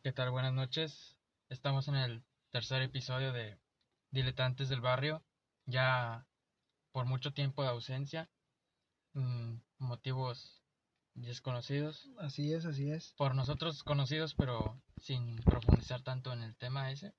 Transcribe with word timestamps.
¿Qué 0.00 0.12
tal? 0.12 0.30
Buenas 0.30 0.54
noches. 0.54 1.16
Estamos 1.48 1.88
en 1.88 1.96
el 1.96 2.24
tercer 2.50 2.82
episodio 2.82 3.32
de 3.32 3.58
Diletantes 4.12 4.68
del 4.68 4.80
Barrio. 4.80 5.24
Ya 5.66 6.24
por 6.92 7.04
mucho 7.06 7.32
tiempo 7.32 7.62
de 7.62 7.70
ausencia. 7.70 8.30
mm, 9.14 9.56
motivos 9.78 10.62
desconocidos. 11.14 12.08
Así 12.18 12.52
es, 12.52 12.64
así 12.64 12.90
es. 12.92 13.12
Por 13.16 13.34
nosotros 13.34 13.82
conocidos, 13.82 14.34
pero 14.34 14.80
sin 14.98 15.36
profundizar 15.42 16.02
tanto 16.02 16.32
en 16.32 16.42
el 16.42 16.56
tema 16.56 16.92
ese. 16.92 17.12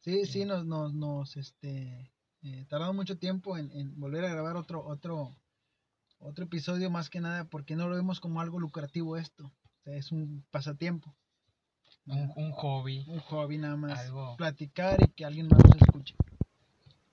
Sí, 0.00 0.24
sí, 0.24 0.46
nos, 0.46 0.64
nos, 0.64 0.94
nos 0.94 1.36
este, 1.36 2.10
eh, 2.42 2.64
tardamos 2.70 2.96
mucho 2.96 3.18
tiempo 3.18 3.58
en, 3.58 3.70
en 3.72 4.00
volver 4.00 4.24
a 4.24 4.30
grabar 4.30 4.56
otro, 4.56 4.82
otro, 4.86 5.36
otro 6.18 6.44
episodio 6.44 6.88
más 6.90 7.10
que 7.10 7.20
nada 7.20 7.44
porque 7.44 7.76
no 7.76 7.88
lo 7.88 7.96
vemos 7.96 8.20
como 8.20 8.40
algo 8.40 8.58
lucrativo 8.58 9.18
esto. 9.18 9.44
O 9.44 9.82
sea, 9.82 9.96
es 9.96 10.12
un 10.12 10.46
pasatiempo, 10.50 11.14
Un, 12.10 12.32
un 12.36 12.52
hobby. 12.52 13.04
un 13.08 13.20
hobby 13.20 13.58
nada 13.58 13.76
más. 13.76 13.98
Algo. 13.98 14.36
Platicar 14.36 14.98
y 15.02 15.08
que 15.12 15.24
alguien 15.24 15.48
más 15.48 15.64
nos 15.64 15.80
escuche. 15.80 16.14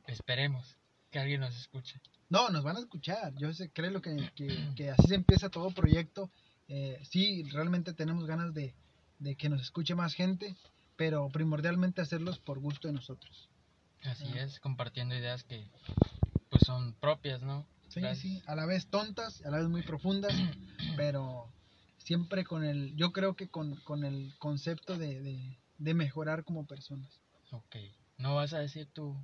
Esperemos 0.07 0.77
que 1.11 1.19
alguien 1.19 1.41
nos 1.41 1.55
escuche. 1.55 2.01
No, 2.29 2.49
nos 2.49 2.63
van 2.63 2.77
a 2.77 2.79
escuchar. 2.79 3.33
Yo 3.35 3.53
sé, 3.53 3.69
creo 3.69 4.01
que, 4.01 4.31
que, 4.35 4.69
que 4.75 4.89
así 4.91 5.07
se 5.07 5.15
empieza 5.15 5.49
todo 5.49 5.71
proyecto. 5.71 6.29
Eh, 6.67 6.99
sí, 7.09 7.43
realmente 7.43 7.93
tenemos 7.93 8.25
ganas 8.25 8.53
de, 8.53 8.73
de 9.19 9.35
que 9.35 9.49
nos 9.49 9.61
escuche 9.61 9.95
más 9.95 10.13
gente, 10.13 10.55
pero 10.95 11.29
primordialmente 11.29 12.01
hacerlos 12.01 12.39
por 12.39 12.59
gusto 12.59 12.87
de 12.87 12.93
nosotros. 12.93 13.49
Así 14.03 14.25
es, 14.37 14.59
compartiendo 14.59 15.15
ideas 15.15 15.43
que 15.43 15.67
pues 16.49 16.63
son 16.65 16.93
propias, 16.93 17.41
¿no? 17.41 17.65
Sí, 17.89 18.01
sí, 18.15 18.41
a 18.45 18.55
la 18.55 18.65
vez 18.65 18.87
tontas, 18.87 19.43
a 19.45 19.49
la 19.49 19.57
vez 19.57 19.67
muy 19.67 19.81
profundas, 19.81 20.33
pero 20.97 21.51
siempre 22.07 22.45
con 22.45 22.63
el, 22.63 22.95
yo 22.95 23.11
creo 23.11 23.35
que 23.35 23.49
con, 23.49 23.75
con 23.81 24.05
el 24.05 24.33
concepto 24.39 24.97
de, 24.97 25.21
de, 25.21 25.57
de 25.77 25.93
mejorar 25.93 26.45
como 26.45 26.65
personas. 26.65 27.19
Ok. 27.51 27.75
¿No 28.17 28.33
vas 28.35 28.53
a 28.53 28.59
decir 28.59 28.87
tu 28.93 29.15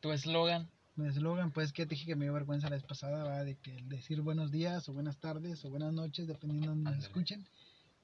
tu 0.00 0.12
eslogan? 0.12 0.68
Mi 0.94 1.08
eslogan, 1.08 1.50
pues 1.52 1.72
que 1.72 1.84
te 1.86 1.94
dije 1.94 2.06
que 2.06 2.14
me 2.16 2.26
dio 2.26 2.32
vergüenza 2.34 2.68
la 2.68 2.76
vez 2.76 2.84
pasada, 2.84 3.24
va 3.24 3.42
de 3.44 3.56
que 3.56 3.74
el 3.76 3.88
decir 3.88 4.20
buenos 4.20 4.52
días 4.52 4.88
o 4.88 4.92
buenas 4.92 5.16
tardes 5.18 5.64
o 5.64 5.70
buenas 5.70 5.92
noches, 5.92 6.26
dependiendo 6.28 6.66
de 6.66 6.68
donde 6.68 6.84
nos 6.84 6.92
Ándale. 6.94 7.06
escuchen, 7.08 7.46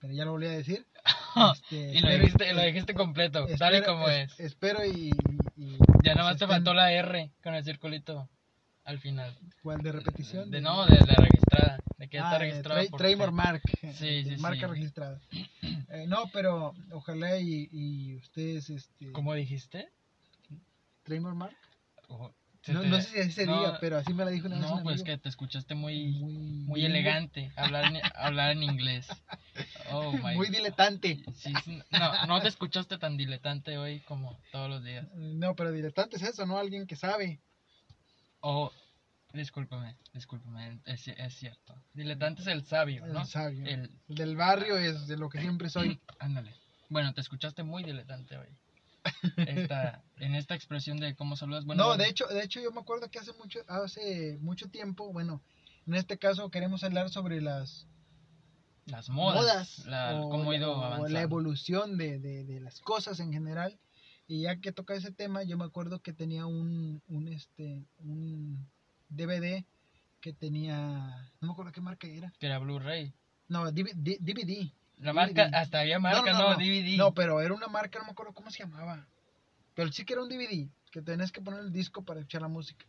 pero 0.01 0.12
ya 0.15 0.25
lo 0.25 0.33
volví 0.33 0.47
a 0.47 0.51
decir. 0.51 0.85
Este, 1.53 1.77
y 1.95 2.01
lo 2.01 2.09
espero- 2.09 2.19
dijiste, 2.25 2.53
lo 2.55 2.62
dijiste 2.62 2.95
completo, 2.95 3.47
espero- 3.47 3.85
como 3.87 4.09
es- 4.09 4.33
es. 4.33 4.41
Espero 4.41 4.85
y, 4.85 5.11
y- 5.11 5.12
y, 5.64 5.79
Ya 6.05 6.14
nada 6.14 6.25
más 6.31 6.33
pues, 6.33 6.39
te 6.41 6.47
faltó 6.47 6.73
la 6.75 6.92
R 6.92 7.31
con 7.42 7.55
el 7.55 7.64
circulito 7.64 8.29
al 8.89 8.98
final. 9.00 9.36
¿cuál 9.62 9.83
de 9.83 9.92
repetición? 9.92 10.50
De 10.50 10.61
no, 10.62 10.86
de 10.86 10.97
la 10.98 11.14
registrada, 11.14 11.78
de 11.98 12.08
que 12.08 12.19
Ah, 12.19 12.22
está 12.25 12.39
de 12.39 12.39
registrado. 12.50 12.81
Tra- 12.81 12.91
por 12.91 12.98
Trademark. 12.98 13.33
Mark. 13.33 13.62
Sí, 13.95 14.25
sí, 14.25 14.36
Marca 14.39 14.67
sí. 14.67 14.72
registrada. 14.72 15.20
Eh, 15.91 16.06
no, 16.06 16.25
pero 16.34 16.75
ojalá 16.92 17.39
y, 17.39 17.67
y 17.72 18.14
ustedes, 18.17 18.69
este... 18.69 19.11
¿Cómo 19.12 19.33
dijiste? 19.33 19.89
Trademark 21.03 21.34
Mark. 21.36 21.56
No, 22.11 22.34
te- 22.62 22.72
no 22.89 23.00
sé 23.00 23.08
si 23.08 23.19
así 23.20 23.33
se 23.33 23.47
no, 23.47 23.58
diga, 23.58 23.78
pero 23.80 23.97
así 23.97 24.12
me 24.12 24.25
la 24.27 24.30
dijo 24.30 24.47
una 24.48 24.56
vez 24.58 24.67
No, 24.69 24.77
un 24.77 24.83
pues 24.83 25.02
que 25.02 25.17
te 25.17 25.30
escuchaste 25.30 25.75
muy, 25.75 26.08
muy, 26.08 26.34
muy 26.67 26.84
elegante 26.84 27.50
hablar 27.56 27.91
hablar 28.14 28.50
en 28.52 28.62
inglés. 28.64 29.06
Oh 29.91 30.12
my 30.12 30.34
Muy 30.36 30.50
diletante. 30.50 31.25
Sí, 31.34 31.52
sí, 31.64 31.80
no, 31.91 32.27
no 32.27 32.42
te 32.42 32.48
escuchaste 32.48 32.98
tan 32.98 33.17
diletante 33.17 33.78
hoy 33.78 34.00
como 34.00 34.39
todos 34.52 34.69
los 34.69 34.84
días. 34.84 35.06
No, 35.14 35.55
pero 35.56 35.73
diletante 35.73 36.17
es 36.17 36.23
eso, 36.23 36.45
¿no? 36.45 36.58
Alguien 36.58 36.86
que 36.86 36.95
sabe. 36.97 37.41
Oh, 38.41 38.70
discúlpame, 39.33 39.97
discúlpame, 40.12 40.81
es, 40.86 41.08
es 41.08 41.34
cierto. 41.34 41.75
Diletante 41.92 42.42
es 42.42 42.48
el 42.48 42.64
sabio, 42.64 43.05
El 43.05 43.12
¿no? 43.12 43.25
sabio. 43.27 43.67
El, 43.67 43.91
Del 44.06 44.36
barrio 44.36 44.77
es 44.77 45.06
de 45.06 45.17
lo 45.17 45.28
que 45.28 45.41
siempre 45.41 45.69
soy. 45.69 46.00
ándale. 46.19 46.55
Bueno, 46.89 47.12
te 47.14 47.20
escuchaste 47.20 47.62
muy 47.62 47.83
diletante 47.83 48.36
hoy. 48.39 48.48
Esta, 49.36 50.03
en 50.17 50.34
esta 50.34 50.55
expresión 50.55 50.98
de 50.98 51.14
cómo 51.14 51.36
saludas. 51.36 51.64
Bueno, 51.64 51.83
no, 51.83 51.89
bueno, 51.89 52.03
de 52.03 52.08
hecho, 52.11 52.27
de 52.27 52.42
hecho 52.42 52.61
yo 52.61 52.70
me 52.72 52.80
acuerdo 52.80 53.11
que 53.11 53.19
hace 53.19 53.33
mucho, 53.34 53.61
hace 53.68 54.39
mucho 54.40 54.68
tiempo, 54.70 55.13
bueno, 55.13 55.42
en 55.86 55.95
este 55.95 56.18
caso 56.18 56.51
queremos 56.51 56.84
hablar 56.84 57.11
sobre 57.11 57.40
las 57.40 57.86
las 58.86 59.11
modas, 59.11 59.84
la- 59.86 60.14
o, 60.14 60.30
cómo 60.30 60.51
ha 60.51 60.57
ido 60.57 60.73
o 60.73 60.83
avanzando. 60.83 61.08
la 61.13 61.20
evolución 61.20 61.98
de, 61.98 62.18
de, 62.18 62.45
de 62.45 62.61
las 62.61 62.80
cosas 62.80 63.20
en 63.20 63.33
general. 63.33 63.79
Y 64.28 64.42
ya 64.42 64.56
que 64.56 64.72
toca 64.72 64.94
ese 64.94 65.11
tema, 65.11 65.42
yo 65.42 65.56
me 65.56 65.64
acuerdo 65.64 66.00
que 66.00 66.12
tenía 66.12 66.44
un, 66.44 67.02
un, 67.08 67.28
este, 67.28 67.83
un 68.00 68.68
DVD 69.08 69.64
que 70.20 70.34
tenía, 70.34 71.30
no 71.40 71.48
me 71.48 71.52
acuerdo 71.52 71.72
qué 71.72 71.80
marca 71.80 72.06
era. 72.06 72.30
Que 72.39 72.46
era 72.46 72.58
Blu-ray. 72.58 73.14
No, 73.48 73.72
DVD. 73.72 74.18
DVD. 74.20 74.70
La 74.98 75.14
marca, 75.14 75.46
DVD. 75.46 75.55
hasta 75.55 75.80
había 75.80 75.98
marca, 75.98 76.33
no, 76.33 76.56
DVD. 76.56 76.98
No, 76.98 77.14
pero 77.14 77.40
era 77.40 77.55
una 77.55 77.68
marca, 77.68 77.98
no 77.98 78.05
me 78.05 78.11
acuerdo 78.11 78.34
cómo 78.34 78.50
se 78.50 78.58
llamaba. 78.64 79.08
Pero 79.74 79.90
sí 79.92 80.05
que 80.05 80.12
era 80.12 80.22
un 80.22 80.28
DVD, 80.28 80.68
que 80.90 81.00
tenías 81.00 81.33
que 81.33 81.40
poner 81.40 81.60
el 81.60 81.72
disco 81.72 82.02
para 82.02 82.20
escuchar 82.20 82.42
la 82.42 82.48
música. 82.48 82.84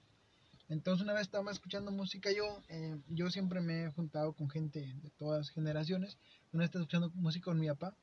Entonces 0.67 1.03
una 1.03 1.13
vez 1.13 1.23
estaba 1.23 1.51
escuchando 1.51 1.91
música 1.91 2.31
yo, 2.31 2.61
eh, 2.67 2.99
yo 3.07 3.29
siempre 3.31 3.61
me 3.61 3.85
he 3.85 3.91
juntado 3.91 4.33
con 4.33 4.49
gente 4.49 4.93
de 5.01 5.09
todas 5.11 5.49
generaciones. 5.51 6.17
Una 6.51 6.61
vez 6.61 6.67
estaba 6.67 6.83
escuchando 6.83 7.11
música 7.15 7.45
con 7.45 7.59
mi 7.59 7.67
papá 7.67 7.95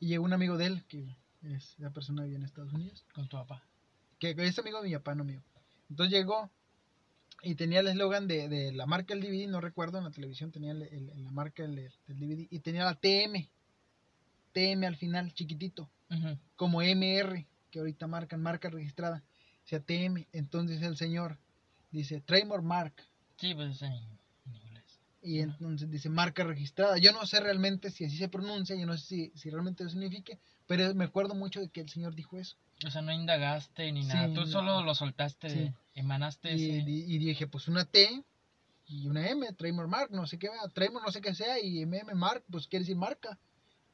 y 0.00 0.08
llegó 0.08 0.24
un 0.24 0.32
amigo 0.32 0.58
de 0.58 0.66
él, 0.66 0.84
que 0.86 1.16
es 1.42 1.74
la 1.78 1.90
persona 1.90 2.22
que 2.22 2.26
vive 2.28 2.38
en 2.38 2.44
Estados 2.44 2.72
Unidos, 2.72 3.04
Con 3.14 3.28
tu 3.28 3.36
papá. 3.36 3.62
que 4.18 4.30
es 4.36 4.58
amigo 4.58 4.82
de 4.82 4.88
mi 4.88 4.94
papá, 4.96 5.14
no 5.14 5.24
mío. 5.24 5.42
Entonces 5.90 6.12
llegó 6.12 6.50
y 7.42 7.54
tenía 7.54 7.80
el 7.80 7.88
eslogan 7.88 8.26
de, 8.26 8.48
de 8.48 8.72
la 8.72 8.86
marca 8.86 9.14
del 9.14 9.22
DVD, 9.22 9.46
no 9.48 9.60
recuerdo, 9.60 9.98
en 9.98 10.04
la 10.04 10.10
televisión 10.10 10.50
tenía 10.50 10.72
el- 10.72 10.82
el- 10.82 11.24
la 11.24 11.30
marca 11.30 11.62
del, 11.62 11.76
del 12.06 12.18
DVD 12.18 12.48
y 12.50 12.58
tenía 12.60 12.84
la 12.84 12.94
TM, 12.96 13.48
TM 14.52 14.84
al 14.86 14.96
final, 14.96 15.32
chiquitito 15.34 15.88
como 16.56 16.80
MR, 16.82 17.46
que 17.70 17.78
ahorita 17.80 18.06
marcan, 18.06 18.40
marca 18.42 18.70
registrada, 18.70 19.22
o 19.64 19.68
sea 19.68 19.78
TM. 19.80 20.26
Entonces 20.32 20.82
el 20.82 20.96
señor 20.96 21.38
dice 21.90 22.20
Trademark 22.22 22.62
Mark 22.64 22.94
Sí, 23.36 23.54
pues 23.54 23.76
es 23.76 23.82
en, 23.82 23.92
en 23.92 24.56
inglés. 24.56 24.98
y 25.22 25.38
entonces 25.40 25.88
dice 25.90 26.08
marca 26.08 26.42
registrada. 26.44 26.96
Yo 26.98 27.12
no 27.12 27.24
sé 27.26 27.38
realmente 27.40 27.90
si 27.90 28.04
así 28.06 28.16
se 28.16 28.28
pronuncia, 28.28 28.74
yo 28.74 28.86
no 28.86 28.96
sé 28.96 29.06
si, 29.06 29.32
si 29.36 29.50
realmente 29.50 29.84
lo 29.84 29.90
signifique, 29.90 30.40
pero 30.68 30.94
me 30.94 31.04
acuerdo 31.06 31.34
mucho 31.34 31.58
de 31.60 31.68
que 31.70 31.80
el 31.80 31.88
señor 31.88 32.14
dijo 32.14 32.38
eso. 32.38 32.56
O 32.86 32.90
sea, 32.92 33.02
no 33.02 33.12
indagaste 33.12 33.90
ni 33.90 34.02
Sí, 34.02 34.08
nada. 34.08 34.28
Tú 34.32 34.42
no. 34.42 34.46
solo 34.46 34.82
lo 34.82 34.94
soltaste, 34.94 35.50
Sí. 35.50 35.72
emanaste 35.96 36.52
Y, 36.54 36.70
ese. 36.78 36.88
y- 36.90 37.14
y 37.14 37.18
dije, 37.18 37.48
pues 37.48 37.66
una 37.66 37.84
T 37.84 38.22
y 38.86 39.08
una 39.08 39.28
M, 39.28 39.52
Trademark 39.54 39.88
Mark, 39.88 40.10
no 40.12 40.26
sé 40.28 40.38
qué, 40.38 40.48
Trademark 40.74 41.04
no 41.04 41.10
sé 41.10 41.20
qué 41.20 41.34
sea, 41.34 41.58
y 41.60 41.80
MM 41.84 42.14
Mark, 42.14 42.44
pues 42.50 42.68
quiere 42.68 42.84
decir 42.84 42.96
marca. 42.96 43.36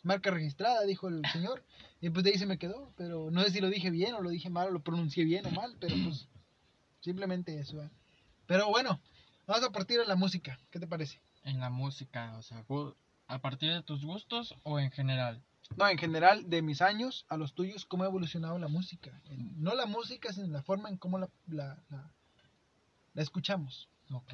Marca 0.02 0.30
registrada, 0.30 0.82
dijo 0.84 1.08
el 1.08 1.22
señor. 1.32 1.64
Y 2.02 2.10
pues 2.10 2.24
de 2.24 2.32
ahí 2.32 2.38
se 2.38 2.44
me 2.44 2.58
quedó, 2.58 2.92
pero 2.96 3.30
no 3.30 3.42
sé 3.42 3.50
si 3.50 3.60
lo 3.62 3.70
dije 3.70 3.88
bien 3.90 4.12
o 4.14 4.20
lo 4.20 4.28
dije 4.28 4.50
mal 4.50 4.68
o 4.68 4.70
lo 4.72 4.82
pronuncié 4.82 5.24
bien 5.24 5.46
o 5.46 5.50
mal, 5.50 5.74
pero 5.80 5.94
pues 6.04 6.28
simplemente 7.00 7.58
eso. 7.58 7.82
¿eh? 7.82 7.88
Pero 8.46 8.68
bueno, 8.68 9.00
vamos 9.46 9.64
a 9.64 9.70
partir 9.72 9.98
de 9.98 10.06
la 10.06 10.16
música, 10.16 10.58
¿qué 10.70 10.78
te 10.78 10.86
parece? 10.86 11.20
En 11.44 11.58
la 11.60 11.70
música, 11.70 12.36
o 12.36 12.42
sea, 12.42 12.64
a 13.28 13.38
partir 13.38 13.72
de 13.72 13.82
tus 13.82 14.04
gustos 14.04 14.54
o 14.62 14.78
en 14.78 14.90
general. 14.90 15.42
No, 15.76 15.88
en 15.88 15.98
general, 15.98 16.48
de 16.48 16.62
mis 16.62 16.82
años 16.82 17.26
a 17.28 17.36
los 17.36 17.54
tuyos, 17.54 17.84
¿cómo 17.84 18.04
ha 18.04 18.06
evolucionado 18.06 18.58
la 18.58 18.68
música? 18.68 19.20
No 19.56 19.74
la 19.74 19.86
música, 19.86 20.32
sino 20.32 20.46
la 20.48 20.62
forma 20.62 20.88
en 20.88 20.96
cómo 20.98 21.18
la, 21.18 21.28
la, 21.46 21.82
la- 21.88 22.10
la 23.14 23.22
escuchamos. 23.22 23.88
Ok. 24.10 24.32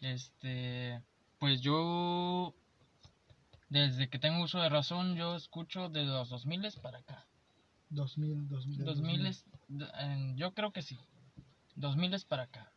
Este. 0.00 1.02
Pues 1.38 1.60
yo. 1.60 2.54
Desde 3.68 4.08
que 4.08 4.18
tengo 4.20 4.44
uso 4.44 4.60
de 4.60 4.68
razón, 4.68 5.16
yo 5.16 5.34
escucho 5.34 5.88
de 5.88 6.04
los 6.04 6.28
2000 6.28 6.62
para 6.80 6.98
acá. 6.98 7.26
2000, 7.90 8.48
2000. 8.48 8.84
2000 8.84 9.26
es- 9.26 9.44
en- 9.98 10.36
yo 10.36 10.54
creo 10.54 10.72
que 10.72 10.82
sí. 10.82 10.98
2000 11.74 12.24
para 12.28 12.44
acá. 12.44 12.72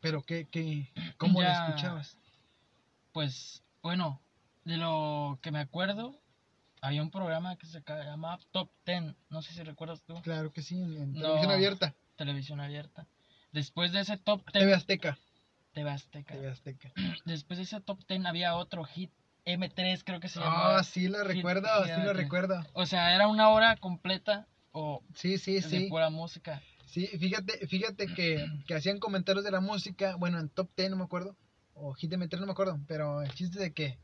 Pero 0.00 0.22
qué, 0.22 0.46
qué, 0.48 0.92
¿cómo 1.16 1.40
la 1.42 1.66
escuchabas? 1.68 2.16
Pues, 3.12 3.62
bueno, 3.82 4.20
de 4.64 4.76
lo 4.76 5.38
que 5.42 5.50
me 5.50 5.58
acuerdo, 5.58 6.18
había 6.80 7.02
un 7.02 7.10
programa 7.10 7.56
que 7.56 7.66
se 7.66 7.82
llamaba 7.86 8.38
Top 8.52 8.70
Ten. 8.84 9.16
No 9.28 9.42
sé 9.42 9.52
si 9.52 9.62
recuerdas 9.62 10.02
tú. 10.02 10.20
Claro 10.22 10.50
que 10.52 10.62
sí, 10.62 10.80
en, 10.80 10.96
en 10.96 11.12
No. 11.12 11.20
televisión 11.20 11.50
abierta. 11.52 11.94
Televisión 12.16 12.60
abierta. 12.60 13.06
Después 13.52 13.92
de 13.92 14.00
ese 14.00 14.16
Top 14.18 14.44
TV 14.52 14.66
Ten. 14.66 14.74
Azteca. 14.74 15.18
TV 15.72 15.90
Azteca. 15.90 16.34
TV 16.34 16.48
Azteca. 16.48 16.92
Después 17.24 17.58
de 17.58 17.64
ese 17.64 17.80
Top 17.80 18.04
Ten 18.06 18.26
había 18.26 18.54
otro 18.56 18.84
hit. 18.84 19.10
M3 19.46 20.02
creo 20.04 20.20
que 20.20 20.28
se 20.28 20.38
llamaba. 20.38 20.78
Ah, 20.78 20.84
sí 20.84 21.08
la 21.08 21.20
Hit- 21.20 21.26
recuerdo, 21.36 21.68
sí 21.84 22.02
lo 22.04 22.12
recuerdo. 22.12 22.62
O 22.74 22.84
sea, 22.84 23.14
era 23.14 23.26
una 23.26 23.48
hora 23.48 23.74
completa 23.76 24.46
o 24.72 25.02
Sí, 25.14 25.38
sí, 25.38 25.54
de 25.54 25.62
sí. 25.62 25.86
pura 25.88 26.10
música. 26.10 26.62
Sí, 26.86 27.06
fíjate, 27.06 27.66
fíjate 27.66 28.06
que, 28.08 28.44
que 28.66 28.74
hacían 28.74 28.98
comentarios 28.98 29.44
de 29.44 29.50
la 29.50 29.60
música, 29.60 30.16
bueno, 30.16 30.38
en 30.38 30.50
Top 30.50 30.70
10 30.76 30.90
no 30.90 30.96
me 30.96 31.04
acuerdo, 31.04 31.36
o 31.72 31.94
Hit 31.94 32.12
M3 32.12 32.38
no 32.38 32.46
me 32.46 32.52
acuerdo, 32.52 32.78
pero 32.86 33.22
el 33.22 33.32
chiste 33.32 33.58
de 33.58 33.72
que 33.72 33.98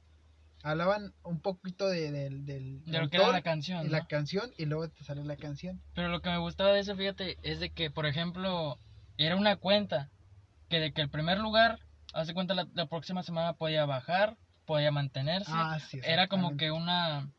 hablaban 0.62 1.12
un 1.22 1.40
poquito 1.40 1.88
de, 1.88 2.10
del 2.10 2.44
del 2.44 2.84
De 2.84 2.98
lo 3.00 3.08
que 3.08 3.16
era 3.18 3.30
la 3.30 3.42
canción. 3.42 3.90
la 3.90 4.06
canción 4.06 4.50
y 4.56 4.66
luego 4.66 4.88
te 4.88 5.04
sale 5.04 5.24
la 5.24 5.36
canción. 5.36 5.80
Pero 5.94 6.08
lo 6.08 6.20
que 6.20 6.30
me 6.30 6.38
gustaba 6.38 6.72
de 6.72 6.80
eso, 6.80 6.96
fíjate, 6.96 7.38
es 7.42 7.60
de 7.60 7.70
que, 7.70 7.90
por 7.90 8.06
ejemplo, 8.06 8.78
era 9.16 9.36
una 9.36 9.56
cuenta 9.56 10.10
que 10.68 10.80
de 10.80 10.92
que 10.92 11.02
el 11.02 11.08
primer 11.10 11.38
lugar, 11.38 11.78
hace 12.12 12.34
cuenta 12.34 12.54
la, 12.54 12.66
la 12.74 12.86
próxima 12.86 13.22
semana 13.22 13.52
podía 13.52 13.86
bajar, 13.86 14.36
podía 14.64 14.90
mantenerse. 14.90 15.50
Ah, 15.54 15.78
sí. 15.78 16.00
era 16.02 16.26
como 16.26 16.56
que 16.56 16.70
una 16.70 17.30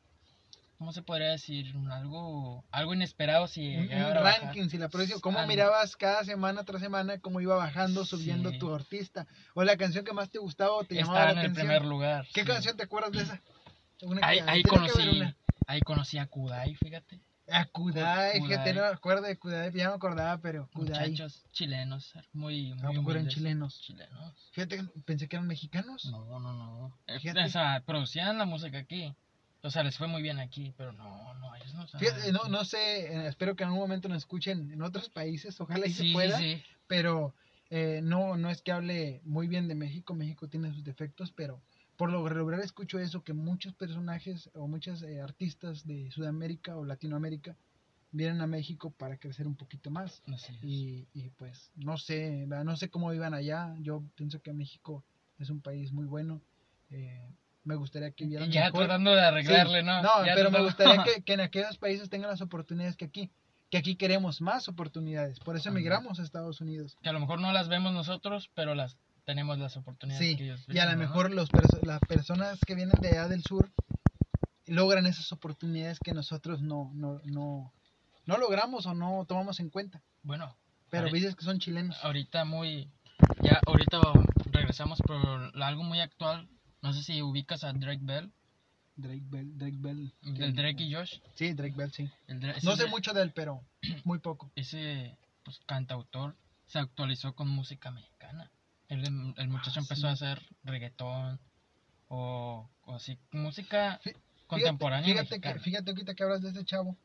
¿cómo 0.77 0.93
se 0.93 1.01
podría 1.01 1.29
decir? 1.31 1.73
Algo, 1.91 2.63
algo 2.71 2.93
inesperado 2.93 3.47
si 3.47 3.75
Un, 3.75 3.89
ranking, 3.89 4.69
si 4.69 4.77
la 4.77 4.89
producción, 4.89 5.19
cómo 5.19 5.45
mirabas 5.47 5.95
cada 5.95 6.23
semana 6.23 6.63
tras 6.63 6.81
semana 6.81 7.19
cómo 7.19 7.41
iba 7.41 7.55
bajando, 7.55 8.05
subiendo 8.05 8.51
Sí. 8.51 8.59
tu 8.59 8.73
artista, 8.73 9.27
o 9.53 9.63
la 9.63 9.77
canción 9.77 10.05
que 10.05 10.13
más 10.13 10.29
te 10.29 10.39
gustaba 10.39 10.71
o 10.73 10.83
te 10.83 10.95
llamaba 10.95 11.19
Estaba 11.19 11.25
la 11.25 11.31
en 11.31 11.37
el 11.39 11.51
atención. 11.51 11.67
primer 11.67 11.85
lugar. 11.85 12.27
¿Qué 12.33 12.41
sí. 12.41 12.47
canción 12.47 12.77
te 12.77 12.83
acuerdas 12.83 13.11
de 13.11 13.21
esa? 13.23 13.41
Una 14.03 14.21
Ahí, 14.27 14.63
conocí, 14.63 15.33
ahí 15.65 15.81
conocí 15.81 16.17
a 16.19 16.27
Kudai, 16.27 16.75
fíjate. 16.75 17.19
A 17.49 17.65
Kudai, 17.65 18.41
fíjate, 18.41 18.73
no 18.73 18.81
me 18.81 18.87
acuerdo 18.87 19.23
de 19.23 19.37
Kudai, 19.39 19.71
ya 19.73 19.89
me 19.89 19.95
acordaba, 19.95 20.37
pero 20.39 20.69
Kudai. 20.73 21.09
Muchachos 21.11 21.45
chilenos, 21.51 22.13
muy, 22.33 22.73
muy 22.75 22.93
¿A 22.93 22.95
poco 22.99 23.11
eran 23.11 23.27
chilenos? 23.29 23.81
Chilenos. 23.81 24.49
Fíjate, 24.51 24.83
pensé 25.05 25.27
que 25.27 25.37
eran 25.37 25.47
mexicanos. 25.47 26.05
No, 26.11 26.39
no, 26.39 26.53
no. 26.53 26.99
Eh, 27.07 27.19
Fíjate. 27.19 27.45
O 27.45 27.49
sea, 27.49 27.81
producían 27.85 28.37
la 28.37 28.45
música 28.45 28.77
aquí. 28.77 29.15
O 29.63 29.69
sea, 29.71 29.83
les 29.83 29.97
fue 29.97 30.07
muy 30.07 30.21
bien 30.21 30.39
aquí, 30.39 30.73
pero 30.77 30.91
no, 30.93 31.33
no, 31.35 31.55
ellos 31.55 31.73
no 31.73 31.87
saben. 31.87 32.07
Fíjate, 32.07 32.31
no, 32.31 32.47
no 32.47 32.63
sé, 32.63 33.07
eh, 33.13 33.27
espero 33.27 33.55
que 33.55 33.63
en 33.63 33.69
algún 33.69 33.81
momento 33.83 34.07
nos 34.07 34.19
escuchen 34.19 34.71
en 34.71 34.81
otros 34.81 35.09
países, 35.09 35.59
ojalá 35.59 35.87
y 35.87 35.91
Sí, 35.93 36.09
se 36.09 36.13
pueda, 36.13 36.37
sí. 36.37 36.61
pero 36.87 37.33
eh, 37.69 37.99
no, 38.03 38.37
no 38.37 38.49
es 38.49 38.61
que 38.61 38.71
hable 38.71 39.21
muy 39.25 39.47
bien 39.47 39.67
de 39.67 39.75
México, 39.75 40.13
México 40.13 40.47
tiene 40.47 40.71
sus 40.73 40.83
defectos, 40.83 41.31
pero 41.31 41.61
por 41.97 42.11
lo 42.11 42.27
regular 42.29 42.59
escucho 42.59 42.99
eso, 42.99 43.23
que 43.23 43.33
muchos 43.33 43.73
personajes 43.73 44.49
o 44.53 44.67
muchos 44.67 45.01
eh, 45.01 45.19
artistas 45.19 45.85
de 45.85 46.11
Sudamérica 46.11 46.77
o 46.77 46.85
Latinoamérica 46.85 47.57
vienen 48.11 48.39
a 48.41 48.47
México 48.47 48.91
para 48.91 49.17
crecer 49.17 49.47
un 49.47 49.55
poquito 49.55 49.89
más. 49.89 50.21
Y, 50.61 51.07
y 51.13 51.29
pues 51.31 51.71
no 51.75 51.97
sé, 51.97 52.45
no 52.47 52.77
sé 52.77 52.89
cómo 52.89 53.09
vivan 53.09 53.33
allá, 53.33 53.75
yo 53.79 54.03
pienso 54.15 54.41
que 54.41 54.53
México 54.53 55.03
es 55.39 55.49
un 55.49 55.59
país 55.61 55.91
muy 55.91 56.05
bueno, 56.05 56.41
eh, 56.91 57.27
me 57.67 57.75
gustaría 57.75 58.11
que 58.11 58.23
vivieran 58.23 58.51
ya 58.51 58.65
mejor. 58.65 58.85
tratando 58.85 59.13
de 59.13 59.21
arreglarle, 59.21 59.79
Sí, 59.81 59.85
¿no? 59.85 60.01
No, 60.01 60.25
Ya 60.25 60.33
pero 60.35 60.49
me 60.51 60.61
gustaría 60.61 61.03
que, 61.03 61.21
que 61.25 61.33
en 61.33 61.41
aquellos 61.41 61.77
países 61.77 62.09
tengan 62.09 62.29
las 62.31 62.41
oportunidades 62.41 62.95
que 62.95 63.05
aquí. 63.05 63.31
Que 63.69 63.77
aquí 63.77 63.95
queremos 63.97 64.39
más 64.39 64.69
oportunidades. 64.69 65.39
Por 65.41 65.57
eso 65.57 65.69
emigramos 65.69 66.19
a 66.19 66.23
Estados 66.23 66.61
Unidos. 66.61 66.95
que 67.03 67.09
a 67.09 67.11
lo 67.13 67.19
mejor 67.19 67.41
no 67.41 67.51
las 67.51 67.67
vemos 67.67 67.91
nosotros, 67.93 68.49
pero 68.55 68.73
las 68.75 68.97
tenemos 69.25 69.57
las 69.59 69.75
oportunidades 69.75 70.25
Sí, 70.25 70.37
que 70.37 70.45
ellos 70.45 70.65
y 70.69 70.77
a 70.79 70.89
lo 70.89 70.97
mejor 70.97 71.31
los 71.31 71.49
perso- 71.51 71.81
las 71.83 71.99
personas 71.99 72.59
que 72.65 72.75
vienen 72.75 72.95
de 73.01 73.09
allá 73.09 73.27
del 73.27 73.43
sur 73.43 73.69
logran 74.67 75.05
esas 75.05 75.31
oportunidades 75.33 75.99
que 75.99 76.13
nosotros 76.13 76.61
no, 76.61 76.91
no, 76.93 77.19
no, 77.25 77.73
no 78.25 78.37
logramos 78.37 78.85
o 78.85 78.93
no 78.93 79.25
tomamos 79.27 79.59
en 79.59 79.69
cuenta. 79.69 80.01
Bueno, 80.23 80.55
Pero 80.89 81.09
dices 81.09 81.35
que 81.35 81.43
son 81.43 81.59
chilenos. 81.59 81.97
ahorita 82.03 82.45
muy... 82.45 82.89
Ya, 83.43 83.59
ahorita 83.65 83.99
regresamos 84.51 84.99
por 85.01 85.51
algo 85.61 85.83
muy 85.83 85.99
actual. 85.99 86.47
No 86.87 86.93
sé 86.93 87.03
si 87.03 87.21
ubicas 87.21 87.65
a 87.65 87.73
Drake 87.73 87.99
Bell, 88.01 88.31
Drake 88.95 89.23
Bell, 89.25 89.57
Drake 89.57 89.75
Bell. 89.77 90.13
el 90.23 90.55
Drake 90.55 90.83
y 90.83 90.93
Josh. 90.93 91.19
Sí, 91.35 91.53
Drake 91.53 91.75
Bell, 91.75 91.91
sí. 91.91 92.09
No 92.29 92.47
ese- 92.51 92.75
sé 92.77 92.87
mucho 92.87 93.11
de 93.13 93.23
él, 93.23 93.33
pero 93.33 93.61
muy 94.05 94.19
poco. 94.19 94.49
Ese 94.55 95.17
pues, 95.43 95.59
cantautor 95.65 96.37
se 96.65 96.79
actualizó 96.79 97.33
con 97.35 97.49
música 97.49 97.91
mexicana. 97.91 98.49
El, 98.87 99.03
el 99.37 99.47
muchacho 99.49 99.79
Ah, 99.79 99.83
empezó 99.83 100.01
sí. 100.01 100.07
a 100.07 100.11
hacer 100.11 100.41
reggaetón 100.63 101.39
o, 102.07 102.69
o 102.85 102.95
así, 102.95 103.17
música 103.31 103.99
Fí- 104.01 104.15
contemporánea 104.47 105.09
Fíjate, 105.09 105.27
que, 105.27 105.35
mexicana. 105.49 105.59
fíjate 105.61 105.91
ahorita 105.91 106.15
que 106.15 106.23
hablas 106.23 106.41
de 106.41 106.47
este 106.49 106.63
chavo, 106.63 106.95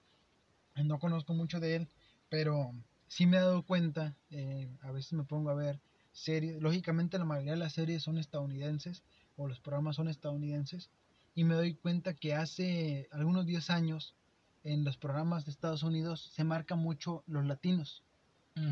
no 0.76 1.00
conozco 1.00 1.34
mucho 1.34 1.58
de 1.58 1.74
él, 1.74 1.88
pero 2.28 2.72
sí 3.08 3.26
me 3.26 3.38
he 3.38 3.40
dado 3.40 3.64
cuenta, 3.64 4.14
eh, 4.30 4.68
a 4.82 4.92
veces 4.92 5.14
me 5.14 5.24
pongo 5.24 5.50
a 5.50 5.54
ver 5.54 5.80
series, 6.12 6.62
lógicamente 6.62 7.18
la 7.18 7.24
mayoría 7.24 7.52
de 7.52 7.58
las 7.58 7.72
series 7.72 8.02
son 8.04 8.18
estadounidenses 8.18 9.02
o 9.42 9.48
los 9.48 9.60
programas 9.60 9.96
son 9.96 10.08
estadounidenses, 10.08 10.90
y 11.34 11.44
me 11.44 11.54
doy 11.54 11.74
cuenta 11.74 12.14
que 12.14 12.34
hace 12.34 13.08
algunos 13.10 13.46
10 13.46 13.70
años 13.70 14.14
en 14.64 14.84
los 14.84 14.96
programas 14.96 15.44
de 15.44 15.50
Estados 15.50 15.82
Unidos 15.82 16.30
se 16.34 16.44
marca 16.44 16.74
mucho 16.74 17.24
los 17.26 17.44
latinos. 17.44 18.02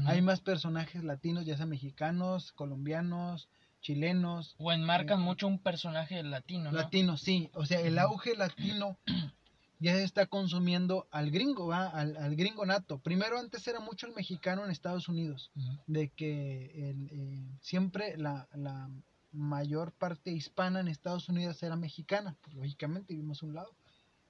Hay 0.05 0.20
más 0.20 0.40
personajes 0.40 1.02
latinos, 1.05 1.46
ya 1.46 1.56
sea 1.56 1.64
mexicanos, 1.64 2.52
colombianos, 2.52 3.49
chilenos, 3.81 4.55
O 4.58 4.72
enmarcan 4.72 5.20
eh, 5.20 5.25
mucho 5.25 5.46
un 5.46 5.58
personaje 5.58 6.22
latino, 6.22 6.70
¿no? 6.70 6.76
Latino, 6.76 7.16
sí. 7.16 7.50
O 7.55 7.64
sea, 7.64 7.81
el 7.81 7.99
auge 7.99 8.37
latino 8.37 8.99
ya 9.81 9.94
se 9.94 10.05
está 10.05 10.26
consumiendo 10.26 11.08
al 11.11 11.31
gringo, 11.31 11.69
¿va? 11.69 11.87
Al, 11.88 12.16
al 12.19 12.37
gringo 12.37 12.66
nato. 12.66 12.99
Primero, 12.99 13.38
antes 13.38 13.66
era 13.66 13.81
mucho 13.81 14.06
el 14.06 14.14
mexicano 14.14 14.64
en 14.64 14.70
Estados 14.70 15.08
Unidos, 15.08 15.50
de 15.87 16.11
que 16.11 16.90
el, 16.90 17.08
eh, 17.11 17.58
siempre 17.62 18.19
la, 18.19 18.49
la 18.55 18.90
mayor 19.32 19.92
parte 19.92 20.30
hispana 20.32 20.80
en 20.80 20.88
Estados 20.88 21.28
Unidos 21.28 21.62
era 21.62 21.76
mexicana, 21.76 22.36
pues, 22.42 22.54
lógicamente 22.56 23.14
vivimos 23.14 23.42
a 23.42 23.46
un 23.46 23.54
lado. 23.54 23.74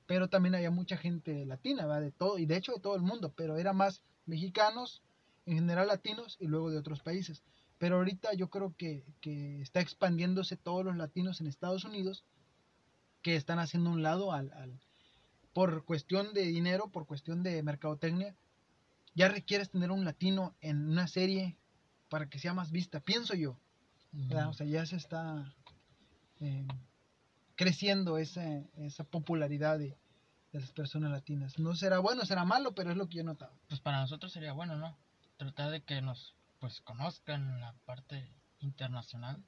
Pero 0.06 0.29
también 0.29 0.55
había 0.56 0.70
mucha 0.70 0.97
gente 0.97 1.47
latina, 1.47 1.87
¿va? 1.87 2.00
De 2.00 2.11
todo, 2.12 2.38
y 2.38 2.47
de 2.47 2.56
hecho 2.56 2.73
de 2.73 2.81
todo 2.81 2.97
el 2.97 3.02
mundo, 3.02 3.32
pero 3.37 3.56
era 3.56 3.73
más 3.73 4.02
mexicanos, 4.26 5.02
en 5.47 5.55
general 5.56 5.88
latinos, 5.88 6.37
y 6.41 6.47
luego 6.47 6.70
de 6.70 6.79
otros 6.79 7.00
países. 7.00 7.43
Pero 7.79 7.97
ahorita 7.97 8.35
yo 8.35 8.50
creo 8.50 8.75
que, 8.76 9.05
que 9.20 9.61
está 9.62 9.81
expandiéndose 9.81 10.56
todos 10.56 10.85
los 10.85 10.97
latinos 10.97 11.41
en 11.41 11.47
Estados 11.47 11.85
Unidos 11.85 12.25
que 13.23 13.37
están 13.37 13.58
haciendo 13.58 13.91
un 13.91 14.02
lado 14.02 14.32
al, 14.32 14.52
al- 14.52 14.81
por 15.52 15.85
cuestión 15.85 16.32
de 16.35 16.43
dinero, 16.43 16.88
por 16.91 17.06
cuestión 17.06 17.43
de 17.43 17.62
mercadotecnia, 17.62 18.35
ya 19.14 19.29
requieres 19.29 19.70
tener 19.70 19.91
un 19.91 20.05
latino 20.05 20.55
en 20.61 20.88
una 20.88 21.06
serie 21.06 21.56
para 22.08 22.29
que 22.29 22.38
sea 22.38 22.55
más 22.55 22.70
vista, 22.70 23.00
pienso 23.00 23.35
yo. 23.35 23.56
¿Verdad? 24.12 24.49
O 24.49 24.53
sea, 24.53 24.67
ya 24.67 24.85
se 24.87 24.97
está 24.97 25.55
eh, 26.41 26.67
creciendo 27.57 28.19
esa, 28.19 28.45
esa 28.77 29.05
popularidad 29.05 29.79
de, 29.79 29.97
de 30.53 30.61
las 30.61 30.73
personas 30.73 31.11
latinas. 31.11 31.59
No 31.59 31.75
será 31.75 31.99
bueno, 31.99 32.25
será 32.25 32.45
malo, 32.45 32.75
pero 32.75 32.91
es 32.91 32.97
lo 32.97 33.09
que 33.09 33.17
yo 33.17 33.21
he 33.23 33.25
notado. 33.25 33.53
Pues 33.69 33.81
para 33.81 34.01
nosotros 34.01 34.33
sería 34.33 34.53
bueno, 34.53 34.77
¿no? 34.77 34.97
Tratar 35.37 35.71
de 35.71 35.83
que 35.83 36.03
nos 36.03 36.35
pues 36.59 36.81
conozcan 36.83 37.61
la 37.61 37.73
parte 37.87 38.31
internacional. 38.61 39.43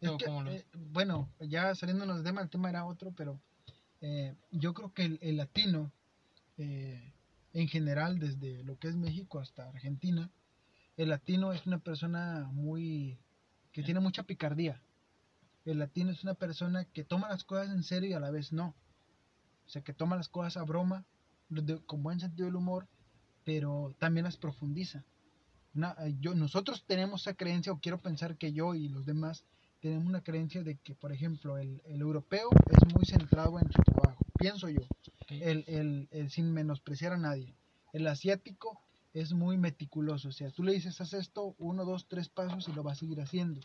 Es 0.00 0.10
¿Tú 0.10 0.16
que, 0.18 0.24
cómo 0.26 0.42
lo 0.42 0.50
eh, 0.50 0.66
bueno, 0.74 1.28
ya 1.40 1.74
saliéndonos 1.74 2.16
del 2.16 2.24
tema, 2.24 2.42
el 2.42 2.50
tema 2.50 2.68
era 2.68 2.84
otro, 2.84 3.12
pero 3.12 3.40
eh, 4.00 4.34
yo 4.50 4.74
creo 4.74 4.92
que 4.92 5.04
el, 5.04 5.18
el 5.22 5.36
latino, 5.36 5.92
eh, 6.58 7.12
en 7.52 7.68
general, 7.68 8.18
desde 8.18 8.62
lo 8.64 8.78
que 8.78 8.88
es 8.88 8.96
México 8.96 9.38
hasta 9.38 9.68
Argentina, 9.68 10.30
el 10.96 11.10
latino 11.10 11.52
es 11.52 11.66
una 11.66 11.78
persona 11.78 12.48
muy 12.52 13.18
que 13.76 13.82
tiene 13.82 14.00
mucha 14.00 14.22
picardía. 14.22 14.80
El 15.66 15.80
latino 15.80 16.10
es 16.10 16.22
una 16.24 16.32
persona 16.32 16.86
que 16.86 17.04
toma 17.04 17.28
las 17.28 17.44
cosas 17.44 17.68
en 17.68 17.82
serio 17.82 18.08
y 18.08 18.12
a 18.14 18.20
la 18.20 18.30
vez 18.30 18.50
no. 18.50 18.74
O 19.66 19.68
sea, 19.68 19.82
que 19.82 19.92
toma 19.92 20.16
las 20.16 20.30
cosas 20.30 20.56
a 20.56 20.62
broma, 20.62 21.04
de- 21.50 21.84
con 21.84 22.02
buen 22.02 22.18
sentido 22.18 22.46
del 22.46 22.56
humor, 22.56 22.88
pero 23.44 23.94
también 23.98 24.24
las 24.24 24.38
profundiza. 24.38 25.04
Una- 25.74 25.94
eh, 26.00 26.16
yo, 26.20 26.34
nosotros 26.34 26.84
tenemos 26.86 27.20
esa 27.20 27.34
creencia, 27.34 27.70
o 27.70 27.78
quiero 27.78 28.00
pensar 28.00 28.38
que 28.38 28.54
yo 28.54 28.74
y 28.74 28.88
los 28.88 29.04
demás 29.04 29.44
tenemos 29.82 30.06
una 30.06 30.22
creencia 30.22 30.62
de 30.62 30.76
que, 30.78 30.94
por 30.94 31.12
ejemplo, 31.12 31.58
el, 31.58 31.82
el 31.84 32.00
europeo 32.00 32.48
es 32.70 32.94
muy 32.94 33.04
centrado 33.04 33.58
en 33.58 33.70
su 33.70 33.82
trabajo, 33.82 34.24
pienso 34.38 34.70
yo, 34.70 34.80
el, 35.28 35.64
el- 35.66 36.08
el 36.12 36.30
sin 36.30 36.50
menospreciar 36.50 37.12
a 37.12 37.18
nadie. 37.18 37.54
El 37.92 38.06
asiático 38.06 38.80
es 39.16 39.32
muy 39.32 39.56
meticuloso, 39.56 40.28
o 40.28 40.32
sea, 40.32 40.50
tú 40.50 40.62
le 40.62 40.74
dices, 40.74 41.00
haz 41.00 41.14
esto, 41.14 41.54
uno, 41.58 41.86
dos, 41.86 42.06
tres 42.06 42.28
pasos 42.28 42.68
y 42.68 42.72
lo 42.72 42.84
va 42.84 42.92
a 42.92 42.96
seguir 42.96 43.22
haciendo. 43.22 43.62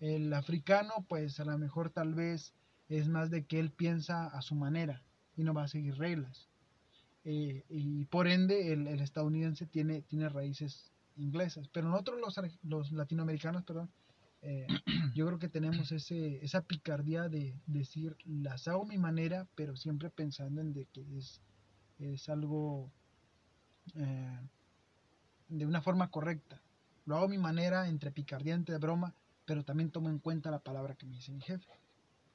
El 0.00 0.32
africano, 0.34 1.06
pues 1.08 1.38
a 1.38 1.44
lo 1.44 1.56
mejor 1.56 1.90
tal 1.90 2.14
vez 2.14 2.52
es 2.88 3.06
más 3.06 3.30
de 3.30 3.44
que 3.44 3.60
él 3.60 3.70
piensa 3.70 4.26
a 4.26 4.42
su 4.42 4.56
manera 4.56 5.00
y 5.36 5.44
no 5.44 5.54
va 5.54 5.62
a 5.62 5.68
seguir 5.68 5.96
reglas. 5.98 6.48
Eh, 7.24 7.64
y 7.68 8.06
por 8.06 8.26
ende 8.26 8.72
el, 8.72 8.88
el 8.88 9.00
estadounidense 9.00 9.66
tiene, 9.66 10.02
tiene 10.02 10.28
raíces 10.28 10.90
inglesas, 11.16 11.68
pero 11.68 11.88
nosotros 11.88 12.18
los, 12.18 12.58
los 12.64 12.90
latinoamericanos, 12.90 13.62
perdón, 13.62 13.88
eh, 14.42 14.66
yo 15.14 15.26
creo 15.28 15.38
que 15.38 15.48
tenemos 15.48 15.92
ese, 15.92 16.44
esa 16.44 16.60
picardía 16.62 17.28
de 17.28 17.54
decir, 17.68 18.16
las 18.24 18.66
hago 18.66 18.82
a 18.82 18.88
mi 18.88 18.98
manera, 18.98 19.46
pero 19.54 19.76
siempre 19.76 20.10
pensando 20.10 20.60
en 20.60 20.72
de 20.72 20.86
que 20.86 21.06
es, 21.16 21.40
es 22.00 22.28
algo 22.28 22.90
eh, 23.94 24.40
de 25.58 25.66
una 25.66 25.82
forma 25.82 26.10
correcta. 26.10 26.60
Lo 27.04 27.16
hago 27.16 27.26
a 27.26 27.28
mi 27.28 27.38
manera, 27.38 27.88
entre 27.88 28.10
picardía, 28.10 28.54
entre 28.54 28.78
broma, 28.78 29.14
pero 29.44 29.64
también 29.64 29.90
tomo 29.90 30.08
en 30.08 30.18
cuenta 30.18 30.50
la 30.50 30.60
palabra 30.60 30.94
que 30.94 31.06
me 31.06 31.16
dice 31.16 31.32
mi 31.32 31.40
jefe. 31.40 31.66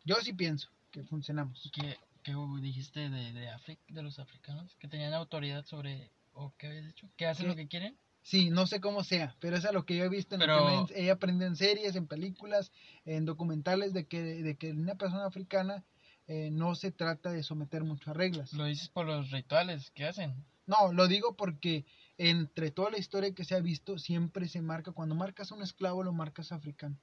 Yo 0.05 0.15
sí 0.21 0.33
pienso 0.33 0.69
que 0.91 1.03
funcionamos. 1.03 1.69
¿Qué, 1.73 1.97
qué 2.23 2.33
dijiste 2.61 3.09
de, 3.09 3.33
de, 3.33 3.49
Afri- 3.49 3.79
de 3.87 4.03
los 4.03 4.19
africanos? 4.19 4.75
Que 4.79 4.87
tenían 4.87 5.13
autoridad 5.13 5.65
sobre... 5.65 6.09
¿O 6.33 6.53
qué 6.57 6.67
habías 6.67 6.85
dicho? 6.85 7.09
¿Que 7.17 7.25
hacen 7.25 7.45
¿Qué? 7.45 7.49
lo 7.49 7.55
que 7.55 7.67
quieren? 7.67 7.97
Sí, 8.21 8.49
no 8.49 8.67
sé 8.67 8.81
cómo 8.81 9.03
sea, 9.05 9.35
pero 9.39 9.55
es 9.55 9.63
a 9.65 9.71
lo 9.71 9.85
que 9.85 9.95
yo 9.95 10.03
he 10.03 10.09
visto, 10.09 10.35
en 10.35 10.41
lo 10.41 10.45
Pero- 10.47 10.85
que 10.87 10.93
me 10.95 10.99
he 11.05 11.11
aprendido 11.11 11.47
en 11.47 11.55
series, 11.55 11.95
en 11.95 12.07
películas, 12.07 12.71
en 13.05 13.25
documentales, 13.25 13.93
de 13.93 14.05
que, 14.05 14.21
de 14.21 14.55
que 14.57 14.71
una 14.71 14.95
persona 14.95 15.25
africana 15.25 15.83
eh, 16.27 16.49
no 16.51 16.75
se 16.75 16.91
trata 16.91 17.31
de 17.31 17.41
someter 17.41 17.85
mucho 17.85 18.11
a 18.11 18.13
reglas. 18.13 18.51
Lo 18.51 18.65
dices 18.65 18.89
por 18.89 19.05
los 19.05 19.31
rituales 19.31 19.91
que 19.91 20.05
hacen. 20.05 20.35
No, 20.65 20.91
lo 20.91 21.07
digo 21.07 21.37
porque 21.37 21.85
entre 22.17 22.71
toda 22.71 22.91
la 22.91 22.97
historia 22.97 23.33
que 23.33 23.45
se 23.45 23.55
ha 23.55 23.59
visto, 23.59 23.97
siempre 23.97 24.47
se 24.47 24.61
marca, 24.61 24.91
cuando 24.91 25.15
marcas 25.15 25.51
a 25.51 25.55
un 25.55 25.61
esclavo, 25.61 26.03
lo 26.03 26.13
marcas 26.13 26.51
africano. 26.51 26.97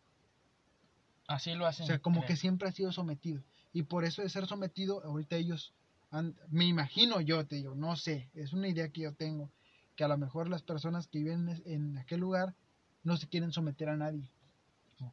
Así 1.27 1.55
lo 1.55 1.67
hacen. 1.67 1.85
O 1.85 1.87
sea, 1.87 1.99
como 2.01 2.21
creo. 2.21 2.29
que 2.29 2.37
siempre 2.37 2.69
ha 2.69 2.73
sido 2.73 2.93
sometido. 2.93 3.43
Y 3.73 3.83
por 3.85 4.05
eso 4.05 4.23
de 4.23 4.29
ser 4.29 4.47
sometido, 4.47 5.03
ahorita 5.05 5.37
ellos 5.37 5.73
an- 6.11 6.37
me 6.51 6.65
imagino 6.65 7.21
yo, 7.21 7.47
te 7.47 7.57
digo, 7.57 7.75
no 7.75 7.97
sé, 7.97 8.31
es 8.35 8.53
una 8.53 8.69
idea 8.69 8.91
que 8.91 9.03
yo 9.03 9.15
tengo, 9.15 9.51
que 9.97 10.05
a 10.05 10.09
lo 10.09 10.19
mejor 10.19 10.49
las 10.49 10.63
personas 10.63 11.09
que 11.09 11.19
viven 11.19 11.49
en, 11.49 11.63
en 11.67 11.99
aquel 11.99 12.21
lugar 12.21 12.55
no 13.03 13.17
se 13.17 13.29
quieren 13.29 13.53
someter 13.53 13.89
a 13.89 13.97
nadie, 13.97 14.31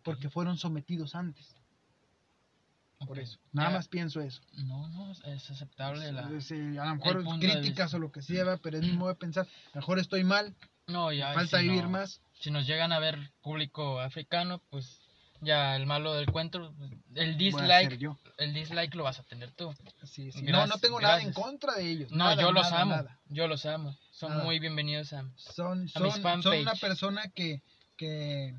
porque 0.03 0.29
fueron 0.29 0.58
sometidos 0.58 1.15
antes, 1.15 1.55
por 3.05 3.20
eso. 3.20 3.38
Nada 3.51 3.70
más 3.72 3.88
pienso 3.88 4.22
eso. 4.22 4.41
No, 4.65 4.88
no, 4.89 5.12
es 5.12 5.50
aceptable 5.50 6.12
la... 6.12 6.22
A 6.27 6.29
lo 6.29 6.96
mejor 6.96 7.39
críticas 7.39 7.93
o 7.93 8.00
lo 8.00 8.12
que 8.12 8.22
sea, 8.22 8.58
pero 8.58 8.77
es 8.77 8.84
mi 8.84 8.93
modo 8.93 9.10
de 9.10 9.15
pensar, 9.15 9.48
mejor 9.74 10.00
estoy 10.00 10.24
mal, 10.24 10.55
No, 10.88 11.12
ya. 11.12 11.34
falta 11.34 11.60
si 11.60 11.63
vivir 11.67 11.84
no- 11.84 11.89
más. 11.91 12.22
Si 12.39 12.50
nos 12.51 12.65
llegan 12.65 12.91
a 12.91 13.00
ver 13.00 13.31
público 13.41 14.00
africano, 14.00 14.62
pues 14.72 15.00
ya 15.41 15.75
el 15.75 15.86
malo 15.86 16.13
del 16.13 16.25
cuento, 16.31 16.74
el 17.15 17.38
dislike, 17.38 17.98
yo. 17.98 18.17
el 18.38 18.53
dislike 18.53 18.93
lo 18.96 19.03
vas 19.03 19.20
a 19.20 19.24
tener 19.24 19.51
tú. 19.51 19.74
Sí, 20.03 20.31
sí. 20.31 20.41
no, 20.41 20.48
Gracias, 20.48 20.70
no 20.70 20.77
tengo 20.79 21.00
nada 21.01 21.22
en 21.22 21.34
contra 21.34 21.75
de 21.75 21.89
ellos. 21.89 22.12
No, 22.12 22.17
nada, 22.17 22.41
yo 22.41 22.51
los 22.51 22.63
nada, 22.70 22.81
amo, 22.81 22.96
nada. 22.96 23.20
yo 23.29 23.48
los 23.48 23.65
amo. 23.65 23.96
Son 24.12 24.43
muy 24.43 24.60
bienvenidos 24.60 25.13
a... 25.13 25.24
Son, 25.36 25.86
A 25.86 25.88
son, 25.89 26.03
mis 26.03 26.13
son 26.13 26.22
fanpage. 26.22 26.62
una 26.62 26.74
persona 26.75 27.27
que, 27.29 27.62
que 27.96 28.55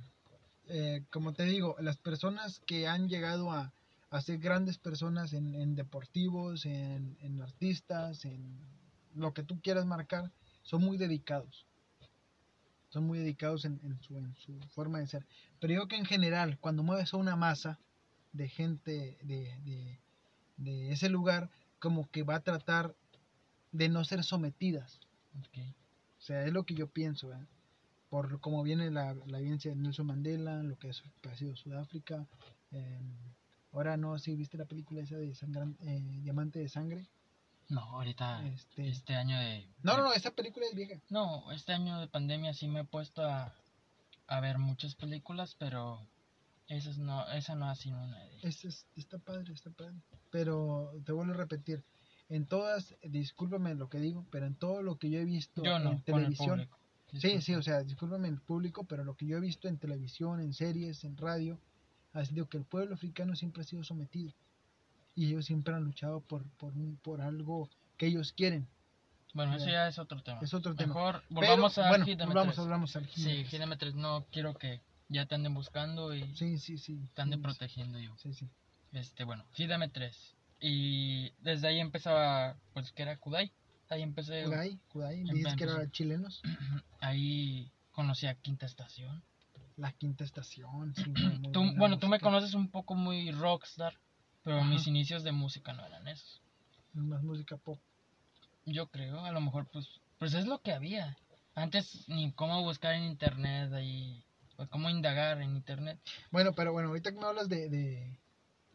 eh, 0.68 1.04
como 1.10 1.32
te 1.32 1.44
digo, 1.44 1.76
las 1.80 1.96
personas 1.96 2.60
que 2.66 2.86
han 2.88 3.08
llegado 3.08 3.50
a, 3.52 3.72
a 4.18 4.20
ser 4.22 4.38
grandes 4.38 4.78
personas 4.78 5.32
en, 5.32 5.54
en 5.54 5.74
deportivos, 5.74 6.66
en, 6.66 7.16
en 7.20 7.40
artistas, 7.40 8.24
en 8.24 8.58
lo 9.14 9.32
que 9.32 9.42
tú 9.42 9.60
quieras 9.60 9.86
marcar, 9.86 10.30
son 10.62 10.82
muy 10.82 10.98
dedicados. 10.98 11.66
Son 12.90 13.04
muy 13.04 13.18
dedicados 13.18 13.64
en, 13.64 13.80
en 13.82 13.98
su, 14.36 14.60
forma 14.74 14.98
de 14.98 15.06
ser. 15.06 15.26
Pero 15.60 15.72
yo 15.74 15.88
que 15.88 15.96
en 15.96 16.04
general, 16.04 16.58
cuando 16.58 16.82
mueves 16.82 17.14
a 17.14 17.16
una 17.16 17.36
masa 17.36 17.78
de 18.32 18.48
gente 18.48 19.18
de, 19.22 19.58
de, 19.64 20.00
de 20.58 20.92
ese 20.92 21.08
lugar, 21.08 21.50
como 21.78 22.10
que 22.10 22.22
va 22.22 22.36
a 22.36 22.42
tratar 22.42 22.94
de 23.72 23.88
no 23.88 24.04
ser 24.04 24.22
sometidas. 24.24 25.00
O 26.18 26.20
sea, 26.20 26.44
es 26.44 26.52
lo 26.52 26.64
que 26.64 26.74
yo 26.74 26.86
pienso, 26.86 27.28
¿verdad? 27.28 27.48
Por 28.10 28.40
cómo 28.40 28.62
viene 28.62 28.90
la, 28.90 29.14
la 29.26 29.38
vivencia 29.38 29.70
de 29.70 29.76
Nelson 29.78 30.06
Mandela, 30.06 30.62
lo 30.62 30.78
que 30.78 30.90
ha 30.90 31.36
sido 31.36 31.56
Sudáfrica. 31.56 32.26
eh, 32.72 33.00
ahora 33.72 33.96
no, 33.96 34.18
si 34.18 34.34
viste 34.36 34.56
la 34.58 34.64
película 34.66 35.00
esa 35.02 35.16
de 35.16 35.34
Sangran- 35.34 35.76
eh, 35.80 36.00
Diamante 36.22 36.58
de 36.58 36.68
Sangre. 36.68 37.06
No, 37.68 37.80
ahorita, 37.80 38.46
Este- 38.48 38.88
este 38.88 39.14
año 39.16 39.38
de... 39.38 39.66
No, 39.82 39.96
no, 39.96 40.04
no, 40.04 40.12
esa 40.12 40.30
película 40.32 40.66
es 40.66 40.74
vieja. 40.74 41.00
No, 41.08 41.50
este 41.52 41.72
año 41.72 41.98
de 42.00 42.06
pandemia 42.08 42.52
sí 42.54 42.68
me 42.68 42.80
he 42.80 42.84
puesto 42.84 43.22
a, 43.22 43.54
a 44.26 44.40
ver 44.40 44.58
muchas 44.58 44.94
películas, 44.94 45.56
pero 45.58 46.06
esa 46.68 46.90
no, 46.98 47.26
esa 47.30 47.54
no 47.54 47.66
ha 47.70 47.74
sido 47.74 47.98
una 47.98 48.18
de 48.18 48.28
ellas. 48.36 48.44
Es, 48.44 48.64
es- 48.64 48.86
está 48.96 49.18
padre, 49.18 49.52
está 49.54 49.70
padre. 49.70 49.94
Pero 50.30 50.92
te 51.04 51.12
vuelvo 51.12 51.32
a 51.32 51.36
repetir, 51.36 51.82
en 52.28 52.46
todas, 52.46 52.94
discúlpame 53.02 53.74
lo 53.74 53.88
que 53.88 53.98
digo, 53.98 54.26
pero 54.30 54.46
en 54.46 54.54
todo 54.54 54.82
lo 54.82 54.96
que 54.98 55.08
yo 55.10 55.18
he 55.18 55.24
visto 55.24 55.62
Yo 55.62 55.78
no, 55.78 55.92
en 55.92 56.02
televisión, 56.02 56.50
público. 56.50 56.78
Sí, 57.20 57.40
sí, 57.42 57.54
o 57.54 57.62
sea, 57.62 57.82
discúlpame 57.82 58.28
el 58.28 58.40
público, 58.40 58.84
pero 58.84 59.04
lo 59.04 59.14
que 59.16 59.26
yo 59.26 59.36
he 59.36 59.40
visto 59.40 59.68
en 59.68 59.76
televisión, 59.78 60.40
en 60.40 60.52
series, 60.54 61.04
en 61.04 61.16
radio, 61.18 61.58
ha 62.12 62.24
sido 62.24 62.48
que 62.48 62.58
el 62.58 62.64
pueblo 62.64 62.94
africano 62.94 63.34
siempre 63.36 63.62
ha 63.62 63.64
sido 63.64 63.84
sometido. 63.84 64.32
Y 65.14 65.26
ellos 65.26 65.44
siempre 65.46 65.74
han 65.74 65.84
luchado 65.84 66.20
por, 66.20 66.44
por, 66.58 66.72
un- 66.72 66.96
por 67.02 67.20
algo 67.20 67.68
que 67.96 68.06
ellos 68.06 68.32
quieren. 68.32 68.66
Bueno, 69.34 69.54
eso 69.54 69.66
Ya. 69.66 69.88
es 69.88 69.98
otro 69.98 70.22
tema. 70.22 70.40
Es 70.42 70.52
otro 70.54 70.74
tema. 70.74 70.94
Mejor 70.94 71.22
Pero, 71.28 71.34
volvamos 71.40 71.78
a 71.78 71.88
bueno, 71.88 72.04
de 72.04 72.14
volvamos, 72.16 72.54
M3. 72.56 72.60
volvamos 72.60 72.96
al 72.96 73.08
Sí, 73.10 73.22
Hit. 73.22 73.46
Hit 73.48 73.60
de 73.60 73.66
M3, 73.66 73.94
no 73.94 74.26
quiero 74.30 74.54
que 74.54 74.80
ya 75.08 75.26
te 75.26 75.34
anden 75.34 75.54
buscando 75.54 76.14
y 76.14 76.34
Sí, 76.36 76.58
sí, 76.58 76.78
sí. 76.78 77.00
te 77.14 77.22
anden 77.22 77.38
sí, 77.40 77.42
protegiendo 77.42 77.98
yo. 77.98 78.14
Sí, 78.18 78.32
sí. 78.34 78.48
Este, 78.92 79.24
bueno, 79.24 79.44
de 79.56 79.64
M3. 79.66 80.12
Y 80.60 81.30
desde 81.40 81.68
ahí 81.68 81.80
empezaba, 81.80 82.56
pues 82.74 82.92
que 82.92 83.02
era 83.02 83.16
Kudai. 83.16 83.52
Ahí 83.88 84.02
empecé, 84.02 84.44
Kudai, 84.44 84.78
Kudai, 84.88 85.20
en 85.20 85.26
dices 85.26 85.54
que 85.56 85.64
eran 85.64 85.90
chilenos. 85.90 86.40
ahí 87.00 87.70
conocí 87.90 88.26
a 88.26 88.34
Quinta 88.34 88.64
Estación. 88.66 89.22
La 89.82 89.90
quinta 89.92 90.22
estación. 90.22 90.94
Sí, 90.94 91.10
muy- 91.10 91.38
muy 91.40 91.52
Tú, 91.52 91.60
bueno, 91.76 91.98
tú 91.98 92.06
me 92.06 92.20
conoces 92.20 92.54
un 92.54 92.70
poco 92.70 92.94
muy 92.94 93.32
rockstar, 93.32 93.98
pero 94.44 94.58
Ajá. 94.60 94.68
mis 94.68 94.86
inicios 94.86 95.24
de 95.24 95.32
música 95.32 95.72
no 95.72 95.84
eran 95.84 96.06
esos. 96.06 96.40
Más 96.92 97.20
música 97.24 97.56
pop. 97.56 97.80
Yo 98.64 98.86
creo, 98.86 99.24
a 99.24 99.32
lo 99.32 99.40
mejor 99.40 99.66
pues, 99.72 100.00
pues 100.20 100.34
es 100.34 100.46
lo 100.46 100.60
que 100.60 100.70
había. 100.72 101.16
Antes 101.56 102.08
ni 102.08 102.30
cómo 102.30 102.62
buscar 102.62 102.94
en 102.94 103.02
internet 103.02 103.72
ahí, 103.72 104.22
o 104.56 104.68
cómo 104.68 104.88
indagar 104.88 105.42
en 105.42 105.56
internet. 105.56 105.98
Bueno, 106.30 106.52
pero 106.54 106.72
bueno, 106.72 106.90
ahorita 106.90 107.10
que 107.10 107.18
me 107.18 107.26
hablas 107.26 107.48
de, 107.48 107.68
de, 107.68 108.20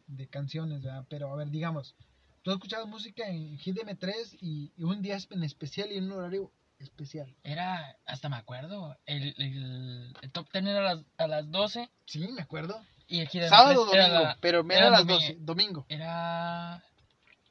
de 0.08 0.28
canciones, 0.28 0.82
¿verdad? 0.82 1.06
Pero 1.08 1.32
a 1.32 1.36
ver, 1.36 1.48
digamos, 1.48 1.96
tú 2.42 2.50
has 2.50 2.56
escuchado 2.56 2.86
música 2.86 3.26
en 3.30 3.56
Hit 3.56 3.78
M3 3.78 4.36
y, 4.42 4.72
y 4.76 4.82
un 4.84 5.00
día 5.00 5.16
en 5.30 5.42
especial 5.42 5.90
y 5.90 5.96
en 5.96 6.04
un 6.04 6.18
horario 6.18 6.52
especial. 6.78 7.34
Era, 7.42 7.96
hasta 8.06 8.28
me 8.28 8.36
acuerdo, 8.36 8.96
el, 9.06 9.34
el, 9.38 10.14
el 10.20 10.30
top 10.32 10.48
10 10.52 10.64
era 10.66 10.78
a 10.90 10.94
las, 10.94 11.04
a 11.18 11.26
las 11.26 11.50
12 11.50 11.88
Sí, 12.06 12.28
me 12.28 12.42
acuerdo. 12.42 12.80
y 13.06 13.20
el 13.20 13.28
Sábado 13.48 13.82
o 13.82 13.86
M3 13.86 13.94
era 13.94 14.04
domingo, 14.08 14.22
la- 14.24 14.38
pero 14.40 14.60
era 14.60 14.76
era 14.76 14.90
las 14.90 15.00
domingo. 15.00 15.20
12, 15.20 15.36
domingo. 15.40 15.86
era, 15.88 16.84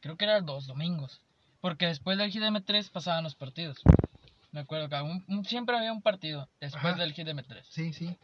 creo 0.02 0.18
que 0.18 0.26
eran 0.26 0.46
dos 0.46 0.68
domingos, 0.68 1.22
porque 1.62 1.88
después 1.88 2.18
del 2.18 2.32
Hit 2.32 2.42
de 2.42 2.48
M3 2.48 2.90
pasaban 2.92 3.24
los 3.24 3.36
partidos. 3.36 3.78
Me 4.52 4.62
acuerdo 4.62 4.88
que 4.90 4.96
un- 5.02 5.26
un- 5.28 5.46
siempre 5.46 5.78
había 5.78 5.92
un 5.92 6.02
partido 6.02 6.50
después 6.60 6.86
Ajá. 6.86 6.96
del 7.02 7.14
Hit 7.14 7.26
de 7.26 7.34
M3. 7.36 7.64
Sí, 7.70 7.94
sí. 7.94 8.18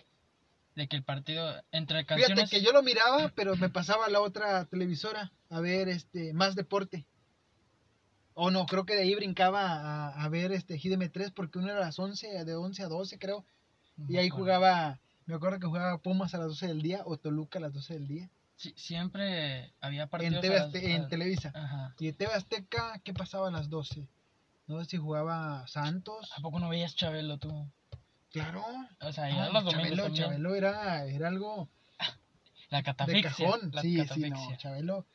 De 0.75 0.87
que 0.87 0.95
el 0.95 1.03
partido 1.03 1.61
entre 1.71 1.99
Fíjate 2.03 2.21
canciones... 2.23 2.49
que 2.49 2.61
yo 2.63 2.71
lo 2.71 2.81
miraba, 2.81 3.31
pero 3.35 3.55
me 3.57 3.69
pasaba 3.69 4.05
a 4.07 4.09
la 4.09 4.21
otra 4.21 4.65
televisora 4.65 5.31
a 5.49 5.59
ver 5.59 5.87
este 5.89 6.33
más 6.33 6.55
deporte. 6.55 7.05
O 8.35 8.49
no, 8.51 8.65
creo 8.65 8.85
que 8.85 8.95
de 8.95 9.01
ahí 9.03 9.15
brincaba 9.15 9.61
a, 10.09 10.23
a 10.23 10.29
ver 10.29 10.51
este 10.51 10.77
Hit 10.79 10.93
M3 10.93 11.31
porque 11.33 11.59
uno 11.59 11.69
era 11.69 11.77
a 11.77 11.85
las 11.85 11.99
11, 11.99 12.45
de 12.45 12.55
11 12.55 12.83
a 12.83 12.87
12 12.87 13.19
creo. 13.19 13.45
no 13.97 14.05
Y 14.11 14.17
ahí 14.17 14.29
jugaba, 14.29 14.99
me 15.25 15.35
acuerdo 15.35 15.59
que 15.59 15.67
jugaba 15.67 15.97
Pumas 15.99 16.33
a 16.33 16.39
las 16.39 16.47
12 16.47 16.67
del 16.67 16.81
día 16.81 17.01
o 17.05 17.17
Toluca 17.17 17.59
a 17.59 17.61
las 17.61 17.73
12 17.73 17.93
del 17.93 18.07
día. 18.07 18.29
Sí, 18.55 18.73
siempre 18.77 19.73
había 19.81 20.03
En, 20.03 20.09
partidos 20.09 20.41
TV 20.41 20.57
a 20.59 20.65
las- 20.65 20.75
en 20.75 21.07
Televisa. 21.09 21.51
Ajá. 21.53 21.95
Y 21.99 22.07
en 22.07 22.15
TV 22.15 22.33
Azteca, 22.33 22.99
¿qué 23.03 23.13
pasaba 23.13 23.47
a 23.49 23.51
las 23.51 23.69
12? 23.69 24.07
No 24.67 24.79
sé 24.79 24.89
si 24.91 24.97
jugaba 24.97 25.67
Santos. 25.67 26.31
¿A 26.37 26.41
poco 26.41 26.59
no 26.59 26.69
veías 26.69 26.95
Chabelo 26.95 27.37
tú? 27.37 27.67
Claro. 28.31 28.63
O 29.01 29.11
sea, 29.11 29.25
Ah, 29.25 29.29
ya 29.29 29.49
los 29.61 29.71
Chabelo. 29.73 30.09
Chabelo 30.13 30.55
era, 30.55 31.05
era 31.05 31.27
algo 31.27 31.69
La 32.69 32.77
de 32.79 32.83
catafixia. 32.83 33.23
cajón. 33.29 33.69
La 33.73 33.81
Sí, 33.81 33.91
sí, 33.91 33.97
catafixia. 33.97 34.29
no, 34.49 34.57
Chabelo. 34.57 35.05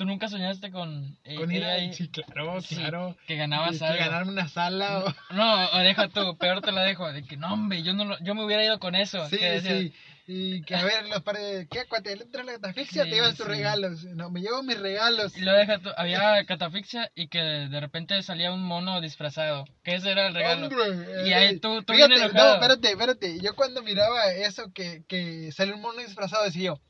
¿Tú 0.00 0.06
nunca 0.06 0.28
soñaste 0.28 0.70
con, 0.70 1.18
eh, 1.24 1.34
Con 1.34 1.52
ir 1.52 1.62
ahí? 1.62 1.92
Sí, 1.92 2.08
claro, 2.08 2.58
Sí, 2.62 2.74
claro. 2.76 3.14
que 3.26 3.36
ganabas 3.36 3.78
que 3.78 3.84
algo? 3.84 3.98
ganarme 3.98 4.32
una 4.32 4.48
sala 4.48 5.00
o... 5.00 5.14
No, 5.34 5.70
o 5.72 5.78
deja 5.80 6.08
tú, 6.08 6.38
peor 6.38 6.62
te 6.62 6.72
la 6.72 6.84
dejo, 6.84 7.12
de 7.12 7.22
que 7.22 7.36
no, 7.36 7.52
hombre, 7.52 7.82
yo 7.82 7.92
no 7.92 8.06
lo- 8.06 8.18
yo 8.20 8.34
me 8.34 8.42
hubiera 8.42 8.64
ido 8.64 8.78
con 8.78 8.94
eso. 8.94 9.28
Sí, 9.28 9.36
que 9.36 9.60
sí. 9.60 9.92
Y 10.26 10.62
que 10.62 10.74
a 10.74 10.84
ver, 10.84 11.06
los 11.08 11.20
paredes, 11.22 11.68
¿qué? 11.70 11.84
Cuando 11.86 12.08
te 12.08 12.22
entra 12.22 12.44
la 12.44 12.52
catafixia, 12.52 13.04
Sí, 13.04 13.10
te 13.10 13.16
llevas 13.16 13.36
tus 13.36 13.44
sí. 13.44 13.52
regalos. 13.52 14.04
No, 14.04 14.30
me 14.30 14.40
llevo 14.40 14.62
mis 14.62 14.80
regalos. 14.80 15.36
Y 15.36 15.42
lo 15.42 15.52
deja 15.52 15.80
tú, 15.80 15.90
había 15.98 16.46
catafixia 16.46 17.12
y 17.14 17.28
que 17.28 17.38
de 17.42 17.80
repente 17.80 18.22
salía 18.22 18.52
un 18.52 18.62
mono 18.64 19.02
disfrazado, 19.02 19.66
que 19.84 19.96
ese 19.96 20.12
era 20.12 20.28
el 20.28 20.34
regalo. 20.34 20.68
Hombre, 20.68 21.28
Y 21.28 21.32
ahí 21.34 21.56
eh, 21.56 21.60
tú- 21.60 21.82
tú 21.82 21.92
fíjate, 21.92 22.14
no, 22.32 22.54
espérate, 22.54 22.88
espérate. 22.90 23.38
Yo 23.42 23.54
cuando 23.54 23.82
miraba 23.82 24.32
eso 24.32 24.72
que, 24.72 25.02
que 25.06 25.52
sale 25.52 25.74
un 25.74 25.82
mono 25.82 25.98
disfrazado, 26.00 26.44
decía 26.44 26.62
yo, 26.68 26.80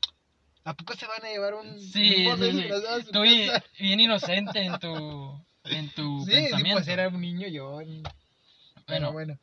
¿a 0.63 0.73
poco 0.75 0.93
se 0.95 1.07
van 1.07 1.23
a 1.25 1.29
llevar 1.29 1.53
un, 1.55 1.79
Sí, 1.79 2.25
un 2.27 2.37
sí, 2.39 2.51
sí. 2.51 3.11
Tú 3.11 3.21
bien, 3.21 3.51
bien 3.79 3.99
inocente 3.99 4.59
en 4.61 4.79
tu, 4.79 5.43
en 5.65 5.89
tu 5.89 6.23
Sí, 6.25 6.31
sí, 6.31 6.35
pensamiento. 6.35 6.79
pues 6.79 6.87
era 6.87 7.07
un 7.07 7.21
niño 7.21 7.47
yo. 7.47 7.79
Pero 7.81 8.03
Bueno, 8.87 9.11
bueno, 9.11 9.39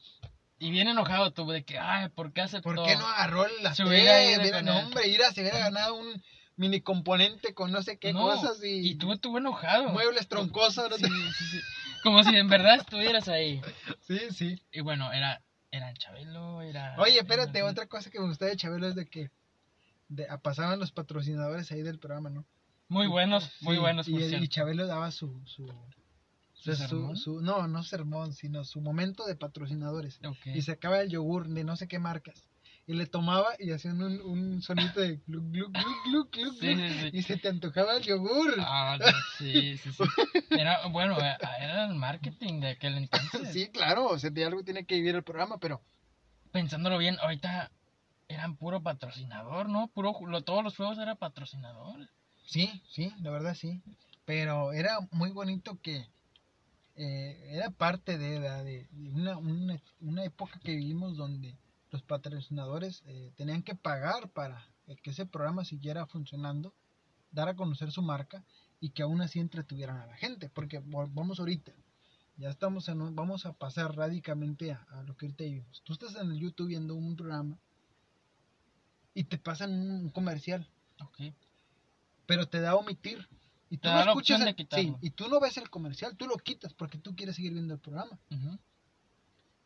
y 0.59 0.71
bien 0.71 0.89
enojado 0.89 1.33
tú, 1.33 1.49
de 1.51 1.65
que, 1.65 1.79
ay, 1.79 2.09
¿por 2.11 2.33
qué 2.33 2.43
aceptó? 2.43 2.75
¿por 2.75 2.85
qué 2.85 2.97
no 2.97 3.07
agarró 3.07 3.47
la 3.63 3.75
Se 3.75 3.85
hubiera 3.85 4.63
no, 4.63 4.79
hombre, 4.79 5.07
mira, 5.07 5.31
se 5.33 5.41
hubiera 5.43 5.59
ganado 5.59 5.95
un 5.95 6.23
mini 6.57 6.81
componente 6.81 7.55
con 7.55 7.71
no 7.71 7.83
sé 7.83 7.99
qué 7.99 8.13
No, 8.13 8.21
cosas 8.21 8.63
y, 8.65 8.91
Y 8.91 8.95
tú 8.97 9.13
estuvo 9.13 9.39
enojado. 9.39 9.91
muebles 9.91 10.27
troncosos. 10.29 10.91
¿no? 10.91 10.97
Sí, 10.97 11.05
sí, 11.07 11.45
sí. 11.53 11.61
Como 12.03 12.23
si 12.25 12.35
en 12.35 12.49
verdad 12.49 12.77
estuvieras 12.77 13.29
ahí. 13.29 13.61
sí, 14.07 14.19
sí. 14.31 14.63
Y 14.73 14.81
bueno, 14.81 15.13
era, 15.13 15.41
era 15.71 15.93
Chabelo, 15.95 16.63
era... 16.63 16.97
Oye, 16.99 17.19
espérate, 17.19 17.59
era- 17.61 17.69
otra 17.69 17.87
cosa 17.87 18.11
que 18.11 18.19
me 18.19 18.27
gustaba 18.27 18.51
de 18.51 18.57
Chabelo 18.57 18.89
es 18.89 18.95
de 18.97 19.07
que 19.07 19.31
de, 20.09 20.29
a- 20.29 20.39
pasaban 20.39 20.79
los 20.79 20.93
patrocinadores 20.93 21.71
ahí 21.73 21.83
del 21.83 21.99
programa, 21.99 22.31
¿no? 22.31 22.45
Muy 22.89 23.07
buenos, 23.07 23.51
muy 23.61 23.77
Sí, 23.77 23.81
buenos, 23.81 24.09
Y, 24.09 24.13
por 24.13 24.23
el- 24.23 24.29
cierto. 24.29 24.45
y 24.45 24.49
Chabelo 24.49 24.87
daba 24.87 25.11
su, 25.11 25.41
su, 25.47 25.67
¿Su 26.55 26.75
su- 26.75 26.77
sermón? 26.77 27.17
su- 27.17 27.41
no, 27.43 27.69
no 27.69 27.83
sermón, 27.83 28.33
sino 28.33 28.65
su 28.65 28.81
momento 28.81 29.27
de 29.27 29.37
patrocinadores. 29.37 30.19
Ok. 30.25 30.47
Y 30.55 30.63
sacaba 30.63 31.01
el 31.01 31.11
yogur 31.11 31.49
de 31.49 31.65
no 31.65 31.77
sé 31.77 31.87
qué 31.89 31.99
marcas. 31.99 32.49
Y 32.87 32.95
le 32.95 33.05
tomaba 33.07 33.49
y 33.59 33.73
hacían 33.73 34.01
un, 34.03 34.19
un 34.23 34.63
sonido 34.63 34.91
de 34.95 35.21
gluc, 35.27 35.45
gluc, 35.51 35.71
gluc, 35.73 36.05
gluc, 36.07 36.31
gluc, 36.35 36.55
Sí, 36.59 37.11
y 37.13 37.23
se 37.23 37.37
te 37.37 37.49
antojaba 37.49 37.99
el 37.99 38.03
yogur. 38.03 38.55
Ah, 38.61 38.97
no, 38.99 39.07
sí, 39.37 39.77
sí, 39.77 39.93
sí. 39.93 40.05
Era, 40.49 40.87
bueno, 40.87 41.19
eh, 41.21 41.37
era 41.61 41.85
el 41.87 41.95
marketing 41.97 42.61
de 42.61 42.69
aquel 42.71 42.97
entonces. 43.43 43.53
Sí, 43.53 43.69
claro, 43.69 44.07
o 44.07 44.19
sea, 44.19 44.31
de 44.31 44.43
algo 44.47 44.65
tiene 44.65 44.87
que 44.87 44.95
vivir 44.95 45.15
el 45.15 45.23
programa, 45.23 45.59
pero 45.59 45.83
Pensándolo 46.51 46.97
bien, 46.97 47.19
ahorita 47.21 47.71
eran 48.29 48.57
puro 48.57 48.83
patrocinador, 48.83 49.69
¿no? 49.69 49.89
Puro, 49.89 50.15
lo, 50.27 50.43
todos 50.43 50.63
los 50.63 50.77
juegos 50.77 50.99
eran 50.99 51.17
patrocinador. 51.17 52.09
sí, 52.47 52.83
sí, 52.89 53.13
la 53.21 53.31
verdad 53.31 53.55
sí. 53.55 53.83
Pero 54.27 54.73
era 54.73 54.99
muy 55.11 55.31
bonito 55.31 55.79
que 55.81 56.07
eh, 56.97 57.49
era 57.51 57.71
parte 57.71 58.19
de, 58.19 58.41
de, 58.41 58.65
de 58.65 58.89
una, 59.15 59.39
una, 59.39 59.81
una, 60.01 60.25
época 60.25 60.61
que 60.61 60.77
vivimos 60.77 61.17
donde 61.17 61.57
los 61.91 62.03
patrocinadores 62.03 63.03
eh, 63.07 63.33
tenían 63.37 63.63
que 63.63 63.75
pagar 63.75 64.29
para 64.29 64.67
que 65.03 65.11
ese 65.11 65.25
programa 65.25 65.65
siguiera 65.65 66.07
funcionando, 66.07 66.75
dar 67.31 67.49
a 67.49 67.57
conocer 67.57 67.93
su 67.93 68.03
marca 68.03 68.45
y 68.81 68.91
que 68.91 69.03
aún 69.03 69.23
así 69.23 69.39
entretuvieran 69.39 69.97
a 69.97 70.07
la 70.07 70.17
gente. 70.17 70.51
Porque 70.51 70.83
vamos 70.85 71.41
ahorita, 71.41 71.73
ya 72.37 72.51
estamos 72.51 72.89
en, 72.89 73.15
vamos 73.15 73.47
a 73.47 73.55
pasar 73.55 73.97
radicalmente 73.97 74.73
a, 74.73 74.87
a 74.91 75.03
lo 75.05 75.17
que 75.17 75.27
ahorita 75.27 75.45
vivimos. 75.45 75.83
Tú 75.85 75.95
estás 75.95 76.17
en 76.17 76.31
el 76.33 76.39
YouTube 76.39 76.69
viendo 76.69 76.95
un 76.95 77.17
programa 77.17 77.59
y 79.19 79.25
te 79.25 79.37
pasan 79.37 79.73
un 79.73 80.11
comercial. 80.11 80.65
Okay. 81.01 81.35
Pero 82.27 82.47
te 82.47 82.61
da 82.61 82.71
a 82.71 82.77
omitir. 82.77 83.29
Y 83.69 83.79
tú, 83.79 83.89
no 83.89 84.01
escuchas 84.01 84.41
el, 84.43 84.55
sí, 84.71 84.95
y 85.03 85.11
tú 85.11 85.29
no 85.29 85.41
ves 85.41 85.57
el 85.57 85.69
comercial, 85.69 86.17
tú 86.17 86.29
lo 86.29 86.37
quitas 86.37 86.73
porque 86.73 86.99
tú 86.99 87.17
quieres 87.17 87.35
seguir 87.35 87.53
viendo 87.53 87.75
el 87.75 87.81
programa. 87.81 88.17
Uh 88.31 88.37
-huh. 88.37 88.59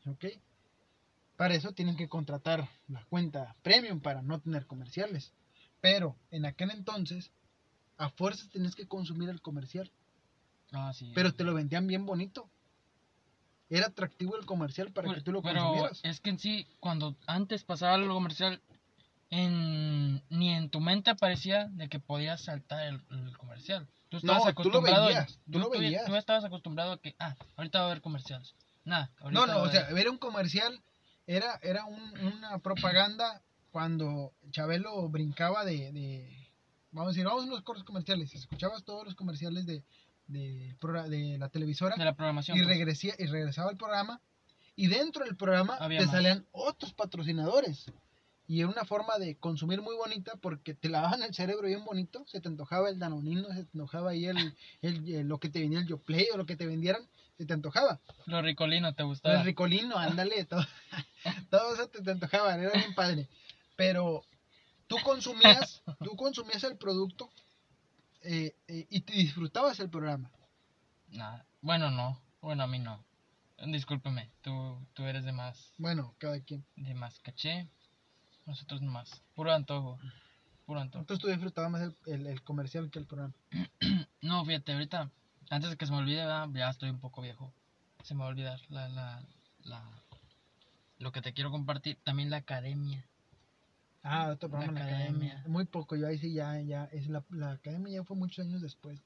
¿Ok? 0.07 0.25
Para 1.37 1.55
eso 1.55 1.73
tienen 1.73 1.97
que 1.97 2.09
contratar 2.09 2.67
la 2.89 3.05
cuenta 3.05 3.55
premium 3.63 4.01
para 4.01 4.23
no 4.23 4.41
tener 4.41 4.67
comerciales. 4.67 5.35
Pero 5.83 6.17
en 6.31 6.47
aquel 6.47 6.71
entonces, 6.71 7.31
a 7.99 8.09
fuerzas 8.09 8.49
tenías 8.49 8.75
que 8.75 8.89
consumir 8.89 9.29
el 9.29 9.43
comercial. 9.43 9.91
Ah, 10.73 10.93
sí, 10.95 11.13
pero 11.15 11.35
te 11.35 11.45
lo 11.45 11.53
vendían 11.53 11.87
bien 11.87 12.07
bonito. 12.07 12.49
Era 13.69 13.87
atractivo 13.89 14.39
el 14.39 14.47
comercial 14.47 14.93
para 14.93 15.09
pero, 15.09 15.19
que 15.19 15.25
tú 15.25 15.33
lo 15.33 15.43
pero 15.43 15.61
consumieras. 15.61 16.01
es 16.05 16.21
que 16.21 16.31
en 16.31 16.39
sí, 16.39 16.67
cuando 16.81 17.17
antes 17.27 17.65
pasaba 17.65 17.97
el 17.97 18.09
comercial, 18.09 18.61
en, 19.33 20.23
ni 20.29 20.51
en 20.51 20.69
tu 20.69 20.81
mente 20.81 21.11
aparecía 21.11 21.69
de 21.71 21.89
que 21.89 21.99
podías 21.99 22.43
saltar 22.43 22.87
el, 22.87 23.01
el 23.11 23.37
comercial. 23.39 23.89
Tú 24.11 24.19
estabas 24.19 24.45
no, 24.45 24.51
acostumbrado. 24.51 24.97
Tú 24.97 25.01
lo 25.01 25.07
veías. 25.07 25.39
Tú, 25.47 25.53
tú, 25.53 25.59
lo 25.59 25.71
veías. 25.71 26.05
Tú, 26.05 26.17
estabas 26.17 26.45
acostumbrado 26.45 26.93
a 26.93 27.01
que, 27.01 27.17
ah, 27.19 27.35
ahorita 27.57 27.79
va 27.79 27.85
a 27.87 27.91
haber 27.91 28.03
comerciales. 28.03 28.55
Nada, 28.85 29.11
no, 29.31 29.47
no, 29.47 29.63
o 29.63 29.71
sea, 29.71 29.89
ver 29.95 30.11
un 30.11 30.19
comercial 30.19 30.83
era, 31.27 31.59
era 31.63 31.87
un, 31.87 32.19
una 32.21 32.59
propaganda 32.59 33.41
cuando 33.71 34.33
Chabelo 34.51 35.09
brincaba 35.09 35.65
de, 35.65 35.93
de, 35.93 36.51
Vamos 36.91 37.09
a 37.09 37.13
decir, 37.13 37.25
vamos 37.25 37.45
a 37.45 37.47
unos 37.47 37.63
cortos 37.63 37.85
comerciales. 37.85 38.35
Escuchabas 38.35 38.85
todos 38.85 39.07
los 39.07 39.15
comerciales 39.15 39.65
de, 39.65 39.83
de, 40.27 40.77
de 41.09 41.39
la 41.39 41.49
televisora. 41.49 41.97
De 41.97 42.05
la 42.05 42.15
programación. 42.15 42.59
Y, 42.59 42.65
regresía, 42.65 43.15
y 43.19 43.25
regresaba 43.25 43.71
al 43.71 43.79
programa. 43.79 44.21
Y 44.77 44.89
dentro 44.89 45.25
del 45.25 45.37
programa 45.37 45.77
Había 45.77 46.01
te 46.01 46.07
más. 46.07 46.15
salían 46.15 46.47
otros 46.53 46.93
patrocinadores. 46.93 47.91
Y 48.53 48.61
era 48.61 48.69
una 48.69 48.85
forma 48.85 49.17
de 49.17 49.39
consumir 49.39 49.81
muy 49.81 49.97
bonita 49.97 50.33
porque 50.37 50.75
te 50.75 50.91
lavaban 50.91 51.23
el 51.23 51.33
cerebro 51.33 51.69
bien 51.69 51.87
bonito. 51.87 52.23
Se 52.27 52.39
te 52.39 52.49
antojaba 52.49 52.91
el 52.91 52.99
danonino, 52.99 53.49
se 53.49 53.65
te 53.65 53.71
antojaba 53.73 54.11
ahí 54.11 54.27
el, 54.27 54.55
el, 54.83 55.09
el 55.09 55.27
lo 55.27 55.39
que 55.39 55.49
te 55.49 55.61
venía 55.61 55.79
el 55.79 55.87
Yoplay 55.87 56.27
o 56.35 56.37
lo 56.37 56.45
que 56.45 56.55
te 56.55 56.67
vendieran. 56.67 57.01
Se 57.39 57.47
te 57.47 57.55
antojaba. 57.55 57.99
Lo 58.27 58.43
ricolino 58.43 58.93
te 58.95 59.05
gustaba. 59.05 59.37
El 59.39 59.47
ricolino, 59.47 59.97
ándale. 59.97 60.45
todo, 60.51 60.67
todo 61.49 61.73
eso 61.73 61.89
te, 61.89 62.03
te 62.03 62.11
antojaba. 62.11 62.55
Era 62.55 62.71
bien 62.75 62.95
padre. 62.95 63.27
Pero 63.75 64.23
tú 64.87 64.97
consumías, 65.03 65.83
tú 66.05 66.15
consumías 66.15 66.63
el 66.65 66.77
producto 66.77 67.31
eh, 68.21 68.55
eh, 68.69 68.87
y 68.91 69.01
te 69.01 69.15
disfrutabas 69.15 69.81
el 69.81 69.89
programa. 69.89 70.31
Nada. 71.09 71.47
Bueno, 71.63 71.91
no. 71.91 72.21
Bueno, 72.43 72.65
a 72.65 72.67
mí 72.67 72.79
no. 72.79 73.03
Discúlpeme, 73.65 74.29
tú, 74.43 74.77
tú 74.93 75.05
eres 75.05 75.25
de 75.25 75.33
más, 75.33 75.73
Bueno, 75.79 76.15
cada 76.19 76.39
quien. 76.41 76.67
de 76.77 76.93
más 76.93 77.19
caché. 77.21 77.67
Nosotros 78.47 78.83
nomás. 78.83 79.23
Puro 79.35 79.53
antojo. 79.53 79.99
Puro 80.67 80.81
antojo. 80.81 81.01
Entonces 81.01 81.23
tú 81.23 81.29
disfrutabas 81.29 81.71
más 81.71 81.83
el, 81.83 81.97
el, 82.07 82.27
el 82.27 82.43
comercial 82.43 82.91
que 82.91 82.99
el 82.99 83.07
programa. 83.07 83.35
No, 84.23 84.45
fíjate, 84.45 84.73
ahorita, 84.73 85.11
antes 85.51 85.71
de 85.71 85.77
que 85.77 85.85
se 85.85 85.91
me 85.91 85.99
olvide, 85.99 86.19
¿verdad? 86.19 86.49
ya 86.55 86.71
estoy 86.71 86.91
un 86.91 87.01
poco 87.01 87.23
viejo. 87.23 87.53
Se 88.05 88.15
me 88.15 88.21
va 88.21 88.27
a 88.27 88.29
olvidar 88.29 88.61
la, 88.69 88.89
la, 88.89 89.23
la, 89.65 89.83
lo 90.99 91.11
que 91.11 91.21
te 91.23 91.33
quiero 91.33 91.51
compartir. 91.51 91.99
También 92.05 92.31
la 92.31 92.37
academia. 92.37 93.05
Ah, 94.05 94.29
otro 94.33 94.49
programa, 94.49 94.79
La 94.79 94.87
la 94.87 94.93
academia. 94.93 95.33
Academia. 95.33 95.53
Muy 95.53 95.65
poco, 95.65 95.97
yo 95.97 96.07
ahí 96.07 96.19
sí 96.19 96.33
ya, 96.33 96.61
ya, 96.61 96.85
es 96.93 97.09
la, 97.09 97.25
la 97.31 97.53
academia 97.53 97.95
ya 97.95 98.05
fue 98.05 98.17
muchos 98.17 98.45
años 98.45 98.61
después. 98.61 99.01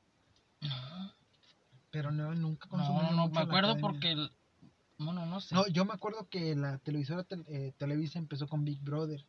Pero 1.90 2.11
no, 2.11 2.35
nunca 2.35 2.68
consumí 2.68 2.99
No, 2.99 3.11
no, 3.12 3.29
mucho 3.29 3.35
me 3.35 3.40
acuerdo 3.40 3.79
porque, 3.79 4.14
bueno, 4.99 5.27
no 5.27 5.41
sé. 5.41 5.55
No, 5.55 5.67
yo 5.69 5.85
me 5.85 5.93
acuerdo 5.93 6.29
que 6.29 6.55
la 6.55 6.79
televisora 6.79 7.25
tel- 7.25 7.45
eh, 7.49 7.73
Televisa 7.77 8.19
empezó 8.19 8.49
con 8.49 8.65
Big 8.65 8.81
Brother. 8.81 9.25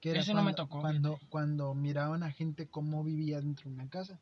Que 0.00 0.10
era 0.10 0.20
Ese 0.20 0.32
no 0.32 0.42
me 0.44 0.52
cuando, 0.54 0.62
tocó, 0.62 0.80
Cuando, 0.80 1.18
cuando 1.28 1.74
miraban 1.74 2.22
a 2.22 2.30
gente 2.30 2.68
cómo 2.68 3.02
vivía 3.02 3.40
dentro 3.40 3.68
de 3.68 3.74
una 3.74 3.88
casa. 3.88 4.20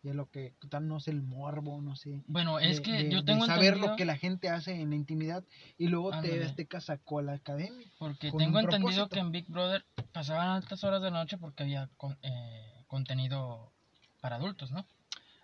Y 0.00 0.10
es 0.10 0.14
lo 0.14 0.30
que, 0.30 0.54
tal, 0.70 0.86
no 0.86 1.00
sé, 1.00 1.10
el 1.10 1.22
morbo, 1.22 1.80
no 1.82 1.96
sé. 1.96 2.22
bueno, 2.28 2.60
es 2.60 2.76
de- 2.76 2.82
que 2.82 2.92
de- 2.92 3.10
yo 3.10 3.18
de 3.18 3.24
tengo 3.32 3.46
saber 3.46 3.64
entendido, 3.74 3.90
lo 3.90 3.96
que 3.96 4.04
la 4.04 4.16
gente 4.16 4.48
hace 4.48 4.80
en 4.80 4.90
la 4.90 4.96
intimidad. 4.96 5.42
Y 5.76 5.88
luego 5.88 6.12
Ándale. 6.12 6.34
TV 6.34 6.44
Azteca 6.44 6.80
sacó 6.80 7.18
a 7.18 7.22
la 7.22 7.32
academia. 7.32 7.90
porque 7.98 8.30
tengo 8.30 8.60
entendido 8.60 8.78
propósito. 8.78 9.08
que 9.08 9.18
en 9.18 9.32
Big 9.32 9.48
Brother 9.48 9.84
pasaban 10.12 10.50
altas 10.50 10.84
horas 10.84 11.02
de 11.02 11.10
noche 11.10 11.36
porque 11.36 11.64
había 11.64 11.88
con- 11.96 12.16
eh, 12.22 12.84
contenido 12.86 13.72
para 14.20 14.36
adultos, 14.36 14.70
¿no? 14.70 14.86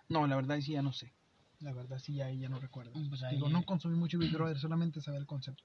No, 0.07 0.25
la 0.25 0.37
verdad 0.37 0.57
sí 0.61 0.71
ya 0.71 0.81
no 0.81 0.93
sé. 0.93 1.11
La 1.61 1.71
verdad 1.73 1.97
sí 1.99 2.15
ya, 2.15 2.29
ya 2.31 2.49
no 2.49 2.59
recuerdo. 2.59 2.91
Pues 3.09 3.23
ahí 3.23 3.35
Digo, 3.35 3.49
no 3.49 3.63
consumí 3.65 3.95
mucho 3.97 4.17
Big 4.17 4.31
Brother, 4.33 4.57
solamente 4.59 5.01
sabía 5.01 5.19
el 5.19 5.25
concepto. 5.25 5.63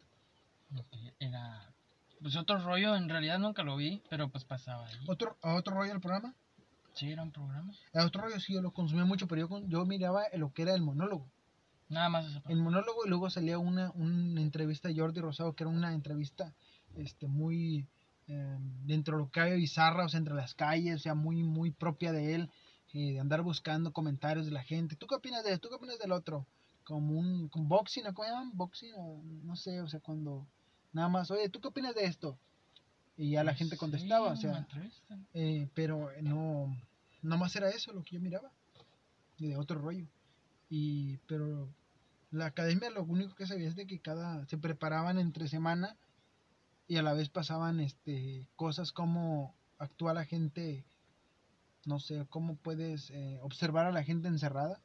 era, 1.19 1.73
pues 2.23 2.37
otro 2.37 2.59
rollo, 2.63 2.97
en 2.97 3.09
realidad 3.09 3.39
nunca 3.39 3.63
lo 3.63 3.77
vi, 3.77 4.03
pero 4.09 4.29
pues 4.29 4.45
pasaba 4.45 4.87
ahí. 4.87 4.95
¿Otro, 5.07 5.37
a 5.43 5.55
otro 5.55 5.75
rollo 5.75 5.91
del 5.93 6.01
programa? 6.01 6.35
Sí, 6.95 7.11
era 7.11 7.23
un 7.23 7.31
programa. 7.33 7.73
A 7.95 8.05
otro 8.05 8.23
rollo 8.23 8.39
sí 8.41 8.53
yo 8.55 8.61
lo 8.63 8.73
consumía 8.73 9.05
mucho, 9.05 9.27
pero 9.27 9.41
yo, 9.43 9.49
con- 9.49 9.69
yo 9.69 9.85
miraba 9.87 10.23
lo 10.37 10.53
que 10.53 10.63
era 10.63 10.75
el 10.75 10.83
monólogo. 10.83 11.27
Nada 11.89 12.09
más 12.09 12.25
parte. 12.35 12.53
El 12.53 12.61
monólogo 12.61 13.05
y 13.05 13.09
luego 13.09 13.31
salía 13.31 13.59
una, 13.59 13.91
una 13.93 14.41
entrevista 14.41 14.89
de 14.89 14.97
Jordi 14.97 15.21
Rosado, 15.21 15.55
que 15.55 15.65
era 15.65 15.71
una 15.71 15.93
entrevista 15.93 16.53
este 16.97 17.27
muy 17.27 17.87
eh, 18.29 18.57
dentro 18.85 19.17
de 19.17 19.25
lo 19.25 19.31
que 19.31 19.41
había 19.41 19.55
bizarra, 19.55 20.05
o 20.05 20.09
sea, 20.09 20.19
entre 20.19 20.35
las 20.35 20.55
calles, 20.55 20.97
o 20.97 20.99
sea, 21.01 21.15
muy, 21.15 21.43
muy 21.43 21.71
propia 21.73 22.13
de 22.13 22.35
él, 22.37 22.51
eh, 22.93 23.13
de 23.13 23.21
andar 23.21 23.43
buscando 23.43 23.93
comentarios 23.93 24.47
de 24.47 24.53
la 24.53 24.63
gente. 24.63 24.97
¿Tú 24.97 25.07
qué 25.07 25.15
opinas 25.15 25.45
de 25.45 25.53
esto? 25.53 25.69
¿Tú 25.69 25.71
qué 25.71 25.77
opinas 25.77 25.99
del 25.99 26.13
otro? 26.13 26.47
Como 26.85 27.19
un 27.19 27.49
como 27.49 27.69
boxing. 27.69 28.05
¿cómo 28.15 28.29
llaman? 28.29 28.51
Boxing, 28.55 28.93
o 28.97 29.23
no 29.45 29.57
sé, 29.57 29.81
o 29.81 29.89
sea, 29.89 30.01
cuando 30.01 30.47
nada 30.93 31.09
más, 31.09 31.31
oye, 31.31 31.49
¿tú 31.49 31.61
qué 31.61 31.69
opinas 31.69 31.95
de 31.95 32.05
esto? 32.05 32.39
Y 33.17 33.33
ya 33.33 33.45
la 33.45 33.53
Pues 33.53 33.59
gente 33.59 33.77
sí, 33.77 33.79
contestaba, 33.79 34.33
o 34.33 34.37
sea, 34.37 34.67
eh, 35.35 35.69
pero 35.75 36.11
no, 36.23 36.75
no 37.23 37.37
más 37.37 37.55
era 37.55 37.69
eso 37.69 37.93
lo 37.93 38.03
que 38.03 38.17
yo 38.17 38.21
miraba, 38.21 38.51
y 39.39 39.49
de 39.49 39.57
otro 39.57 39.79
rollo. 39.79 40.07
Y, 40.71 41.19
pero 41.27 41.69
la 42.31 42.47
academia 42.47 42.91
lo 42.91 43.03
único 43.03 43.35
que 43.35 43.47
sabía 43.47 43.69
es 43.69 43.77
de 43.77 43.87
que 43.87 43.99
cada, 43.99 44.47
se 44.47 44.57
preparaban 44.57 45.19
entre 45.19 45.49
semana 45.49 45.97
y 46.87 46.97
a 46.97 47.03
la 47.03 47.13
vez 47.13 47.29
pasaban 47.29 47.81
este 47.81 48.47
cosas 48.57 48.93
como 48.93 49.55
actúa 49.79 50.15
la 50.15 50.25
gente, 50.25 50.85
no 51.87 51.99
sé, 51.99 52.27
cómo 52.29 52.57
puedes 52.57 53.11
eh, 53.11 53.39
observar 53.43 53.87
a 53.87 53.93
la 53.93 54.03
gente 54.05 54.29
encerrada 54.29 54.81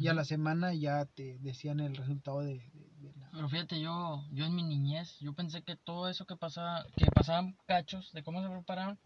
y 0.00 0.08
a 0.08 0.14
la 0.14 0.24
semana 0.24 0.74
ya 0.74 1.04
te 1.06 1.38
decían 1.38 1.80
el 1.80 1.96
resultado 1.96 2.40
de, 2.40 2.58
de- 2.72 2.90
de 3.00 3.12
la... 3.18 3.30
Pero 3.32 3.48
fíjate, 3.48 3.80
yo, 3.80 4.24
yo 4.32 4.44
en 4.44 4.54
mi 4.54 4.62
niñez, 4.62 5.18
yo 5.20 5.32
pensé 5.34 5.62
que 5.62 5.76
todo 5.76 6.08
eso 6.08 6.26
que 6.26 6.36
pasaba, 6.36 6.84
que 6.96 7.06
pasaban 7.06 7.56
cachos 7.66 8.12
de 8.12 8.22
cómo 8.22 8.42
se 8.42 8.48
preparaban, 8.48 8.98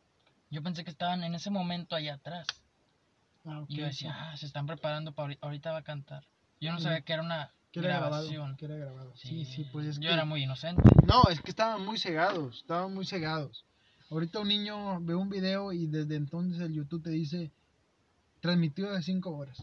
yo 0.51 0.63
pensé 0.63 0.85
que 0.85 0.91
estaban 0.91 1.23
en 1.25 1.35
ese 1.35 1.51
momento 1.51 1.95
allá 1.97 2.15
atrás. 2.15 2.47
Ah, 3.45 3.65
Y 3.69 3.77
yo 3.79 3.85
decía, 3.87 4.13
sí, 4.13 4.19
ah, 4.21 4.37
se 4.37 4.47
están 4.47 4.67
preparando 4.67 5.13
para 5.15 5.35
ahorita 5.41 5.73
va 5.73 5.79
a 5.79 5.83
cantar. 5.83 6.25
Yo 6.61 6.71
no 6.73 6.79
Sí. 6.79 6.85
sabía 6.85 7.01
que 7.03 7.13
era 7.13 7.23
una 7.23 7.53
que 7.73 7.81
era 7.81 7.89
grabado, 7.89 8.11
grabación. 8.29 8.57
que 8.57 8.65
era 8.67 8.77
grabado. 8.77 9.13
Sí, 9.17 9.45
sí, 9.45 9.65
pues 9.73 9.87
es 9.87 9.97
yo 9.99 10.09
que... 10.09 10.15
era 10.15 10.25
muy 10.25 10.43
inocente. 10.45 10.83
No, 11.07 11.23
es 11.31 11.41
que 11.41 11.51
estaban 11.51 11.85
muy 11.85 11.99
cegados, 11.99 12.59
estaban 12.59 12.93
muy 12.95 13.07
cegados. 13.07 13.65
Ahorita 14.13 14.41
un 14.41 14.49
niño 14.49 15.01
ve 15.01 15.15
un 15.15 15.31
video 15.31 15.73
y 15.73 15.87
desde 15.87 16.17
entonces 16.17 16.61
el 16.61 16.75
YouTube 16.75 17.03
te 17.03 17.09
dice 17.09 17.51
transmitido 18.41 18.93
de 18.93 19.03
5 19.03 19.31
horas. 19.31 19.57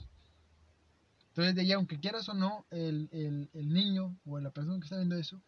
Entonces 1.27 1.53
de 1.53 1.61
ahí, 1.61 1.71
aunque 1.71 1.99
quieras 1.99 2.27
o 2.29 2.33
no, 2.33 2.65
el, 2.71 3.09
el, 3.11 3.47
el 3.53 3.71
niño 3.71 4.17
o 4.25 4.39
la 4.39 4.49
persona 4.49 4.79
que 4.79 4.85
está 4.85 4.95
viendo 4.95 5.15
eso 5.17 5.39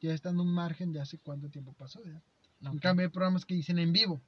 ya 0.00 0.12
está 0.12 0.30
en 0.30 0.40
un 0.40 0.52
margen 0.52 0.92
de 0.92 1.00
hace 1.00 1.18
cuánto 1.18 1.48
tiempo 1.48 1.72
pasó. 1.72 2.00
¿verdad? 2.00 2.20
En 2.62 2.66
Ok. 2.68 2.80
cambio 2.80 3.06
hay 3.06 3.12
programas 3.12 3.44
que 3.44 3.54
dicen 3.54 3.78
en 3.78 3.92
vivo, 3.92 4.20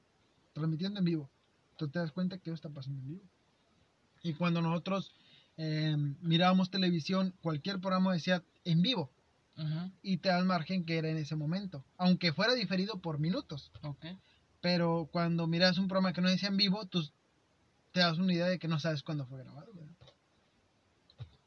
transmitiendo 0.53 0.99
en 0.99 1.05
vivo. 1.05 1.29
Entonces 1.71 1.91
te 1.91 1.99
das 1.99 2.11
cuenta 2.13 2.37
que 2.37 2.51
eso 2.51 2.55
está 2.55 2.69
pasando 2.69 3.01
en 3.01 3.07
vivo. 3.09 3.23
Y 4.23 4.33
cuando 4.35 4.61
nosotros 4.61 5.11
eh, 5.57 5.97
mirábamos 6.21 6.69
televisión, 6.71 7.33
cualquier 7.41 7.81
programa 7.81 8.13
decía 8.13 8.41
en 8.63 8.81
vivo 8.81 9.11
Y 10.01 10.17
te 10.17 10.29
das 10.29 10.43
margen 10.45 10.85
que 10.85 10.97
era 10.97 11.09
en 11.09 11.17
ese 11.17 11.35
momento, 11.35 11.85
aunque 11.97 12.33
fuera 12.33 12.53
diferido 12.53 12.99
por 13.01 13.19
minutos. 13.19 13.71
Pero 14.59 15.09
cuando 15.11 15.47
miras 15.47 15.77
un 15.77 15.87
programa 15.87 16.13
que 16.13 16.21
no 16.21 16.29
decía 16.29 16.49
en 16.49 16.57
vivo, 16.57 16.85
tú 16.87 17.03
te 17.91 17.99
das 17.99 18.17
una 18.17 18.33
idea 18.33 18.45
de 18.47 18.57
que 18.59 18.67
no 18.67 18.79
sabes 18.79 19.03
cuándo 19.03 19.25
fue 19.25 19.39
grabado. 19.43 19.71
¿verdad? 19.73 19.95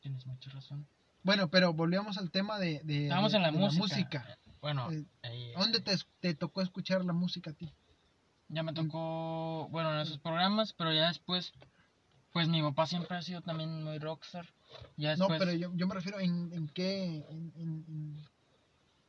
Tienes 0.01 0.27
mucha 0.27 0.51
razón. 0.51 0.87
Bueno, 1.23 1.49
pero 1.49 1.73
volvíamos 1.73 2.19
al 2.19 2.31
tema 2.31 2.59
de, 2.59 2.81
de- 2.85 3.05
Estábamos 3.05 3.33
de- 3.33 3.39
en 3.39 3.43
la 3.43 3.51
de 3.51 3.59
música. 3.59 4.39
Bueno, 4.61 4.91
Eh, 4.93 5.05
ahí, 5.23 5.53
¿Dónde 5.57 5.81
te, 5.81 5.97
te 6.21 6.35
tocó 6.35 6.61
escuchar 6.63 7.05
la 7.05 7.13
música 7.13 7.51
a 7.51 7.55
ti? 7.55 7.73
ya 8.49 8.63
me 8.63 8.73
tocó, 8.75 9.69
bueno, 9.71 9.93
en 9.95 10.01
esos 10.01 10.19
programas, 10.19 10.75
pero 10.75 10.93
ya 10.93 11.09
después 11.09 11.53
Pues 12.35 12.49
mi 12.49 12.61
papá 12.61 12.85
siempre 12.89 13.17
ha 13.17 13.23
sido 13.23 13.43
también 13.43 13.85
muy 13.85 13.97
rockstar. 14.01 14.45
Ya 14.97 15.15
No, 15.15 15.29
pero 15.29 15.53
yo, 15.53 15.71
yo 15.75 15.87
me 15.87 15.95
refiero 15.95 16.19
en, 16.19 16.53
en 16.53 16.67
qué 16.69 17.25
en, 17.31 17.53
en- 17.57 18.25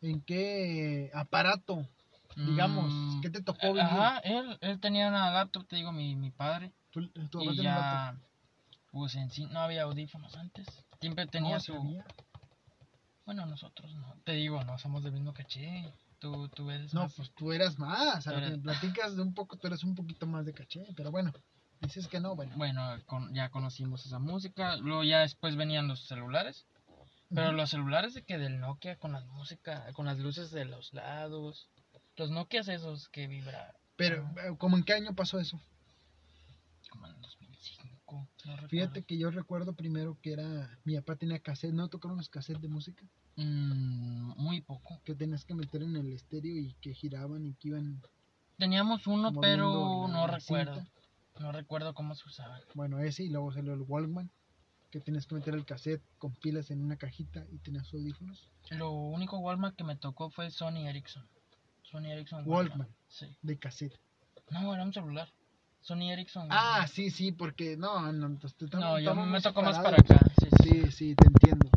en- 0.02 0.22
qué 0.22 1.10
aparato, 1.12 1.88
digamos, 2.36 2.94
mm, 2.94 3.22
¿qué 3.22 3.32
te 3.32 3.42
tocó 3.42 3.74
vivir? 3.74 3.82
Ajá, 3.82 4.20
él, 4.20 4.60
él 4.62 4.80
tenía 4.80 5.08
una 5.08 5.32
laptop, 5.32 5.66
te 5.68 5.76
digo, 5.76 5.92
mi, 5.92 6.16
mi 6.16 6.30
padre. 6.30 6.72
Tú- 6.92 7.10
tu 7.10 7.40
papá 7.40 7.52
y 7.52 7.56
tenía 7.56 7.72
un 7.72 7.82
laptop. 7.82 8.22
ya, 8.22 8.30
pues 8.92 9.16
en 9.16 9.32
sí 9.32 9.46
no 9.48 9.60
había 9.60 9.82
audífonos 9.84 10.36
antes. 10.36 10.68
Siempre 11.02 11.26
tenía 11.26 11.56
No, 11.56 11.60
su... 11.62 11.74
sabía. 11.74 12.06
Bueno, 13.26 13.48
nosotros 13.48 13.92
no. 13.96 14.14
Te 14.24 14.34
digo, 14.34 14.64
no 14.66 14.78
somos 14.78 15.02
del 15.04 15.14
mismo 15.14 15.34
caché. 15.34 15.92
Tú, 16.20 16.48
tú 16.50 16.70
eres 16.70 16.94
No, 16.94 17.02
más- 17.06 17.16
pues 17.16 17.32
tú 17.34 17.52
eras 17.52 17.80
más, 17.80 18.24
Tú 18.24 18.30
eres- 18.34 18.60
platicas 18.60 19.16
de 19.16 19.24
un 19.24 19.34
poco, 19.34 19.58
tú 19.58 19.66
eres 19.66 19.84
un 19.84 19.96
poquito 19.96 20.28
más 20.28 20.46
de 20.46 20.54
caché, 20.54 20.86
pero 20.96 21.10
bueno, 21.10 21.34
dices 21.82 22.08
que 22.08 22.20
no, 22.20 22.36
bueno. 22.36 22.54
Bueno, 22.58 22.82
con- 23.06 23.34
ya 23.34 23.50
conocimos 23.50 24.06
esa 24.06 24.20
música. 24.20 24.78
Luego 24.78 25.04
ya 25.04 25.20
después 25.22 25.56
venían 25.56 25.88
los 25.88 26.08
celulares. 26.08 26.66
Pero 27.34 27.52
los 27.52 27.72
celulares 27.72 28.14
de 28.14 28.24
que 28.24 28.38
del 28.38 28.60
Nokia 28.60 28.98
con 28.98 29.12
la 29.12 29.20
música, 29.22 29.92
con 29.94 30.06
las 30.06 30.20
luces 30.20 30.52
de 30.52 30.66
los 30.66 30.94
lados. 30.94 31.68
Los 32.18 32.30
Nokias 32.32 32.68
esos 32.68 33.10
que 33.10 33.28
vibra. 33.28 33.74
Pero, 33.98 34.24
eh, 34.38 34.56
¿cómo 34.58 34.78
en 34.78 34.84
qué 34.84 34.94
año 34.94 35.14
pasó 35.16 35.40
eso? 35.40 35.60
Como 36.90 37.08
en 37.08 37.20
2005. 37.22 37.96
No 38.46 38.52
recuerdo. 38.52 38.68
Fíjate 38.70 39.04
que 39.04 39.18
yo 39.18 39.32
recuerdo 39.32 39.74
primero 39.74 40.18
que 40.22 40.34
era, 40.34 40.78
mi 40.86 40.96
papá 40.96 41.16
tenía 41.16 41.40
cassette, 41.40 41.74
¿no 41.74 41.88
tocaron 41.90 42.18
los 42.18 42.30
cassettes 42.30 42.62
de 42.62 42.68
música? 42.68 43.04
Mm, 43.38 44.34
muy 44.38 44.62
poco. 44.62 45.02
Que 45.04 45.16
tenías 45.16 45.44
que 45.46 45.56
meter 45.56 45.82
en 45.82 45.96
el 45.98 46.14
estéreo 46.14 46.56
y 46.58 46.74
que 46.80 46.94
giraban 46.94 47.46
y 47.46 47.54
que 47.56 47.70
iban, 47.70 48.02
Teníamos 48.58 49.08
uno, 49.08 49.34
pero 49.42 50.08
no 50.08 50.28
recuerdo. 50.28 50.76
cinta. 50.76 50.92
No 51.40 51.52
recuerdo 51.52 51.94
cómo 51.94 52.16
se 52.16 52.28
usaba. 52.28 52.60
bueno, 52.74 53.00
ese 53.00 53.24
y 53.24 53.30
luego 53.30 53.52
salió 53.52 53.74
el 53.74 53.82
Walkman, 53.82 54.30
que 54.92 55.00
tenías 55.02 55.26
que 55.28 55.36
meter 55.36 55.54
el 55.54 55.66
cassette 55.66 56.02
con 56.18 56.34
pilas 56.34 56.72
en 56.72 56.82
una 56.84 56.96
cajita 56.98 57.46
y 57.52 57.58
tenías 57.58 57.94
audífonos. 57.94 58.50
Lo 58.72 58.92
único 58.92 59.38
Walkman 59.40 59.76
que 59.76 59.84
me 59.84 59.96
tocó 59.98 60.30
fue 60.30 60.50
Sony 60.52 60.88
Ericsson. 60.88 61.28
Sony 61.84 62.06
Ericsson 62.12 62.44
Walkman, 62.48 62.88
Sí. 63.10 63.28
de 63.42 63.58
cassette. 63.58 64.00
No, 64.50 64.74
era 64.74 64.84
un 64.84 64.94
celular. 64.94 65.28
Sony 65.82 66.10
Ericsson. 66.12 66.48
Ah, 66.50 66.88
sí, 66.88 67.12
sí, 67.12 67.32
porque 67.32 67.78
no, 67.78 68.12
no, 68.12 68.28
entonces 68.28 68.58
te- 68.58 68.78
no, 68.78 68.98
yo 69.00 69.14
me 69.14 69.42
tocó 69.42 69.62
más 69.62 69.78
para 69.78 69.98
acá. 69.98 70.20
Sí, 70.40 70.48
sí. 70.64 70.70
Sí, 70.86 70.92
sí, 70.92 71.16
te 71.16 71.28
entiendo. 71.28 71.70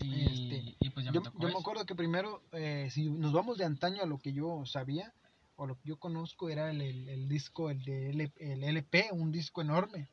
Y, 0.00 0.24
Este, 0.24 0.76
y 0.80 0.90
pues 0.90 1.04
ya 1.06 1.12
Yo, 1.12 1.20
me 1.20 1.24
tocó. 1.26 1.38
yo 1.40 1.48
me 1.48 1.58
acuerdo 1.60 1.86
que 1.86 1.94
primero, 1.94 2.42
eh, 2.52 2.88
si 2.90 3.08
nos 3.10 3.32
vamos 3.32 3.58
de 3.58 3.64
antaño 3.64 4.02
a 4.02 4.06
lo 4.06 4.18
que 4.18 4.32
yo 4.32 4.64
sabía, 4.66 5.12
o 5.56 5.66
lo 5.66 5.76
que 5.78 5.88
yo 5.90 5.98
conozco, 5.98 6.50
era 6.50 6.70
el, 6.70 6.80
el- 6.82 7.08
el 7.08 7.28
disco, 7.28 7.70
el 7.70 7.82
de 7.84 8.10
L- 8.10 8.32
el 8.36 8.64
LP, 8.64 9.08
un 9.12 9.32
disco 9.32 9.62
enorme, 9.62 10.10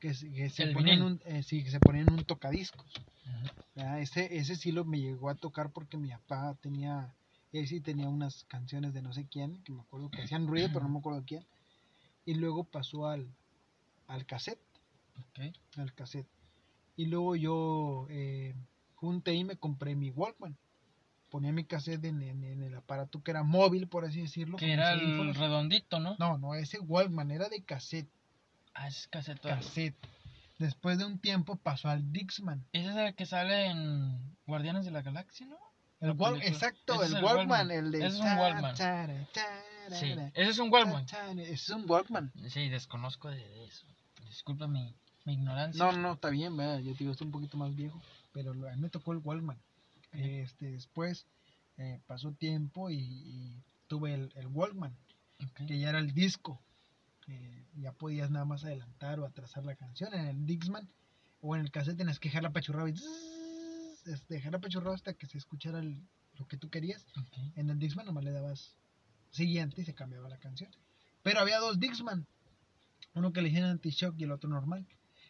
que, 0.00 0.14
se- 0.14 0.32
que 0.32 0.50
se 0.50 0.68
ponía 0.68 0.94
en 0.94 1.02
un, 1.02 1.20
eh, 1.26 1.42
sí, 1.42 1.64
que 1.64 1.70
se 1.70 1.80
ponía 1.80 2.02
en 2.02 2.10
un 2.10 2.24
tocadiscos. 2.26 3.02
¿verdad? 3.74 4.00
Ese, 4.00 4.36
ese 4.38 4.56
sí 4.56 4.72
lo 4.72 4.84
me 4.84 5.00
llegó 5.00 5.30
a 5.30 5.36
tocar 5.36 5.72
porque 5.72 5.96
mi 5.98 6.10
papá 6.10 6.56
tenía, 6.60 7.16
él 7.52 7.66
sí 7.68 7.80
tenía 7.80 8.08
unas 8.08 8.44
canciones 8.44 8.92
de 8.94 9.02
no 9.02 9.12
sé 9.12 9.28
quién, 9.28 9.62
que 9.64 9.72
me 9.72 9.82
acuerdo 9.82 10.10
que 10.10 10.22
hacían 10.22 10.46
ruido, 10.48 10.68
pero 10.72 10.84
no 10.84 10.90
me 10.92 10.98
acuerdo 11.00 11.24
quién. 11.26 11.46
Y 12.24 12.34
luego 12.34 12.64
pasó 12.70 13.06
al, 13.06 13.36
al 14.06 14.26
cassette, 14.26 14.62
al 15.76 15.94
cassette. 15.94 16.28
Y 16.96 17.06
luego 17.06 17.36
yo 17.36 18.06
eh, 18.10 18.54
junté 18.94 19.34
y 19.34 19.44
me 19.44 19.58
compré 19.58 19.96
mi 19.96 20.10
Walkman. 20.10 20.58
Ponía 21.30 21.52
mi 21.52 21.64
cassette 21.64 22.04
en, 22.06 22.22
en- 22.22 22.42
en 22.44 22.62
el 22.62 22.74
aparato 22.74 23.22
que 23.22 23.30
era 23.32 23.42
móvil, 23.42 23.86
por 23.88 24.04
así 24.04 24.22
decirlo. 24.22 24.56
Que 24.56 24.72
era 24.72 24.92
el 24.92 25.34
redondito, 25.34 26.00
¿no? 26.00 26.16
No, 26.18 26.38
no, 26.38 26.54
ese 26.54 26.78
Walkman 26.80 27.30
era 27.30 27.48
de 27.48 27.62
cassette, 27.62 28.08
Ah, 28.74 28.88
ese 28.88 29.00
es 29.00 29.08
cassette. 29.08 29.40
cassette. 29.42 29.96
Después 30.58 30.98
de 30.98 31.04
un 31.04 31.18
tiempo 31.18 31.56
pasó 31.56 31.88
al 31.88 32.12
Dixman. 32.12 32.64
Ese 32.72 32.88
es 32.90 32.96
el 32.96 33.14
que 33.14 33.26
sale 33.26 33.66
en 33.66 34.36
Guardianes 34.46 34.84
de 34.84 34.90
la 34.90 35.02
Galaxia, 35.02 35.46
¿no? 35.46 35.56
El 36.00 36.12
Wal- 36.16 36.40
exacto, 36.42 37.02
el, 37.02 37.12
Walkman, 37.14 37.24
Walkman. 37.38 37.70
el 37.72 37.90
de... 37.90 37.98
Ese 37.98 38.06
es 38.16 38.20
un 38.20 38.38
Walkman. 38.38 38.76
Sí. 39.90 40.14
Ese 40.34 40.50
es 40.50 40.58
un 40.58 40.72
Walkman. 40.72 41.04
Ese 41.38 41.52
es 41.52 41.68
un 41.70 41.90
Walkman. 41.90 42.32
Sí, 42.48 42.68
desconozco 42.68 43.28
de, 43.28 43.64
eso. 43.66 43.86
Disculpa 44.26 44.66
mi, 44.66 44.94
mi 45.24 45.34
ignorancia. 45.34 45.84
No, 45.84 45.92
no, 45.92 46.12
está 46.12 46.30
bien, 46.30 46.56
¿verdad? 46.56 46.78
yo 46.80 46.92
te 46.92 46.98
digo, 46.98 47.12
estoy 47.12 47.26
un 47.26 47.32
poquito 47.32 47.56
más 47.56 47.74
viejo, 47.74 48.00
pero 48.32 48.52
a 48.52 48.54
mí 48.54 48.80
me 48.80 48.90
tocó 48.90 49.12
el 49.12 49.18
Walkman. 49.18 49.58
Este, 50.12 50.70
después 50.72 51.26
eh, 51.76 52.00
pasó 52.06 52.32
tiempo 52.32 52.90
y, 52.90 52.96
y 52.96 53.62
tuve 53.86 54.14
el, 54.14 54.32
el 54.36 54.46
Walkman, 54.48 54.96
que 55.66 55.78
ya 55.78 55.90
era 55.90 55.98
el 55.98 56.12
disco. 56.14 56.60
ya 57.76 57.92
podías 57.92 58.30
nada 58.30 58.44
más 58.44 58.64
adelantar 58.64 59.20
o 59.20 59.26
atrasar 59.26 59.64
la 59.64 59.76
canción. 59.76 60.12
En 60.14 60.26
el 60.26 60.46
Dixman 60.46 60.88
o 61.40 61.54
en 61.54 61.62
el 61.62 61.70
cassette 61.70 61.98
tenías 61.98 62.18
que 62.18 62.28
dejarla 62.28 62.48
apachurrada 62.48 62.88
y 62.88 62.94
este, 64.10 64.34
dejarla 64.34 64.58
apachurrada 64.58 64.94
hasta 64.94 65.14
que 65.14 65.26
se 65.26 65.38
escuchara 65.38 65.78
el- 65.80 66.02
lo 66.38 66.46
que 66.48 66.56
tú 66.56 66.70
querías. 66.70 67.04
En 67.56 67.68
el 67.70 67.78
Dixman 67.78 68.06
nomás 68.06 68.24
le 68.24 68.32
dabas 68.32 68.74
siguiente 69.30 69.82
y 69.82 69.84
se 69.84 69.94
cambiaba 69.94 70.28
la 70.28 70.38
canción. 70.38 70.70
Pero 71.22 71.40
había 71.40 71.58
dos 71.58 71.78
Dixman. 71.78 72.26
Uno 73.14 73.32
que 73.32 73.42
le 73.42 73.48
decían 73.50 73.68
anti-shock 73.70 74.14
y 74.18 74.24
el 74.24 74.32
otro 74.32 74.48
normal. 74.48 74.86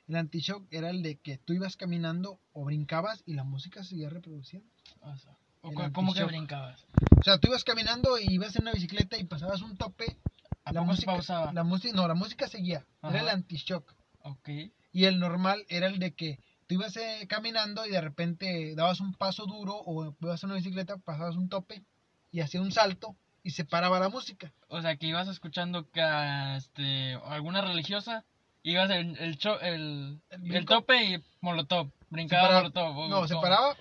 El 0.09 0.17
anti-shock 0.17 0.67
era 0.71 0.91
el 0.91 1.03
de 1.03 1.19
que 1.19 1.37
tú 1.37 1.53
ibas 1.53 1.77
caminando 1.77 2.41
o 2.53 2.65
brincabas 2.65 3.23
y 3.27 3.35
la 3.35 3.45
música 3.45 3.83
se 3.83 3.91
seguía 3.91 4.09
reproduciendo. 4.09 4.69
O 5.03 5.17
sea, 5.17 5.37
o 5.61 5.73
¿Cómo 5.93 6.15
que 6.15 6.25
brincabas? 6.25 6.87
O 7.19 7.23
sea, 7.23 7.39
tú 7.39 7.49
ibas 7.49 7.63
caminando 7.65 8.19
y 8.19 8.33
ibas 8.33 8.57
en 8.57 8.63
una 8.63 8.73
bicicleta 8.73 9.19
y 9.19 9.25
pasabas 9.25 9.61
un 9.61 9.77
tope. 9.77 10.17
¿A 10.65 10.73
la 10.73 10.81
poco 10.81 10.93
se 10.93 10.97
música, 10.97 11.13
pausaba? 11.13 11.53
la 11.53 11.63
música, 11.63 11.95
no, 11.95 12.09
la 12.09 12.15
música 12.15 12.49
seguía. 12.49 12.87
Ajá. 13.03 13.13
Era 13.13 13.23
el 13.23 13.29
anti-shock. 13.29 13.95
Ok. 14.23 14.49
Y 14.93 15.05
el 15.05 15.19
normal 15.19 15.65
era 15.69 15.87
el 15.89 15.99
de 15.99 16.15
que 16.15 16.39
tú 16.67 16.75
ibas 16.75 16.97
eh, 16.97 17.27
caminando 17.29 17.87
y 17.87 17.91
de 17.91 18.01
repente 18.01 18.75
dabas 18.75 19.01
un 19.01 19.15
paso 19.15 19.45
duro 19.47 19.75
o 19.77 20.15
ibas 20.23 20.43
en 20.43 20.51
una 20.51 20.57
bicicleta, 20.57 20.97
pasabas 20.97 21.37
un 21.37 21.49
tope 21.49 21.85
y 22.31 22.41
hacía 22.41 22.63
un 22.63 22.73
salto 22.73 23.17
y 23.43 23.51
se 23.51 23.65
paraba 23.65 24.01
la 24.01 24.09
música. 24.09 24.53
O 24.69 24.81
sea, 24.81 24.97
que 24.97 25.07
ibas 25.07 25.29
escuchando 25.29 25.91
que, 25.91 26.03
este, 26.57 27.15
alguna 27.25 27.61
religiosa, 27.63 28.25
ibas 28.63 28.91
el, 28.91 29.17
el, 29.19 29.39
cho- 29.39 29.61
el, 29.61 30.21
El 30.31 30.65
tope 30.67 31.05
y 31.05 31.23
molotov. 31.41 31.91
Brincaba 32.11 32.43
paraba- 32.49 32.61
molotov. 32.63 32.99
o 32.99 33.09
No, 33.09 33.29
se 33.29 33.35
paraba 33.37 33.77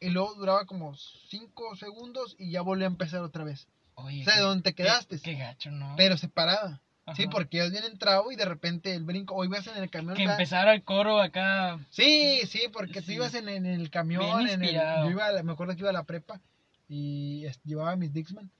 y 0.00 0.10
luego 0.10 0.34
duraba 0.34 0.64
como 0.66 0.94
5 0.96 1.76
segundos 1.76 2.36
y 2.38 2.50
ya 2.52 2.62
volvía 2.62 2.86
a 2.86 2.90
empezar 2.90 3.20
otra 3.22 3.44
vez. 3.44 3.66
Oye, 3.94 4.22
O 4.22 4.24
sea, 4.24 4.36
de 4.36 4.42
donde 4.42 4.62
te 4.62 4.74
quedaste. 4.74 5.18
Qué, 5.20 5.34
gacho, 5.34 5.70
¿no? 5.70 5.94
Pero 5.96 6.16
se 6.16 6.28
paraba. 6.28 6.80
Sí, 7.16 7.22
Ajá. 7.22 7.30
porque 7.30 7.56
ya 7.56 7.68
bien 7.68 7.84
entrado 7.84 8.30
y 8.30 8.36
de 8.36 8.44
repente 8.44 8.94
el 8.94 9.02
brinco, 9.02 9.34
o 9.34 9.44
ibas 9.44 9.66
en 9.66 9.76
el 9.82 9.88
camión. 9.90 10.14
Que 10.14 10.22
¿verdad? 10.24 10.36
empezara 10.38 10.74
el 10.74 10.82
coro 10.84 11.20
acá. 11.20 11.78
Sí, 11.90 12.40
sí, 12.46 12.64
porque 12.72 13.00
tú 13.00 13.06
Sí. 13.06 13.14
ibas 13.14 13.34
en, 13.34 13.48
en 13.48 13.64
el 13.66 13.90
camión, 13.90 14.44
Bien 14.44 14.62
en 14.62 14.64
el, 14.64 14.74
yo 14.74 15.10
iba, 15.10 15.26
a 15.26 15.32
la- 15.32 15.42
me 15.42 15.52
acuerdo 15.52 15.72
que 15.74 15.80
iba 15.80 15.90
a 15.90 15.94
la 15.94 16.04
prepa 16.04 16.38
y 16.88 17.46
llevaba 17.64 17.96
mis 17.96 18.12
Dixman 18.12 18.50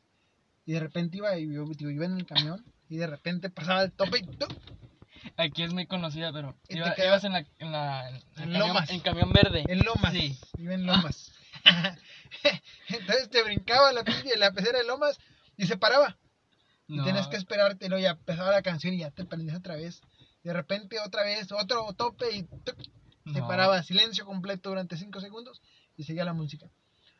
y 0.67 0.73
de 0.73 0.81
repente 0.81 1.19
iba 1.19 1.37
y 1.39 1.53
yo, 1.53 1.67
iba 1.79 2.05
en 2.07 2.17
el 2.19 2.27
camión 2.27 2.65
y 2.89 2.97
de 2.97 3.07
repente 3.07 3.51
pasaba 3.51 3.83
el 3.83 3.93
tope 3.93 4.19
y 4.19 4.23
¡tup! 4.23 4.53
Aquí 5.37 5.63
es 5.63 5.73
muy 5.73 5.87
conocida, 5.87 6.33
pero 6.33 6.57
iba- 6.69 6.95
ibas 6.99 7.25
en 7.25 7.33
la, 7.33 7.45
en 7.59 7.73
la 7.73 8.09
en 8.11 8.17
En 8.17 8.23
camión, 8.45 8.69
Lomas. 8.69 8.91
en 8.91 9.01
camión 9.01 9.33
verde. 9.33 9.65
en 9.69 9.79
Lomas, 9.81 10.13
Sí. 10.13 10.39
iba 10.59 10.75
en 10.75 10.87
Lomas. 10.87 11.33
Entonces 12.89 13.29
te 13.31 13.43
brincaba 13.43 13.93
la, 13.93 14.05
la 14.39 14.53
pecera 14.53 14.79
de 14.79 14.85
Lomas 14.85 15.19
y 15.57 15.67
se 15.67 15.77
paraba. 15.77 16.17
Y 16.87 17.03
tenías 17.05 17.29
que 17.29 17.37
esperarte, 17.37 17.85
y 17.85 17.89
luego 17.91 18.03
ya 18.03 18.11
empezaba 18.13 18.51
la 18.51 18.63
canción 18.63 18.95
y 18.95 19.01
ya 19.01 19.11
te 19.11 19.25
prendías 19.27 19.57
otra 19.59 19.77
vez. 19.77 20.01
De 20.43 20.53
repente 20.55 20.99
otra 21.01 21.23
vez, 21.23 21.53
otro 21.53 21.93
tope 21.93 22.35
y 22.35 22.45
¡tuc! 22.45 22.77
se 23.31 23.41
no. 23.41 23.47
paraba, 23.47 23.83
silencio 23.83 24.25
completo 24.25 24.71
durante 24.71 24.97
5 24.97 25.21
segundos 25.21 25.61
y 25.97 26.05
seguía 26.05 26.25
la 26.25 26.33
música. 26.33 26.71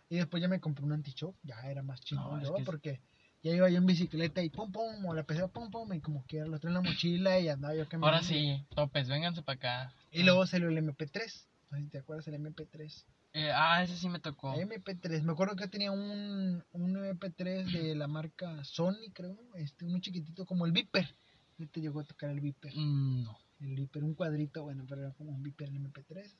Y 0.09 0.17
después 0.17 0.41
ya 0.41 0.49
me 0.49 0.59
compré 0.61 0.87
un 0.87 0.93
anti-shock, 0.93 1.37
ya 1.43 1.61
era 1.71 1.83
más 1.83 2.01
chingón 2.01 2.39
No, 2.43 2.49
yo, 2.49 2.57
es- 2.57 2.65
porque 2.65 3.03
ya 3.49 3.57
iba 3.57 3.71
yo 3.71 3.79
en 3.79 3.87
bicicleta 3.87 4.43
y 4.43 4.51
pum 4.51 4.71
pum, 4.71 5.05
o 5.07 5.15
la 5.15 5.23
pecera 5.23 5.49
pum 5.49 5.71
pum, 5.71 5.93
y 5.95 6.01
como 6.01 6.25
que 6.27 6.45
lo 6.45 6.59
traía 6.59 6.77
en 6.77 6.85
la 6.85 6.91
mochila 6.91 7.39
y 7.41 7.49
andaba 7.49 7.75
yo 7.75 7.89
caminando. 7.89 8.17
Ahora 8.17 8.23
sí, 8.23 8.65
topes, 8.75 9.09
vénganse 9.09 9.43
para 9.43 9.57
acá. 9.57 9.95
Y 10.13 10.23
luego 10.23 10.47
salió 10.47 10.69
el 10.69 10.79
MP3, 10.79 11.47
no 11.71 11.79
sé 11.79 11.85
si 11.85 11.91
te 11.91 11.99
acuerdas 11.99 12.29
el 12.29 12.35
MP3. 12.35 13.05
Eh, 13.35 13.51
ah, 13.55 13.83
ese 13.83 13.97
sí 13.97 14.09
me 14.09 14.21
tocó. 14.21 14.55
MP3, 14.55 15.23
me 15.23 15.33
acuerdo 15.33 15.55
que 15.55 15.69
tenía 15.69 15.93
un, 15.93 16.65
un 16.73 16.97
MP3 16.97 17.73
de 17.73 17.95
la 17.95 18.09
marca 18.09 18.65
Sony, 18.65 19.13
creo, 19.13 19.37
este, 19.55 19.85
uno 19.85 19.99
chiquitito 20.01 20.47
como 20.47 20.67
el 20.67 20.73
Viper. 20.73 21.09
¿Sí 21.57 21.67
te 21.67 21.81
llegó 21.81 22.01
a 22.01 22.05
tocar 22.05 22.31
el 22.31 22.41
Viper? 22.41 22.73
Mm, 22.75 23.25
no. 23.25 23.39
el 23.61 23.75
Viper, 23.75 24.05
un 24.05 24.15
cuadrito, 24.15 24.63
bueno, 24.63 24.85
pero 24.89 25.03
era 25.03 25.13
como 25.13 25.31
un 25.31 25.43
Viper 25.43 25.69
en 25.69 25.93
MP3. 25.93 26.35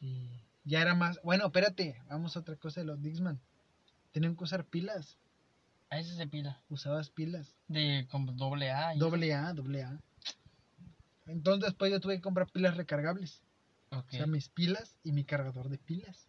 Y 0.00 0.28
ya 0.64 0.82
era 0.82 0.94
más, 0.94 1.20
bueno, 1.22 1.46
espérate, 1.46 2.02
vamos 2.08 2.36
a 2.36 2.40
otra 2.40 2.56
cosa 2.56 2.80
de 2.80 2.86
los 2.86 3.00
Dixman. 3.00 3.40
Tenían 4.12 4.36
que 4.36 4.44
usar 4.44 4.64
pilas, 4.64 5.18
A 5.94 5.98
ese 6.00 6.14
se 6.16 6.26
pila. 6.26 6.60
usabas 6.68 7.10
pilas, 7.10 7.54
De 7.68 8.06
como 8.10 8.32
doble 8.32 8.72
A. 8.72 8.94
doble 8.96 9.32
A, 9.32 9.52
doble 9.52 9.84
A. 9.84 10.00
Entonces 11.26 11.64
después 11.70 11.90
yo 11.92 12.00
tuve 12.00 12.16
que 12.16 12.20
comprar 12.22 12.50
pilas 12.50 12.76
recargables, 12.76 13.42
Ok. 13.90 14.06
o 14.08 14.16
sea, 14.16 14.26
mis 14.26 14.48
pilas 14.48 14.96
y 15.04 15.12
mi 15.12 15.24
cargador 15.24 15.68
de 15.68 15.78
pilas. 15.78 16.28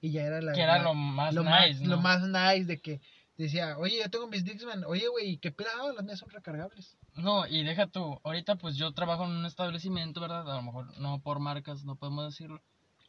Y 0.00 0.12
ya 0.12 0.22
era 0.22 0.40
la... 0.40 0.52
que 0.52 0.62
era 0.62 0.78
la- 0.78 0.84
lo 0.84 0.94
más 0.94 1.34
lo 1.34 1.42
nice, 1.42 1.50
más, 1.50 1.80
¿no? 1.80 1.88
lo 1.90 1.96
más 2.00 2.22
nice 2.22 2.64
de 2.64 2.80
que 2.80 3.00
decía, 3.36 3.76
oye, 3.78 3.98
yo 4.02 4.08
tengo 4.10 4.28
mis 4.28 4.44
Dixman, 4.44 4.84
oye, 4.84 5.08
güey, 5.08 5.38
¿qué 5.38 5.50
pilas? 5.50 5.72
Ah, 5.78 5.92
las 5.94 6.04
mías 6.04 6.18
son 6.20 6.30
recargables. 6.30 6.96
No, 7.16 7.46
y 7.46 7.64
deja 7.64 7.86
tú, 7.88 8.18
ahorita 8.24 8.56
pues 8.56 8.76
yo 8.76 8.92
trabajo 8.92 9.24
en 9.24 9.30
un 9.32 9.44
establecimiento, 9.46 10.20
¿verdad? 10.20 10.50
A 10.50 10.56
lo 10.56 10.62
mejor 10.62 10.98
no 11.00 11.20
por 11.20 11.40
marcas, 11.40 11.84
no 11.84 11.96
podemos 11.96 12.26
decirlo. 12.26 12.62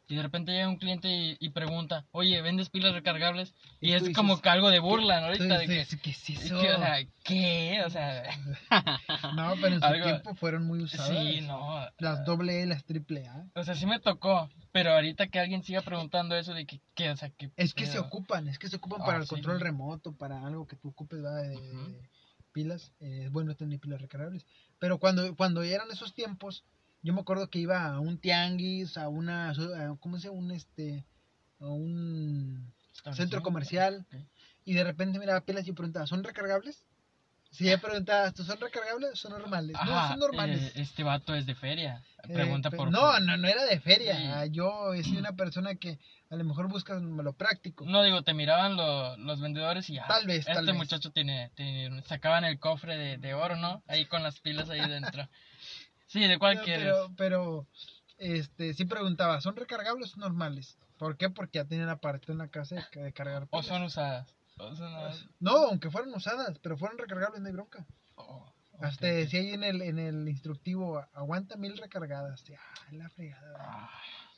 Y 0.08 0.16
de 0.16 0.22
repente 0.22 0.52
llega 0.52 0.68
un 0.68 0.76
cliente 0.76 1.08
y, 1.08 1.36
y 1.40 1.50
pregunta, 1.50 2.04
oye, 2.10 2.42
¿vendes 2.42 2.68
pilas 2.68 2.92
recargables? 2.92 3.54
Y, 3.80 3.90
Y 3.90 3.92
es 3.94 4.02
dices, 4.02 4.16
como 4.16 4.40
que 4.42 4.48
algo 4.50 4.68
de 4.68 4.78
burla, 4.80 5.20
¿no? 5.20 5.26
Ahorita 5.28 5.56
de 5.58 5.66
que, 5.66 5.86
¿qué 6.02 6.10
o 6.74 6.78
sea, 6.78 6.98
¿qué? 7.24 7.82
O 7.86 7.90
sea, 7.90 8.22
No, 9.34 9.54
pero 9.60 9.74
en 9.74 9.80
su 9.80 9.86
Algo- 9.86 10.04
tiempo 10.04 10.34
fueron 10.34 10.64
muy 10.66 10.80
usadas. 10.82 11.08
sí, 11.08 11.40
no. 11.42 11.86
Las 11.98 12.24
doble 12.24 12.62
E, 12.62 12.66
las 12.66 12.84
triple 12.84 13.26
A. 13.26 13.46
O 13.54 13.64
sea, 13.64 13.74
sí 13.74 13.86
me 13.86 14.00
tocó, 14.00 14.50
pero 14.72 14.92
ahorita 14.92 15.28
que 15.28 15.38
alguien 15.38 15.62
siga 15.62 15.80
preguntando 15.82 16.36
eso 16.36 16.52
de 16.52 16.66
que, 16.66 16.80
¿qué? 16.94 17.10
O 17.10 17.16
sea, 17.16 17.30
¿qué 17.30 17.50
Es 17.56 17.72
que 17.72 17.86
se 17.86 17.98
ocupan, 17.98 18.48
es 18.48 18.58
que 18.58 18.68
se 18.68 18.76
ocupan 18.76 19.00
Ah, 19.02 19.06
para 19.06 19.18
el 19.18 19.24
sí. 19.24 19.30
control 19.30 19.60
remoto, 19.60 20.12
para 20.16 20.44
algo 20.46 20.66
que 20.66 20.76
tú 20.76 20.88
ocupes 20.88 21.22
¿verdad? 21.22 21.42
de, 21.44 21.56
pilas. 22.52 22.92
eh, 23.00 23.22
es 23.26 23.30
bueno 23.32 23.54
tener 23.54 23.78
pilas 23.80 24.00
recargables. 24.00 24.44
Pero 24.78 24.98
cuando, 24.98 25.34
cuando 25.36 25.62
eran 25.62 25.90
esos 25.90 26.12
tiempos, 26.12 26.64
yo 27.02 27.12
me 27.12 27.20
acuerdo 27.20 27.48
que 27.50 27.58
iba 27.58 27.84
a 27.86 28.00
un 28.00 28.18
tianguis, 28.18 28.96
a 28.96 29.08
una, 29.08 29.50
a- 29.50 29.96
¿cómo 30.00 30.18
se? 30.18 30.30
Un 30.30 30.50
este, 30.52 31.04
a 31.60 31.66
un 31.66 32.72
centro 33.14 33.42
comercial. 33.42 34.06
Y 34.64 34.74
de 34.74 34.84
repente 34.84 35.18
miraba 35.18 35.40
pilas 35.40 35.66
y 35.66 35.72
preguntaba, 35.72 36.06
¿son 36.06 36.22
recargables? 36.22 36.84
Si 37.50 37.66
ella 37.68 37.78
preguntaba, 37.78 38.28
¿estos 38.28 38.46
son 38.46 38.58
recargables 38.60 39.10
o 39.12 39.16
son 39.16 39.32
normales? 39.32 39.76
no, 39.84 40.08
son 40.08 40.18
normales. 40.20 40.62
eh, 40.62 40.72
este 40.76 41.02
vato 41.02 41.34
es 41.34 41.44
de 41.44 41.54
feria. 41.54 42.02
Eh, 42.24 42.32
Pregunta 42.32 42.70
pe- 42.70 42.78
por. 42.78 42.90
No, 42.90 43.20
no, 43.20 43.36
no 43.36 43.46
era 43.46 43.64
de 43.66 43.78
feria. 43.78 44.16
Sí. 44.16 44.24
Ah, 44.26 44.46
Yo 44.46 44.92
sido 45.02 45.18
una 45.18 45.32
persona 45.36 45.74
que 45.74 45.98
a 46.30 46.36
lo 46.36 46.44
mejor 46.44 46.68
busca 46.68 46.94
lo 46.94 47.32
práctico. 47.34 47.84
No 47.84 48.02
digo, 48.02 48.22
te 48.22 48.32
miraban 48.32 48.76
lo- 48.76 49.18
los 49.18 49.40
vendedores 49.40 49.90
y 49.90 49.94
ya. 49.96 50.06
Tal 50.06 50.26
vez, 50.26 50.38
Este 50.38 50.54
tal 50.54 50.64
vez. 50.64 50.74
muchacho 50.76 51.10
tiene, 51.10 51.50
tiene- 51.54 52.00
Sacaban 52.04 52.44
el 52.44 52.58
cofre 52.58 52.96
de, 52.96 53.18
de 53.18 53.34
oro, 53.34 53.56
¿no? 53.56 53.82
Ahí 53.86 54.06
con 54.06 54.22
las 54.22 54.40
pilas 54.40 54.70
ahí 54.70 54.88
dentro. 54.88 55.28
Sí, 56.12 56.20
de 56.26 56.38
cuál 56.38 56.54
pero, 56.56 56.64
quieres. 56.64 56.84
pero, 56.86 57.14
pero, 57.16 57.66
este, 58.18 58.74
sí 58.74 58.84
preguntaba, 58.84 59.40
¿son 59.40 59.56
recargables 59.56 60.14
o 60.14 60.20
normales? 60.20 60.78
¿Por 60.98 61.16
qué? 61.16 61.30
Porque 61.30 61.58
ya 61.58 61.64
tenían 61.64 61.88
aparato 61.88 62.30
en 62.32 62.38
la 62.38 62.48
casa 62.48 62.76
de, 62.76 63.00
de 63.02 63.12
cargar 63.12 63.44
O 63.44 63.46
pilas. 63.46 63.66
son 63.66 63.82
usadas. 63.82 64.34
O 64.58 64.74
son 64.76 64.86
usadas. 64.92 65.26
No, 65.40 65.56
aunque 65.68 65.90
fueran 65.90 66.12
usadas, 66.14 66.58
pero 66.60 66.76
fueron 66.76 66.98
recargables, 66.98 67.40
no 67.40 67.46
hay 67.48 67.52
bronca. 67.52 67.86
Oh, 68.14 68.52
Hasta 68.80 69.06
decía 69.06 69.40
ahí 69.40 69.50
en 69.54 69.64
el, 69.64 69.80
en 69.82 69.98
el 69.98 70.28
instructivo, 70.28 71.04
aguanta 71.14 71.56
mil 71.56 71.76
recargadas. 71.78 72.44
Ah, 72.56 72.84
la 72.92 73.08
fregada. 73.08 73.56
Ah, 73.58 73.90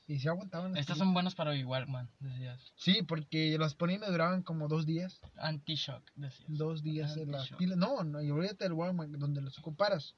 Y 0.06 0.18
sí 0.20 0.28
aguantaban 0.28 0.70
las 0.72 0.80
estas 0.80 0.94
pilas. 0.96 1.06
son 1.06 1.12
buenas 1.14 1.34
para 1.34 1.54
igual, 1.56 1.86
man, 1.88 2.08
decías. 2.20 2.72
Sí, 2.76 3.02
porque 3.02 3.58
las 3.58 3.74
ponía 3.74 3.96
y 3.96 3.98
me 3.98 4.06
duraban 4.06 4.42
como 4.42 4.68
dos 4.68 4.86
días. 4.86 5.20
Anti-shock, 5.38 6.02
decías. 6.14 6.46
Dos 6.48 6.82
días 6.82 7.16
en 7.16 7.32
las 7.32 7.50
pilas. 7.50 7.76
No, 7.76 8.04
no, 8.04 8.22
y 8.22 8.30
olvídate 8.30 8.64
del 8.64 8.72
Walmart 8.74 9.10
donde 9.10 9.40
los 9.42 9.58
ocuparas. 9.58 10.14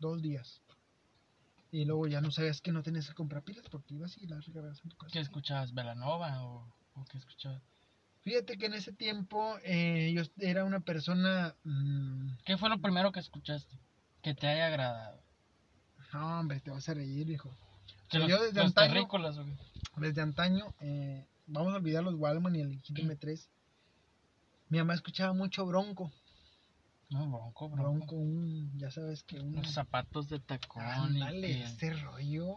Dos 0.00 0.22
días. 0.22 0.60
Y 1.74 1.84
luego 1.86 2.06
ya 2.06 2.20
no 2.20 2.30
sabías 2.30 2.60
que 2.60 2.70
no 2.70 2.84
tenías 2.84 3.08
que 3.08 3.14
comprar 3.14 3.42
pilas 3.42 3.64
porque 3.68 3.94
ibas 3.94 4.16
y 4.18 4.26
las 4.28 4.46
recargabas 4.46 4.80
en 4.84 4.90
tu 4.90 4.96
casa. 4.96 5.12
¿Qué 5.12 5.18
escuchabas? 5.18 5.74
¿Velanova 5.74 6.44
o, 6.44 6.72
o 6.94 7.04
qué 7.06 7.18
escuchabas? 7.18 7.60
Fíjate 8.22 8.56
que 8.56 8.66
en 8.66 8.74
ese 8.74 8.92
tiempo 8.92 9.56
eh, 9.64 10.12
yo 10.14 10.22
era 10.38 10.64
una 10.64 10.78
persona... 10.78 11.54
mm, 11.64 12.28
¿Qué 12.44 12.56
fue 12.58 12.68
lo 12.68 12.78
primero 12.78 13.10
que 13.10 13.18
escuchaste? 13.18 13.76
Que 14.22 14.34
te 14.34 14.46
haya 14.46 14.68
agradado. 14.68 15.20
no, 16.12 16.38
hombre, 16.40 16.60
te 16.60 16.70
vas 16.70 16.88
a 16.88 16.94
reír, 16.94 17.28
hijo. 17.28 17.50
¿Que 18.08 18.20
Yo 18.28 18.40
desde 18.40 18.62
los 18.62 18.70
antaño- 18.70 18.92
terrícolas 18.92 19.36
o 19.38 19.44
qué? 19.44 19.56
Desde 19.96 20.20
antaño, 20.22 20.72
eh, 20.80 21.26
vamos 21.48 21.72
a 21.74 21.78
olvidar 21.78 22.04
los 22.04 22.14
Walmart 22.14 22.54
y 22.54 22.60
el 22.60 22.80
Hit 22.82 22.98
M3. 22.98 23.48
Mi 24.68 24.78
mamá 24.78 24.94
escuchaba 24.94 25.32
mucho 25.32 25.66
Bronco. 25.66 26.12
No, 27.10 27.26
bronco, 27.28 27.68
bronco. 27.68 27.82
Bronco, 27.96 28.16
un, 28.16 28.72
ya 28.78 28.90
sabes 28.90 29.22
que 29.24 29.38
un... 29.40 29.54
Los 29.56 29.70
zapatos 29.72 30.28
de 30.28 30.40
tacón. 30.40 30.82
y 30.82 30.86
Ándale, 31.22 31.40
que- 31.48 31.62
ese 31.64 31.92
rollo. 31.94 32.56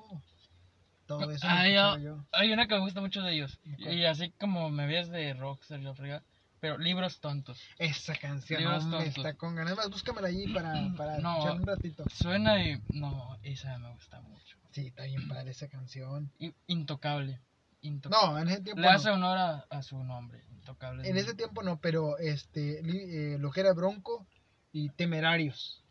Todo 1.06 1.22
eso 1.32 1.48
escuchaba 1.48 1.98
yo. 2.00 2.26
Hay 2.34 2.52
una 2.52 2.68
que 2.68 2.76
me 2.76 2.82
gusta 2.82 3.00
mucho 3.02 3.22
de 3.22 3.34
ellos. 3.34 3.60
Y 3.78 4.04
así 4.06 4.32
como 4.40 4.70
me 4.70 4.88
ves 4.88 5.10
de 5.10 5.34
rockstar, 5.34 5.80
yo 5.80 5.94
frega. 5.94 6.24
Pero 6.60 6.78
libros 6.80 7.20
tontos. 7.20 7.62
Esa 7.78 8.16
canción, 8.16 8.60
Libros 8.62 8.84
hombre, 8.84 9.00
tontos. 9.06 9.18
está 9.18 9.34
con 9.36 9.56
ganas. 9.56 9.78
Más, 9.78 9.90
búscamela 9.92 10.28
allí 10.28 10.52
para, 10.54 10.74
para 10.98 11.20
No. 11.20 11.34
escuchar 11.38 11.56
un 11.62 11.68
ratito. 11.68 12.04
Suena 12.14 12.62
y. 12.64 12.82
No, 12.90 13.38
esa 13.44 13.78
me 13.78 13.92
gusta 13.94 14.20
mucho. 14.22 14.58
Sí, 14.72 14.88
está 14.88 15.04
bien 15.04 15.28
padre 15.28 15.52
esa 15.52 15.68
canción. 15.68 16.32
Intocable. 16.66 17.40
Intocable. 17.82 18.28
No, 18.34 18.40
en 18.40 18.48
ese 18.50 18.62
tiempo 18.62 18.82
Le 18.82 18.88
hace 18.90 19.10
no. 19.10 19.16
honor 19.16 19.38
a, 19.38 19.66
a 19.70 19.82
su 19.84 20.04
nombre. 20.04 20.44
Intocable. 20.52 21.08
En 21.08 21.16
ese 21.16 21.36
tiempo 21.36 21.62
no, 21.64 21.80
pero 21.80 22.18
este, 22.18 22.80
eh, 22.80 23.38
lo 23.38 23.52
que 23.52 23.60
era 23.62 23.74
Bronco 23.74 24.26
y 24.72 24.90
Temerarios. 24.90 25.84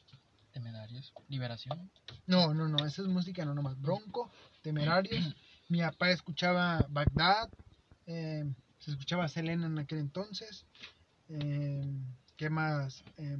Temerarios. 0.52 1.12
Liberación. 1.28 1.90
No, 2.26 2.54
no, 2.54 2.68
no, 2.68 2.78
esa 2.86 3.02
es 3.02 3.08
música 3.08 3.44
no 3.44 3.54
nomás. 3.54 3.80
Bronco, 3.80 4.30
Temerarios. 4.62 5.34
Mi 5.68 5.80
papá 5.80 6.10
escuchaba 6.10 6.86
Bagdad, 6.88 7.50
eh, 8.06 8.44
se 8.78 8.90
escuchaba 8.90 9.28
Selena 9.28 9.66
en 9.66 9.78
aquel 9.78 9.98
entonces. 9.98 10.64
eh, 11.28 11.84
¿Qué 12.36 12.50
más? 12.50 13.02
Eh, 13.16 13.38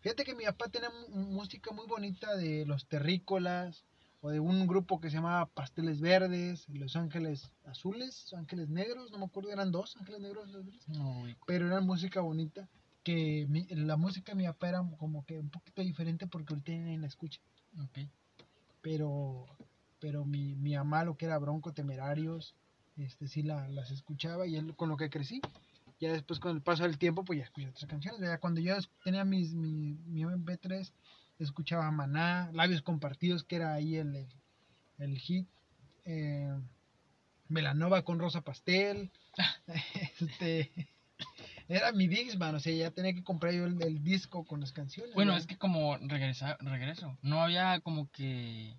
fíjate 0.00 0.24
que 0.24 0.34
mi 0.34 0.44
papá 0.44 0.68
tenía 0.68 0.90
música 1.10 1.70
muy 1.72 1.86
bonita 1.86 2.34
de 2.36 2.64
los 2.66 2.86
terrícolas 2.86 3.84
o 4.20 4.30
de 4.30 4.40
un 4.40 4.66
grupo 4.66 5.00
que 5.00 5.10
se 5.10 5.16
llamaba 5.16 5.46
Pasteles 5.46 6.00
Verdes, 6.00 6.68
Los 6.68 6.96
Ángeles 6.96 7.52
Azules, 7.64 8.32
Ángeles 8.34 8.68
Negros, 8.68 9.12
no 9.12 9.18
me 9.18 9.26
acuerdo, 9.26 9.50
eran 9.52 9.70
dos 9.70 9.96
Ángeles 9.96 10.20
Negros, 10.20 10.48
azules, 10.48 10.88
No 10.88 11.24
pero 11.46 11.66
era 11.68 11.80
música 11.80 12.20
bonita. 12.20 12.68
Que 13.04 13.46
mi- 13.48 13.66
la 13.70 13.96
música 13.96 14.32
de 14.32 14.36
mi 14.36 14.44
papá 14.46 14.68
era 14.68 14.82
como 14.98 15.24
que 15.24 15.38
un 15.38 15.48
poquito 15.50 15.82
diferente 15.82 16.26
porque 16.26 16.52
ahorita 16.52 16.72
nadie 16.72 16.98
la 16.98 17.06
escucha 17.06 17.40
Ok. 17.82 17.98
pero 18.82 19.46
pero 20.00 20.24
mi, 20.24 20.54
mi 20.54 20.74
mamá 20.76 21.04
lo 21.04 21.16
que 21.16 21.26
era 21.26 21.38
Bronco 21.38 21.72
Temerarios 21.72 22.54
este 22.96 23.28
sí 23.28 23.42
la, 23.42 23.68
las 23.68 23.90
escuchaba 23.90 24.46
y 24.46 24.56
es 24.56 24.64
con 24.76 24.88
lo 24.88 24.96
que 24.96 25.10
crecí 25.10 25.40
ya 26.00 26.12
después 26.12 26.38
con 26.40 26.54
el 26.54 26.62
paso 26.62 26.82
del 26.84 26.98
tiempo 26.98 27.24
pues 27.24 27.38
ya 27.38 27.44
escuché 27.44 27.68
otras 27.68 27.86
canciones 27.86 28.20
ya 28.20 28.38
cuando 28.38 28.60
yo 28.60 28.76
tenía 29.04 29.24
mis, 29.24 29.54
mi, 29.54 29.94
mi 30.06 30.22
MP3 30.24 30.92
escuchaba 31.38 31.90
Maná 31.90 32.50
Labios 32.52 32.82
Compartidos 32.82 33.42
que 33.44 33.56
era 33.56 33.72
ahí 33.74 33.96
el, 33.96 34.14
el, 34.16 34.28
el 34.98 35.18
hit 35.18 35.46
eh, 36.04 36.52
Melanova 37.48 38.02
con 38.02 38.18
Rosa 38.18 38.42
Pastel 38.42 39.10
este 40.20 40.70
era 41.68 41.92
mi 41.92 42.08
Dixman, 42.08 42.54
o 42.54 42.60
sea, 42.60 42.72
ya 42.74 42.90
tenía 42.90 43.12
que 43.12 43.22
comprar 43.22 43.52
yo 43.52 43.66
el, 43.66 43.80
el 43.82 44.02
disco 44.02 44.44
con 44.44 44.60
las 44.60 44.72
canciones. 44.72 45.14
Bueno, 45.14 45.36
es 45.36 45.46
que 45.46 45.56
como 45.58 45.96
regresa, 45.98 46.56
regreso. 46.60 47.16
No 47.22 47.42
había 47.42 47.80
como 47.80 48.10
que. 48.10 48.74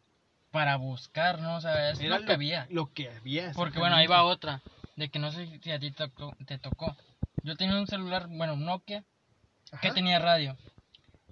Para 0.52 0.78
buscar, 0.78 1.40
¿no? 1.40 1.58
O 1.58 1.62
sea, 1.62 1.92
es 1.92 2.00
Era 2.00 2.18
lo 2.18 2.26
que 2.26 2.34
había. 2.34 2.66
Lo 2.72 2.92
que 2.92 3.10
había. 3.10 3.52
Porque 3.54 3.78
bueno, 3.78 3.96
ahí 3.96 4.08
va 4.08 4.24
otra. 4.24 4.62
De 4.96 5.10
que 5.10 5.20
no 5.20 5.32
sé 5.32 5.60
si 5.62 5.72
a 5.72 5.80
ti 5.80 5.92
tocó- 5.92 6.36
te 6.48 6.58
tocó. 6.58 6.96
Yo 7.44 7.56
tenía 7.56 7.76
un 7.78 7.86
celular, 7.86 8.28
bueno, 8.28 8.56
un 8.56 8.66
Nokia, 8.66 9.04
que 9.82 9.92
tenía 9.92 10.18
radio. 10.18 10.58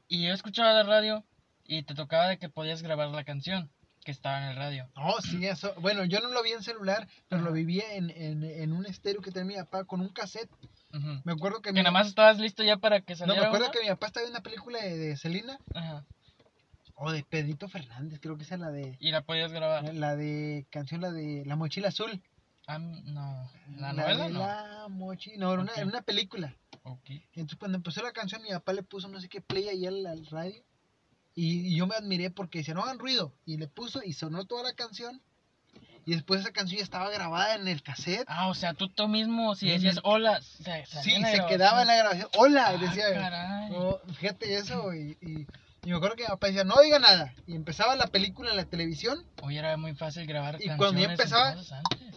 Y 0.07 0.27
yo 0.27 0.33
escuchaba 0.33 0.71
la 0.73 0.83
radio 0.83 1.23
y 1.65 1.81
te 1.83 1.95
tocaba 1.95 2.27
de 2.29 2.37
que 2.37 2.47
podías 2.47 2.83
grabar 2.83 3.09
la 3.09 3.23
canción 3.23 3.71
que 4.05 4.11
estaba 4.11 4.37
en 4.43 4.49
el 4.51 4.55
radio. 4.55 4.87
No, 4.95 5.19
sí, 5.21 5.45
eso. 5.47 5.73
Bueno, 5.81 6.05
yo 6.05 6.19
no 6.21 6.29
lo 6.29 6.43
vi 6.43 6.51
en 6.51 6.61
celular, 6.63 7.07
pero 7.27 7.41
lo 7.41 7.51
vivía 7.51 7.95
en, 7.95 8.11
en, 8.11 8.43
en 8.43 8.71
un 8.71 8.85
estéreo 8.85 9.21
que 9.21 9.31
tenía 9.31 9.57
mi 9.57 9.63
papá 9.65 9.83
con 9.85 9.99
un 9.99 10.09
cassette. 10.09 10.49
Ujú. 10.97 11.21
Me 11.23 11.31
acuerdo 11.33 11.61
que, 11.61 11.69
Que 11.69 11.73
mi, 11.73 11.79
nada 11.79 11.91
más 11.91 12.07
estabas 12.07 12.39
listo 12.39 12.63
ya 12.63 12.77
para 12.77 13.01
que 13.01 13.13
no, 13.13 13.17
saliera. 13.19 13.41
me 13.41 13.47
acuerdo 13.47 13.65
una. 13.67 13.71
que 13.73 13.81
mi 13.81 13.87
papá 13.89 14.07
estaba 14.07 14.23
viendo 14.23 14.37
una 14.39 14.43
película 14.43 14.79
de, 14.81 15.15
Selena 15.17 15.59
Ajá. 15.75 16.05
o 16.95 17.11
de 17.11 17.23
Pedrito 17.23 17.67
Fernández, 17.69 18.19
creo 18.21 18.37
que 18.37 18.43
esa 18.43 18.55
es 18.55 18.61
la 18.61 18.71
de 18.71 18.97
Y 18.99 19.11
la 19.11 19.21
podías 19.21 19.51
grabar. 19.51 19.93
la 19.93 20.15
de 20.15 20.65
canción 20.69 21.01
la 21.01 21.11
de 21.11 21.43
La 21.45 21.55
mochila 21.55 21.89
azul. 21.89 22.21
Ah, 22.67 22.79
no. 22.79 23.49
La, 23.77 23.93
La 23.93 23.93
novela 23.93 24.23
de 24.27 24.33
no. 24.33 24.39
La 24.39 24.87
mochila, 24.89 25.37
no, 25.37 25.53
era 25.53 25.61
una, 25.61 25.71
Ok. 25.71 25.77
era 25.77 25.87
una 25.87 26.01
película. 26.01 26.55
Ok. 26.83 27.09
Entonces 27.33 27.57
cuando 27.59 27.77
empezó 27.77 28.01
la 28.01 28.11
canción 28.11 28.41
mi 28.41 28.49
papá 28.49 28.73
le 28.73 28.83
puso 28.83 29.07
no 29.07 29.19
sé 29.21 29.29
qué 29.29 29.41
play 29.41 29.67
ahí 29.69 29.85
al, 29.85 30.05
al 30.05 30.25
radio 30.27 30.63
y, 31.35 31.67
y 31.73 31.77
yo 31.77 31.85
me 31.85 31.95
admiré 31.95 32.29
porque 32.31 32.59
decía 32.59 32.73
no 32.73 32.81
hagan 32.83 32.97
ruido 32.99 33.33
y 33.45 33.57
le 33.57 33.67
puso 33.67 34.01
y 34.03 34.13
sonó 34.13 34.45
toda 34.45 34.63
la 34.63 34.73
canción 34.73 35.21
y 36.07 36.13
después 36.15 36.39
esa 36.41 36.51
canción 36.51 36.77
ya 36.79 36.83
estaba 36.83 37.09
grabada 37.11 37.53
en 37.55 37.67
el 37.67 37.83
cassette. 37.83 38.23
Ah, 38.27 38.47
o 38.47 38.55
sea, 38.55 38.73
tú 38.73 38.87
tú 38.89 39.07
mismo, 39.07 39.53
si 39.55 39.69
decías 39.69 39.99
hola, 40.03 40.41
se, 40.41 40.85
Sí, 41.03 41.11
se 41.23 41.45
quedaba 41.47 41.81
en 41.81 41.87
la 41.87 41.95
grabación. 41.97 42.29
Hola, 42.37 42.67
Ah, 42.69 42.77
decía. 42.77 43.13
caray. 43.13 43.71
Oh, 43.75 43.99
fíjate 44.19 44.55
eso, 44.55 44.93
y, 44.95 45.17
y, 45.21 45.45
y 45.83 45.89
me 45.91 45.97
acuerdo 45.97 46.15
que 46.15 46.23
mi 46.23 46.29
papá 46.29 46.47
decía, 46.47 46.63
no 46.63 46.79
diga 46.81 46.97
nada. 46.99 47.33
Y 47.45 47.55
empezaba 47.55 47.95
la 47.97 48.07
película 48.07 48.49
en 48.51 48.55
la 48.57 48.65
televisión, 48.65 49.23
Hoy 49.43 49.57
era 49.57 49.75
muy 49.77 49.93
fácil 49.95 50.25
grabar 50.25 50.57
Y 50.61 50.67
cuando 50.77 50.99
ya 51.01 51.11
empezaba- 51.11 51.55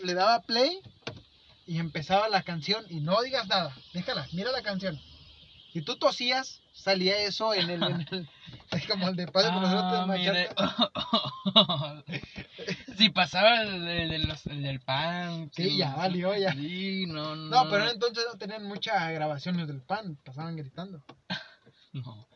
le 0.02 0.14
daba 0.14 0.40
play 0.42 0.80
y 1.66 1.78
empezaba 1.78 2.28
la 2.28 2.42
canción 2.42 2.84
y 2.88 3.00
no 3.00 3.20
digas 3.22 3.46
nada, 3.48 3.74
déjala, 3.92 4.26
mira 4.32 4.50
la 4.52 4.62
canción. 4.62 4.98
Y 5.74 5.82
tú 5.82 5.96
tosías, 5.96 6.60
salía 6.80 7.18
eso 7.18 7.54
en 7.54 7.70
el, 7.70 7.82
en 7.82 8.06
el, 8.10 8.28
como 8.88 9.08
el 9.08 9.16
de 9.16 9.26
Padre 9.28 9.50
Ah. 9.52 10.04
Machaca. 10.06 10.92
si 12.96 13.10
pasaba 13.10 13.62
el, 13.62 13.86
el 13.88 14.10
de 14.10 14.36
el 14.46 14.62
del 14.62 14.80
pan. 14.80 15.50
Sí, 15.52 15.76
ya 15.76 15.94
valió, 15.94 16.34
ya. 16.36 16.52
Sí, 16.52 17.06
no, 17.06 17.36
no. 17.36 17.64
No, 17.64 17.70
pero 17.70 17.88
entonces 17.90 18.24
no 18.30 18.38
tenían 18.38 18.64
muchas 18.66 19.12
grabaciones 19.12 19.66
del 19.66 19.82
pan, 19.82 20.16
pasaban 20.24 20.56
gritando. 20.56 21.02
No. 21.92 22.26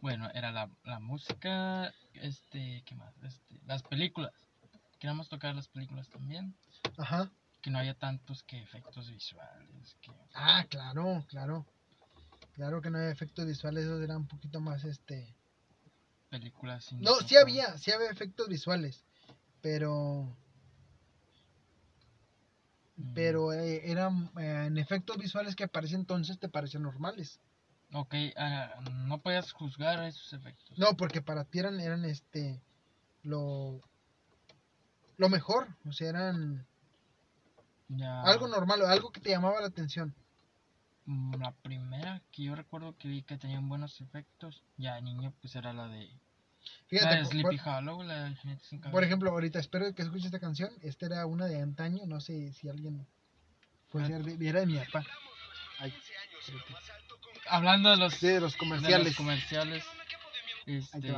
Bueno, 0.00 0.30
era 0.32 0.52
la, 0.52 0.70
la 0.84 1.00
música, 1.00 1.92
este, 2.14 2.82
¿qué 2.86 2.94
más? 2.94 3.12
Este, 3.22 3.60
las 3.66 3.82
películas. 3.82 4.32
Queríamos 4.98 5.28
tocar 5.28 5.54
las 5.54 5.68
películas 5.68 6.08
también. 6.08 6.54
Ajá. 6.96 7.30
Que 7.62 7.70
no 7.70 7.78
haya 7.78 7.94
tantos 7.94 8.42
que 8.44 8.62
efectos 8.62 9.10
visuales. 9.10 9.96
Que... 10.00 10.12
Ah, 10.34 10.64
claro, 10.68 11.24
claro. 11.28 11.66
Claro 12.58 12.82
que 12.82 12.90
no 12.90 12.98
había 12.98 13.12
efectos 13.12 13.46
visuales, 13.46 13.84
esos 13.84 14.02
eran 14.02 14.16
un 14.16 14.26
poquito 14.26 14.60
más 14.60 14.82
este. 14.82 15.32
Películas 16.28 16.86
sin 16.86 17.00
No, 17.00 17.14
sí 17.20 17.36
había, 17.36 17.78
sí 17.78 17.92
había 17.92 18.10
efectos 18.10 18.48
visuales, 18.48 19.04
pero 19.62 20.36
Mm, 22.96 23.14
pero 23.14 23.52
eh, 23.52 23.92
eran 23.92 24.28
eh, 24.40 24.64
en 24.66 24.76
efectos 24.76 25.16
visuales 25.18 25.54
que 25.54 25.62
aparecen 25.62 26.00
entonces 26.00 26.40
te 26.40 26.48
parecen 26.48 26.82
normales. 26.82 27.38
Ok, 27.92 28.12
ah, 28.36 28.74
no 29.06 29.20
podías 29.20 29.52
juzgar 29.52 30.02
esos 30.04 30.32
efectos. 30.32 30.76
No, 30.76 30.96
porque 30.96 31.22
para 31.22 31.44
ti 31.44 31.60
eran 31.60 31.78
eran 31.78 32.04
este 32.04 32.60
lo 33.22 33.80
lo 35.16 35.28
mejor, 35.28 35.68
o 35.86 35.92
sea, 35.92 36.08
eran 36.08 36.66
Ya, 37.88 38.22
algo 38.22 38.48
normal, 38.48 38.82
algo 38.82 39.12
que 39.12 39.20
te 39.20 39.30
llamaba 39.30 39.60
la 39.60 39.68
atención. 39.68 40.12
La 41.38 41.52
primera 41.62 42.20
que 42.32 42.42
yo 42.42 42.54
recuerdo 42.54 42.94
que 42.98 43.08
vi 43.08 43.22
que 43.22 43.38
tenían 43.38 43.66
buenos 43.66 43.98
efectos, 44.02 44.62
ya 44.76 44.96
de 44.96 45.02
niño, 45.02 45.32
pues 45.40 45.54
era 45.56 45.72
la 45.72 45.88
de, 45.88 46.06
la 46.90 47.14
de 47.14 47.24
Sleepy 47.24 47.56
por, 47.56 47.68
Hollow, 47.68 48.02
la 48.02 48.24
de 48.24 48.34
Jinete 48.36 48.62
sin 48.66 48.80
por 48.82 49.02
ejemplo, 49.02 49.30
ahorita 49.30 49.58
espero 49.58 49.94
que 49.94 50.02
escuches 50.02 50.26
esta 50.26 50.38
canción. 50.38 50.70
Esta 50.82 51.06
era 51.06 51.24
una 51.24 51.46
de 51.46 51.62
antaño, 51.62 52.04
no 52.04 52.20
sé 52.20 52.52
si 52.52 52.68
alguien 52.68 53.06
puede 53.88 54.04
Ah. 54.04 54.08
ser 54.08 54.22
de, 54.22 54.48
era 54.48 54.60
de 54.60 54.66
mi 54.66 54.76
papá. 54.76 55.06
Ay. 55.78 55.94
Hablando 57.48 57.88
de 57.90 57.96
los, 57.96 58.12
Sí, 58.12 58.26
de 58.26 58.40
los 58.40 58.52
de 58.52 58.58
comerciales. 58.58 59.06
los 59.06 59.16
comerciales, 59.16 59.84
este, 60.66 61.14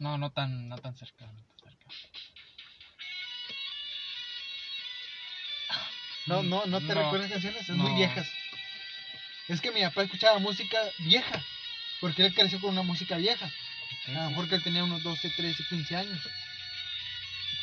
no, 0.00 0.18
no 0.18 0.32
tan, 0.32 0.68
no 0.68 0.76
tan 0.78 0.96
cerca, 0.96 1.24
no 1.26 1.32
tan 1.62 1.76
cerca. 1.76 1.88
No, 6.26 6.42
no, 6.42 6.66
no 6.66 6.78
te 6.80 6.94
No. 6.94 7.02
recuerdas 7.02 7.30
canciones, 7.30 7.64
son 7.66 7.78
muy 7.78 7.94
viejas. 7.94 8.28
Es 9.50 9.60
que 9.60 9.72
mi 9.72 9.80
papá 9.82 10.04
escuchaba 10.04 10.38
música 10.38 10.78
vieja, 10.98 11.42
porque 12.00 12.24
él 12.24 12.32
creció 12.32 12.60
con 12.60 12.70
una 12.70 12.82
música 12.82 13.16
vieja. 13.16 13.46
Ok, 13.46 14.08
A 14.10 14.12
lo 14.12 14.22
sí. 14.22 14.28
mejor 14.28 14.48
que 14.48 14.54
él 14.54 14.62
tenía 14.62 14.84
unos 14.84 15.02
12, 15.02 15.28
13, 15.28 15.64
15 15.68 15.96
años. 15.96 16.20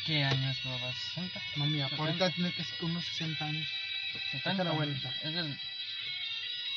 ¿Qué 0.04 0.22
año 0.22 0.50
es 0.50 0.58
todo? 0.62 0.76
¿60? 0.76 1.30
No, 1.56 1.64
mi 1.64 1.78
papá 1.80 1.96
70. 1.96 2.04
ahorita 2.04 2.30
tiene 2.32 2.52
casi 2.52 2.72
unos 2.84 3.04
60 3.06 3.44
años. 3.44 3.68
70. 4.32 4.64
la 4.64 4.72
vuelta. 4.72 5.14
¿Es 5.22 5.32
del, 5.32 5.58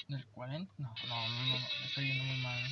del 0.07 0.25
40? 0.27 0.73
No, 0.77 0.95
no, 1.09 1.27
no, 1.27 1.45
no, 1.45 1.59
no, 1.59 1.67
estoy 1.87 2.07
yendo 2.07 2.23
muy 2.23 2.37
mal. 2.37 2.57
¿eh? 2.65 2.71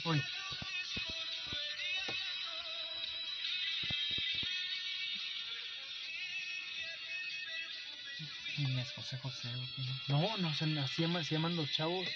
Uy, 8.60 8.66
¿Quién 8.66 8.80
es 8.80 8.92
José 8.92 9.18
José? 9.20 9.48
o 9.50 9.76
quién 9.76 9.88
es? 9.88 10.10
no, 10.10 10.38
no, 10.38 10.54
se, 10.54 10.66
así 10.80 11.02
llama- 11.04 11.24
se 11.24 11.36
llaman 11.36 11.56
los 11.56 11.72
chavos. 11.72 12.08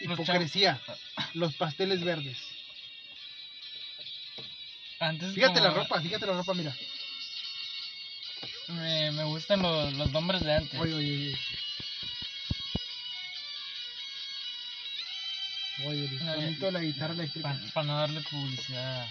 Hipocresía, 0.00 0.80
los 1.34 1.54
pasteles 1.54 2.02
verdes. 2.02 2.38
Antes 4.98 5.34
Fíjate 5.34 5.60
la 5.60 5.70
ropa, 5.70 6.00
fíjate 6.00 6.26
la 6.26 6.32
ropa, 6.32 6.54
mira. 6.54 6.74
Me, 8.68 9.10
me 9.12 9.24
gustan 9.24 9.60
los, 9.62 9.92
los 9.94 10.10
nombres 10.12 10.42
de 10.42 10.54
antes. 10.54 10.80
Oye, 10.80 10.94
oye, 10.94 11.12
oye. 11.12 11.38
Oye, 15.86 16.04
el 16.46 16.58
de 16.58 16.72
la 16.72 16.80
guitarra 16.80 17.14
eléctrica. 17.14 17.58
Para 17.72 17.86
no 17.86 17.96
darle 17.98 18.20
publicidad 18.22 19.08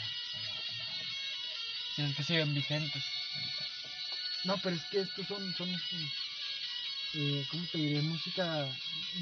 Si 1.95 2.03
es 2.03 2.15
que 2.15 2.23
siguen 2.23 2.53
vigentes. 2.53 3.03
No, 4.43 4.57
pero 4.59 4.75
es 4.75 4.83
que 4.85 5.01
estos 5.01 5.27
son, 5.27 5.53
son 5.55 5.69
eh, 7.13 7.45
¿cómo 7.49 7.63
te 7.71 7.77
diré? 7.77 8.01
Música, 8.01 8.69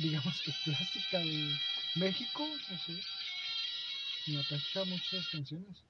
digamos 0.02 0.42
que 0.42 0.52
clásica 0.64 1.20
de 1.20 1.58
México, 1.96 2.48
no 2.70 2.78
sé. 2.80 3.00
Mi 4.28 4.38
papá 4.38 4.56
escuchaba 4.56 4.86
muchas 4.86 5.28
canciones. 5.30 5.84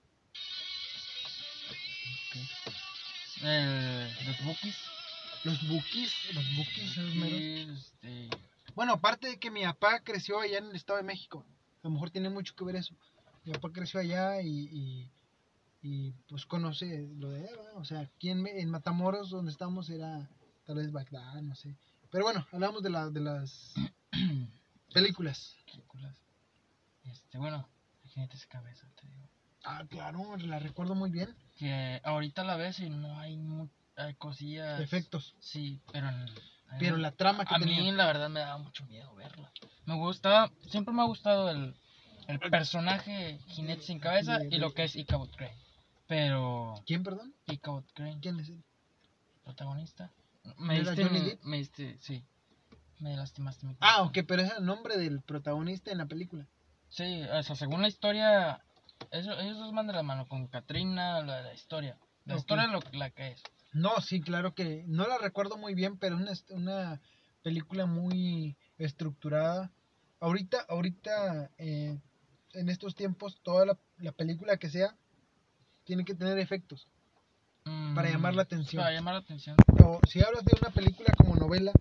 Eh, 3.44 4.16
los 4.26 4.46
Bookies. 4.46 4.76
Los 5.44 5.68
Bookies, 5.68 6.14
los 6.34 6.56
Bookies, 6.56 6.98
este, 6.98 8.30
Bueno, 8.76 8.94
aparte 8.94 9.30
de 9.30 9.40
que 9.40 9.52
mi 9.52 9.64
papá 9.64 10.02
creció 10.02 10.40
allá 10.40 10.58
en 10.58 10.66
el 10.66 10.76
Estado 10.76 10.98
de 10.98 11.04
México, 11.04 11.46
a 11.84 11.88
lo 11.88 11.92
mejor 11.92 12.10
tiene 12.10 12.30
mucho 12.30 12.56
que 12.56 12.66
ver 12.66 12.76
eso. 12.76 12.96
Mi 13.44 13.54
papá 13.54 13.72
creció 13.72 14.00
allá 14.00 14.42
y, 14.42 14.50
y, 14.50 15.12
y, 15.82 16.12
pues 16.28 16.46
conoce 16.46 17.08
lo 17.18 17.30
de 17.30 17.48
Eva. 17.48 17.64
O 17.76 17.86
sea, 17.86 18.02
aquí 18.02 18.30
en, 18.30 18.46
en 18.46 18.70
Matamoros, 18.70 19.30
donde 19.30 19.52
estamos, 19.52 19.90
era 19.90 20.28
tal 20.67 20.75
vez 20.75 20.91
Bagdad, 20.91 21.41
no 21.41 21.56
sé. 21.56 21.75
Pero 22.12 22.25
bueno, 22.25 22.45
hablamos 22.51 22.84
de, 22.84 22.89
la, 22.91 23.10
de 23.10 23.21
las 23.21 23.73
películas. 24.93 25.56
películas. 25.65 26.15
Este, 27.06 27.38
bueno, 27.38 27.67
Jinetes 28.03 28.41
de 28.41 28.47
cabeza, 28.47 28.88
te 28.99 29.08
digo. 29.08 29.27
Ah, 29.63 29.84
claro, 29.89 30.38
la 30.38 30.60
recuerdo 30.60 30.93
muy 30.95 31.10
bien. 31.10 31.36
Que 31.56 31.99
ahorita 32.03 32.43
la 32.43 32.56
ves 32.58 32.80
y 32.80 32.89
no 32.89 33.17
hay, 33.19 33.39
hay 33.95 34.13
cosillas. 34.15 34.80
Efectos. 34.82 35.36
Sí, 35.39 35.82
pero. 35.91 36.10
en- 36.10 36.25
Pero 36.80 36.97
la 36.97 37.12
trama 37.12 37.45
que 37.45 37.56
A 37.56 37.60
mí, 37.60 37.91
la 37.93 38.06
verdad, 38.06 38.30
me 38.30 38.41
daba 38.41 38.58
mucho 38.58 38.86
miedo 38.86 39.13
verla. 39.15 39.51
Me 39.86 39.95
gustaba, 39.95 40.51
siempre 40.69 40.93
me 40.93 41.01
ha 41.01 41.06
gustado 41.06 41.49
el, 41.49 41.73
el 42.27 42.39
personaje 42.39 43.39
jinete 43.47 43.84
sin 43.84 43.99
cabeza 43.99 44.38
De- 44.39 44.49
y 44.51 44.60
lo 44.60 44.73
que 44.73 44.84
es 44.84 44.95
Ichabod 44.97 45.30
Crane. 45.32 45.58
Pero. 46.08 46.75
¿Quién, 46.86 47.03
perdón? 47.03 47.34
Ichabod 47.47 47.84
Crane, 47.93 48.19
¿Quién 48.21 48.39
es 48.41 48.49
él? 48.49 48.63
protagonista. 49.43 50.12
¿No 50.48 50.66
Me 50.66 50.80
diste, 50.80 51.04
Johnny 51.04 51.38
me 51.44 51.58
diste, 51.58 51.98
sí. 52.00 52.24
Me 53.00 53.16
lastimaste 53.16 53.66
mi 53.68 53.74
Ah, 53.80 53.98
corazón. 53.98 54.08
ok, 54.08 54.18
pero 54.28 54.42
es 54.42 54.52
el 54.58 54.66
nombre 54.66 54.98
del 54.98 55.22
protagonista 55.22 55.92
en 55.92 56.00
la 56.00 56.06
película. 56.08 56.48
Sí, 56.90 57.22
o 57.24 57.44
sea, 57.44 57.56
según 57.56 57.82
la 57.82 57.88
historia, 57.90 58.64
eso, 59.12 59.38
ellos 59.40 59.58
dos 59.58 59.74
van 59.74 59.88
de 59.88 59.94
la 59.94 60.04
mano 60.04 60.26
con 60.28 60.48
Katrina, 60.48 61.22
la, 61.22 61.42
la 61.42 61.54
historia. 61.54 61.98
La 62.26 62.36
historia 62.38 62.68
lo, 62.68 62.80
la 62.94 63.10
que 63.12 63.30
es. 63.34 63.44
No, 63.74 64.02
sí, 64.02 64.20
claro 64.22 64.54
que 64.56 64.84
no 64.88 65.08
la 65.08 65.18
recuerdo 65.18 65.58
muy 65.58 65.76
bien, 65.76 65.98
pero 65.98 66.18
es 66.18 66.46
una, 66.50 66.62
una 66.64 67.02
película 67.44 67.86
muy 67.86 68.58
estructurada. 68.78 69.72
Ahorita, 70.20 70.66
ahorita, 70.68 71.52
eh, 71.58 72.00
en 72.54 72.70
estos 72.70 72.96
tiempos, 72.96 73.40
toda 73.44 73.66
la, 73.66 73.78
la 73.98 74.12
película 74.12 74.58
que 74.58 74.70
sea 74.70 74.96
tiene 75.84 76.04
que 76.04 76.16
tener 76.16 76.40
efectos. 76.40 76.88
Para 77.95 78.10
llamar 78.10 78.36
la 78.36 78.43
atención. 78.43 78.82
Para 78.84 78.93
llamar 78.95 79.15
la 79.15 79.19
atención. 79.21 79.56
O 79.84 79.99
si 80.08 80.21
hablas 80.21 80.43
de 80.45 80.56
una 80.62 80.69
película 80.71 81.13
como 81.17 81.36
novela, 81.36 81.71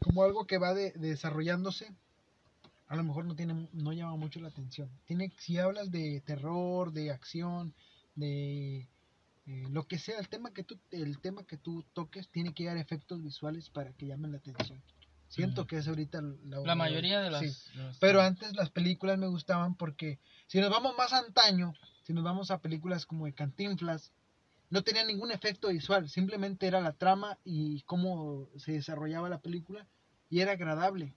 como 0.00 0.22
algo 0.24 0.46
que 0.46 0.58
va 0.58 0.74
de, 0.74 0.92
desarrollándose, 0.92 1.92
a 2.88 2.96
lo 2.96 3.04
mejor 3.04 3.24
no 3.24 3.34
tiene, 3.34 3.68
no 3.72 3.92
llama 3.92 4.16
mucho 4.16 4.40
la 4.40 4.48
atención. 4.48 4.90
Tiene, 5.06 5.32
si 5.38 5.58
hablas 5.58 5.90
de 5.90 6.20
terror, 6.26 6.92
de 6.92 7.10
acción, 7.10 7.74
de 8.14 8.88
eh, 9.46 9.64
lo 9.70 9.86
que 9.86 9.98
sea, 9.98 10.18
el 10.18 10.28
tema 10.28 10.52
que 10.52 10.62
tú, 10.62 10.78
el 10.90 11.18
tema 11.20 11.44
que 11.44 11.56
tú 11.56 11.84
toques 11.94 12.28
tiene 12.28 12.52
que 12.52 12.64
dar 12.66 12.76
efectos 12.76 13.22
visuales 13.22 13.70
para 13.70 13.92
que 13.92 14.06
llamen 14.06 14.32
la 14.32 14.38
atención. 14.38 14.82
Siento 15.28 15.66
que 15.66 15.78
es 15.78 15.88
ahorita 15.88 16.20
la, 16.20 16.60
La 16.60 16.74
mayoría 16.74 17.20
de 17.22 17.30
las... 17.30 17.40
sí. 17.40 17.70
de 17.78 17.84
las- 17.84 17.98
Pero 17.98 18.20
antes 18.20 18.54
las 18.54 18.68
películas 18.68 19.18
me 19.18 19.26
gustaban 19.28 19.74
porque 19.76 20.18
si 20.46 20.60
nos 20.60 20.68
vamos 20.68 20.94
más 20.98 21.14
antaño, 21.14 21.72
si 22.02 22.12
nos 22.12 22.22
vamos 22.22 22.50
a 22.50 22.58
películas 22.58 23.06
como 23.06 23.24
de 23.24 23.32
Cantinflas, 23.32 24.12
no 24.72 24.82
tenía 24.82 25.04
ningún 25.04 25.30
efecto 25.30 25.68
visual, 25.68 26.08
simplemente 26.08 26.66
era 26.66 26.80
la 26.80 26.94
trama 26.94 27.38
y 27.44 27.82
cómo 27.82 28.48
se 28.56 28.72
desarrollaba 28.72 29.28
la 29.28 29.40
película 29.42 29.86
y 30.30 30.40
era 30.40 30.52
agradable 30.52 31.14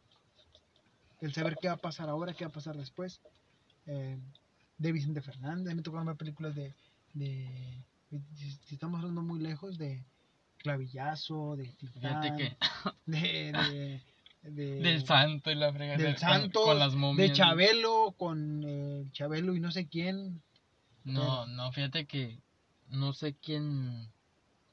el 1.21 1.33
saber 1.33 1.57
qué 1.61 1.69
va 1.69 1.75
a 1.75 1.77
pasar 1.77 2.09
ahora, 2.09 2.33
qué 2.33 2.43
va 2.43 2.49
a 2.49 2.53
pasar 2.53 2.75
después. 2.75 3.21
Eh, 3.87 4.19
de 4.77 4.91
Vicente 4.91 5.21
Fernández, 5.21 5.73
me 5.73 5.81
tocó 5.81 6.03
ver 6.03 6.17
películas 6.17 6.53
de, 6.53 6.73
de 7.13 7.81
si 8.65 8.75
estamos 8.75 8.99
hablando 8.99 9.21
muy 9.21 9.39
lejos, 9.39 9.77
de 9.77 10.03
Clavillazo, 10.57 11.55
de 11.55 11.67
Titán, 11.79 12.01
Fíjate 12.01 12.35
que... 12.35 12.57
de, 13.05 13.51
de, 13.53 14.01
de- 14.51 14.75
Del 14.81 15.05
santo 15.05 15.49
y 15.49 15.55
la 15.55 15.71
fregada. 15.71 16.03
del 16.03 16.17
Santo, 16.17 16.61
Con, 16.65 16.77
las 16.77 16.93
momias. 16.95 17.29
de 17.29 17.33
Chabelo, 17.33 18.13
con 18.17 18.63
eh, 18.67 19.09
Chabelo 19.13 19.55
y 19.55 19.59
no 19.61 19.71
sé 19.71 19.87
quién. 19.87 20.41
No, 21.05 21.45
no, 21.47 21.71
fíjate 21.71 22.05
que 22.05 22.43
no 22.87 23.13
sé 23.13 23.35
quién 23.35 24.11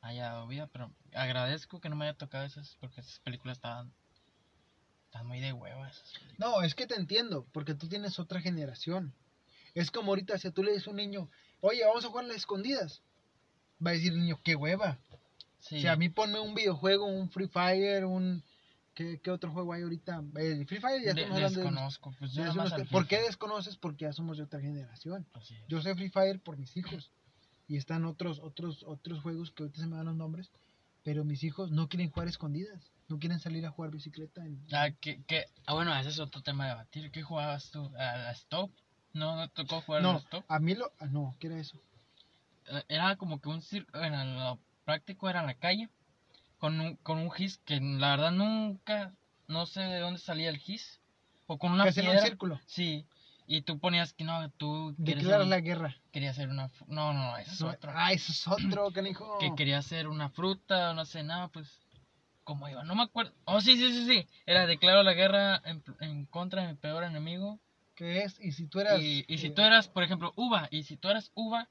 haya 0.01 0.25
dado 0.33 0.47
vida, 0.47 0.67
pero 0.73 0.93
agradezco 1.15 1.81
que 1.81 1.89
no 1.89 1.97
me 1.97 2.07
haya 2.07 2.17
tocado 2.19 2.45
esas, 2.45 2.77
porque 2.81 3.01
esas 3.01 3.19
películas 3.21 3.59
estaban, 3.59 3.93
estaban 5.07 5.27
muy 5.29 5.41
de 5.41 5.53
hueva. 5.53 5.89
Esas 5.89 6.11
películas. 6.13 6.39
No, 6.39 6.63
es 6.63 6.75
que 6.75 6.87
te 6.87 6.97
entiendo, 6.97 7.47
porque 7.53 7.75
tú 7.75 7.89
tienes 7.89 8.19
otra 8.19 8.41
generación. 8.41 9.15
Es 9.75 9.91
como 9.91 10.11
ahorita, 10.13 10.39
si 10.39 10.51
tú 10.51 10.63
le 10.63 10.73
dices 10.73 10.89
a 10.89 10.91
un 10.91 10.97
niño, 10.97 11.31
oye, 11.61 11.85
vamos 11.87 12.05
a 12.05 12.09
jugar 12.09 12.25
a 12.25 12.29
las 12.29 12.37
escondidas, 12.39 13.03
va 13.85 13.91
a 13.91 13.95
decir 13.95 14.13
el 14.13 14.21
niño, 14.21 14.41
qué 14.43 14.55
hueva. 14.57 14.99
Sí. 15.61 15.81
Sea, 15.81 15.93
a 15.93 15.97
mí 15.97 16.09
ponme 16.09 16.41
un 16.41 16.55
videojuego, 16.55 17.07
un 17.07 17.31
Free 17.31 17.49
Fire, 17.49 18.05
un... 18.05 18.43
¿Qué, 18.95 19.21
qué 19.23 19.31
otro 19.31 19.51
juego 19.53 19.73
hay 19.73 19.83
ahorita? 19.83 20.23
El 20.37 20.67
Free 20.67 20.79
Fire 20.81 21.03
ya 21.03 21.15
De- 21.15 21.25
hablando 21.25 21.49
de- 21.49 21.57
desconozco. 21.57 22.15
Pues 22.19 22.33
yo. 22.35 22.45
¿Por 22.91 23.07
qué 23.07 23.23
desconoces? 23.23 23.79
Porque 23.79 24.05
ya 24.05 24.13
somos 24.13 24.37
de 24.37 24.43
otra 24.43 24.61
generación. 24.61 25.27
Yo 25.69 25.81
sé 25.81 25.95
Free 25.95 26.11
Fire 26.11 26.39
por 26.43 26.59
mis 26.59 26.77
hijos. 26.77 27.11
Y 27.73 27.79
están 27.79 28.05
otros, 28.05 28.39
otros, 28.41 28.83
otros 28.87 29.21
juegos 29.23 29.51
que 29.51 29.63
ahorita 29.63 29.81
se 29.81 29.87
me 29.87 29.97
dan 29.97 30.05
los 30.05 30.15
nombres. 30.17 30.51
Pero 31.05 31.25
mis 31.25 31.43
hijos 31.43 31.71
no 31.71 31.89
quieren 31.89 32.11
jugar 32.11 32.29
escondidas. 32.29 32.93
No 33.09 33.19
quieren 33.19 33.41
salir 33.41 33.65
a 33.65 33.71
jugar 33.71 33.91
bicicleta. 33.91 34.45
En... 34.45 34.63
Ah, 34.73 34.91
que, 35.01 35.23
que, 35.25 35.47
ah, 35.65 35.73
bueno, 35.73 35.97
ese 35.97 36.11
es 36.11 36.19
otro 36.19 36.43
tema 36.43 36.65
de 36.65 36.71
debatir. 36.73 37.11
¿Qué 37.11 37.23
jugabas 37.23 37.71
tú? 37.71 37.87
¿A 37.97 38.19
la 38.19 38.31
stop? 38.33 38.71
¿No, 39.15 39.37
no 39.37 39.49
tocó 39.49 39.81
jugar 39.81 40.03
a 40.03 40.05
la 40.07 40.13
No, 40.13 40.19
stop? 40.19 40.45
a 40.49 40.59
mí 40.59 40.75
lo... 40.75 40.93
ah, 40.99 41.07
no, 41.07 41.35
¿qué 41.41 41.47
era 41.47 41.59
eso? 41.59 41.79
Eh, 42.67 42.83
Era 42.89 43.17
como 43.17 43.41
que 43.41 43.49
un 43.49 43.63
circo, 43.63 43.99
bueno, 43.99 44.23
lo 44.23 44.59
práctico 44.85 45.31
era 45.31 45.41
en 45.41 45.47
la 45.47 45.55
calle, 45.55 45.89
con 46.59 46.79
un, 46.79 46.97
con 46.97 47.17
un 47.19 47.31
gis 47.31 47.59
que 47.65 47.81
la 47.81 48.11
verdad 48.11 48.33
nunca, 48.33 49.15
no 49.49 49.65
sé 49.65 49.81
de 49.81 49.99
dónde 49.99 50.21
salía 50.21 50.51
el 50.51 50.59
gis, 50.59 51.01
o 51.47 51.57
con 51.59 51.73
una 51.73 51.85
Que 51.85 51.89
hacen 51.91 52.05
un 52.05 52.11
piedra. 52.13 52.27
círculo. 52.27 52.61
Sí, 52.67 53.07
y 53.47 53.63
tú 53.63 53.79
ponías 53.79 54.13
que 54.13 54.25
no, 54.25 54.51
tú 54.53 54.95
Declaras 54.99 55.47
la 55.49 55.61
guerra. 55.61 55.97
querías 56.13 56.33
hacer 56.37 56.49
una, 56.49 56.71
no, 56.87 57.13
no, 57.13 57.37
ese 57.39 57.53
es 57.53 57.61
No, 57.61 57.69
otro. 57.71 57.93
Ah, 57.95 58.13
eso 58.13 58.33
es 58.33 58.47
otro, 58.49 58.91
canijo. 58.95 59.39
que 59.39 59.55
quería 59.55 59.79
hacer 59.79 60.09
una 60.09 60.29
fruta, 60.31 60.95
no 60.95 61.05
sé, 61.05 61.23
nada, 61.23 61.49
pues, 61.49 61.69
¿cómo 62.45 62.69
iba? 62.69 62.85
No 62.85 62.95
me 62.95 63.03
acuerdo. 63.03 63.33
Oh, 63.45 63.61
sí, 63.61 63.77
sí, 63.77 63.93
sí, 63.93 64.07
sí, 64.07 64.29
era 64.47 64.67
declaro 64.67 65.03
la 65.03 65.13
guerra 65.15 65.61
en, 65.65 65.83
en 66.01 66.27
contra 66.27 66.63
de 66.63 66.69
mi 66.69 66.75
peor 66.75 67.05
enemigo. 67.05 67.61
¿Qué 67.95 68.23
es? 68.23 68.39
Y 68.41 68.53
si 68.53 68.67
tú 68.67 68.81
eras... 68.81 69.01
Y, 69.01 69.25
y 69.29 69.39
si 69.39 69.49
eh, 69.49 69.51
tú 69.51 69.63
eras, 69.63 69.89
por 69.89 70.03
ejemplo, 70.03 70.33
uva, 70.37 70.69
y 70.71 70.85
si 70.85 70.97
tú 70.97 71.09
eras 71.09 71.31
uva, 71.35 71.69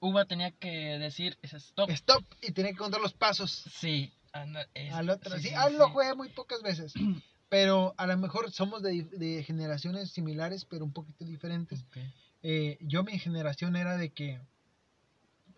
uva 0.00 0.24
tenía 0.24 0.50
que 0.50 0.68
decir 0.98 1.38
stop. 1.42 1.90
Stop. 1.90 2.24
Y 2.42 2.52
tenía 2.52 2.72
que 2.72 2.78
contar 2.78 3.00
los 3.00 3.12
pasos. 3.12 3.50
Sí, 3.52 4.12
anda, 4.32 4.66
es- 4.74 4.92
al 4.94 5.10
otro. 5.10 5.36
sí, 5.36 5.42
Sí, 5.42 5.48
sí, 5.50 5.54
ah, 5.56 5.68
lo 5.70 5.90
jugué 5.90 6.14
muy 6.14 6.28
pocas 6.30 6.60
veces. 6.62 6.92
Pero 7.50 7.94
a 7.98 8.06
lo 8.06 8.16
mejor 8.16 8.50
somos 8.52 8.80
de, 8.80 9.02
de 9.02 9.42
generaciones 9.42 10.12
similares, 10.12 10.64
pero 10.64 10.84
un 10.84 10.92
poquito 10.92 11.24
diferentes. 11.24 11.84
Eh, 12.42 12.78
yo 12.80 13.02
mi 13.02 13.18
generación 13.18 13.76
era 13.76 13.98
de 13.98 14.10
que 14.10 14.40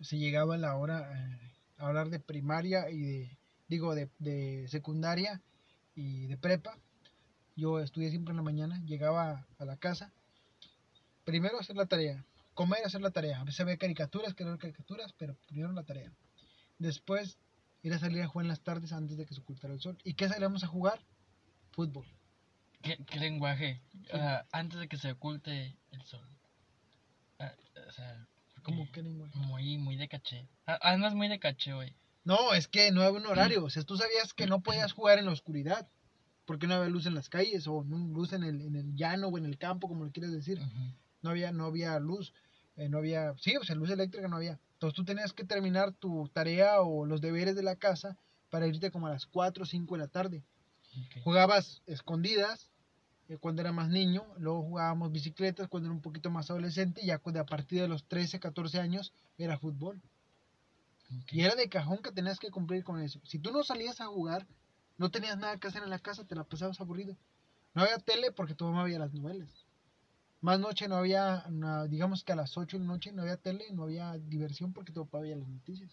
se 0.00 0.18
llegaba 0.18 0.56
la 0.56 0.74
hora 0.74 1.12
eh, 1.14 1.52
a 1.76 1.86
hablar 1.86 2.08
de 2.08 2.18
primaria 2.18 2.90
y 2.90 2.98
de, 3.02 3.38
digo, 3.68 3.94
de, 3.94 4.08
de 4.18 4.66
secundaria 4.68 5.42
y 5.94 6.26
de 6.26 6.36
prepa. 6.38 6.78
Yo 7.56 7.78
estudié 7.78 8.08
siempre 8.08 8.32
en 8.32 8.38
la 8.38 8.42
mañana, 8.42 8.82
llegaba 8.86 9.46
a 9.58 9.64
la 9.66 9.76
casa, 9.76 10.10
primero 11.24 11.60
hacer 11.60 11.76
la 11.76 11.84
tarea, 11.84 12.24
comer, 12.54 12.80
hacer 12.86 13.02
la 13.02 13.10
tarea. 13.10 13.38
A 13.38 13.44
veces 13.44 13.60
había 13.60 13.76
caricaturas, 13.76 14.32
que 14.34 14.44
eran 14.44 14.56
caricaturas, 14.56 15.12
pero 15.18 15.36
primero 15.46 15.72
la 15.72 15.84
tarea. 15.84 16.10
Después 16.78 17.36
ir 17.82 17.92
a 17.92 17.98
salir 17.98 18.22
a 18.22 18.28
jugar 18.28 18.46
en 18.46 18.48
las 18.48 18.60
tardes 18.60 18.92
antes 18.92 19.18
de 19.18 19.26
que 19.26 19.34
se 19.34 19.42
ocultara 19.42 19.74
el 19.74 19.80
sol. 19.80 19.98
¿Y 20.04 20.14
qué 20.14 20.26
salíamos 20.28 20.64
a 20.64 20.68
jugar? 20.68 21.00
Fútbol. 21.72 22.06
¿Qué, 22.82 22.98
qué 23.06 23.18
lenguaje? 23.20 23.80
Ah, 24.12 24.44
antes 24.52 24.80
de 24.80 24.88
que 24.88 24.96
se 24.96 25.12
oculte 25.12 25.76
el 25.90 26.02
sol. 26.02 26.26
Ah, 27.38 27.52
o 27.88 27.92
sea, 27.92 28.26
¿Cómo 28.62 28.78
porque 28.78 28.92
que 28.92 29.02
lenguaje? 29.02 29.36
Muy, 29.38 29.78
muy 29.78 29.96
de 29.96 30.08
caché. 30.08 30.48
Ah, 30.66 30.78
Andas 30.82 31.14
muy 31.14 31.28
de 31.28 31.38
caché 31.38 31.72
hoy. 31.72 31.94
No, 32.24 32.54
es 32.54 32.68
que 32.68 32.90
no 32.92 33.02
había 33.02 33.18
un 33.20 33.26
horario. 33.26 33.64
O 33.64 33.70
sea, 33.70 33.82
tú 33.82 33.96
sabías 33.96 34.32
que 34.34 34.46
no 34.46 34.60
podías 34.60 34.92
jugar 34.92 35.18
en 35.18 35.26
la 35.26 35.32
oscuridad. 35.32 35.88
Porque 36.44 36.66
no 36.66 36.74
había 36.74 36.88
luz 36.88 37.06
en 37.06 37.14
las 37.14 37.28
calles 37.28 37.66
o 37.68 37.84
no 37.84 37.98
luz 38.08 38.32
en 38.32 38.42
el, 38.42 38.60
en 38.62 38.74
el 38.74 38.94
llano 38.96 39.28
o 39.28 39.38
en 39.38 39.46
el 39.46 39.58
campo, 39.58 39.86
como 39.88 40.04
le 40.04 40.10
quieres 40.10 40.32
decir. 40.32 40.60
No 41.22 41.30
había, 41.30 41.52
no 41.52 41.66
había 41.66 41.98
luz. 42.00 42.34
eh, 42.76 42.88
no 42.88 42.98
había, 42.98 43.32
sí, 43.38 43.56
o 43.56 43.64
sea, 43.64 43.76
luz 43.76 43.90
eléctrica 43.90 44.26
no 44.26 44.36
había. 44.36 44.58
Entonces 44.74 44.96
tú 44.96 45.04
tenías 45.04 45.32
que 45.32 45.44
terminar 45.44 45.92
tu 45.92 46.28
tarea 46.32 46.80
o 46.80 47.06
los 47.06 47.20
deberes 47.20 47.54
de 47.54 47.62
la 47.62 47.76
casa 47.76 48.16
para 48.50 48.66
irte 48.66 48.90
como 48.90 49.06
a 49.06 49.10
las 49.10 49.26
4 49.26 49.62
o 49.62 49.66
5 49.66 49.94
de 49.94 50.00
la 50.00 50.08
tarde. 50.08 50.42
Jugabas 51.24 51.82
escondidas 51.86 52.70
eh, 53.28 53.38
cuando 53.38 53.62
era 53.62 53.72
más 53.72 53.88
niño, 53.88 54.24
luego 54.38 54.62
jugábamos 54.62 55.12
bicicletas 55.12 55.68
cuando 55.68 55.88
era 55.88 55.94
un 55.94 56.02
poquito 56.02 56.30
más 56.30 56.50
adolescente 56.50 57.00
y 57.02 57.06
ya 57.06 57.18
cuando 57.18 57.40
a 57.40 57.46
partir 57.46 57.80
de 57.80 57.88
los 57.88 58.04
13, 58.04 58.40
14 58.40 58.78
años 58.78 59.12
era 59.38 59.58
fútbol. 59.58 60.00
Y 61.30 61.42
era 61.42 61.54
de 61.54 61.68
cajón 61.68 61.98
que 61.98 62.12
tenías 62.12 62.38
que 62.38 62.50
cumplir 62.50 62.84
con 62.84 63.00
eso. 63.00 63.20
Si 63.24 63.38
tú 63.38 63.52
no 63.52 63.62
salías 63.62 64.00
a 64.00 64.06
jugar, 64.06 64.46
no 64.98 65.10
tenías 65.10 65.36
nada 65.36 65.58
que 65.58 65.68
hacer 65.68 65.82
en 65.82 65.90
la 65.90 65.98
casa, 65.98 66.24
te 66.24 66.34
la 66.34 66.44
pasabas 66.44 66.80
aburrido. 66.80 67.16
No 67.74 67.82
había 67.82 67.98
tele 67.98 68.32
porque 68.32 68.54
tu 68.54 68.64
mamá 68.64 68.84
veía 68.84 68.98
las 68.98 69.12
novelas. 69.12 69.48
Más 70.40 70.58
noche 70.58 70.88
no 70.88 70.96
había, 70.96 71.44
digamos 71.88 72.24
que 72.24 72.32
a 72.32 72.36
las 72.36 72.56
8 72.56 72.76
de 72.78 72.84
la 72.84 72.92
noche 72.92 73.12
no 73.12 73.22
había 73.22 73.36
tele, 73.36 73.64
no 73.72 73.84
había 73.84 74.18
diversión 74.18 74.72
porque 74.72 74.92
tu 74.92 75.04
papá 75.04 75.20
veía 75.20 75.36
las 75.36 75.48
noticias. 75.48 75.92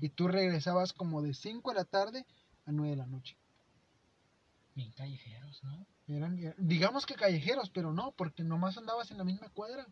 Y 0.00 0.10
tú 0.10 0.28
regresabas 0.28 0.92
como 0.92 1.22
de 1.22 1.34
5 1.34 1.70
de 1.70 1.76
la 1.76 1.84
tarde 1.84 2.26
a 2.68 2.72
9 2.72 2.90
de 2.90 2.96
la 2.96 3.06
noche. 3.06 3.36
Bien 4.74 4.92
callejeros, 4.92 5.64
¿no? 5.64 5.86
Eran, 6.06 6.38
digamos 6.58 7.06
que 7.06 7.14
callejeros, 7.14 7.70
pero 7.70 7.92
no, 7.92 8.12
porque 8.12 8.44
nomás 8.44 8.78
andabas 8.78 9.10
en 9.10 9.18
la 9.18 9.24
misma 9.24 9.48
cuadra, 9.50 9.86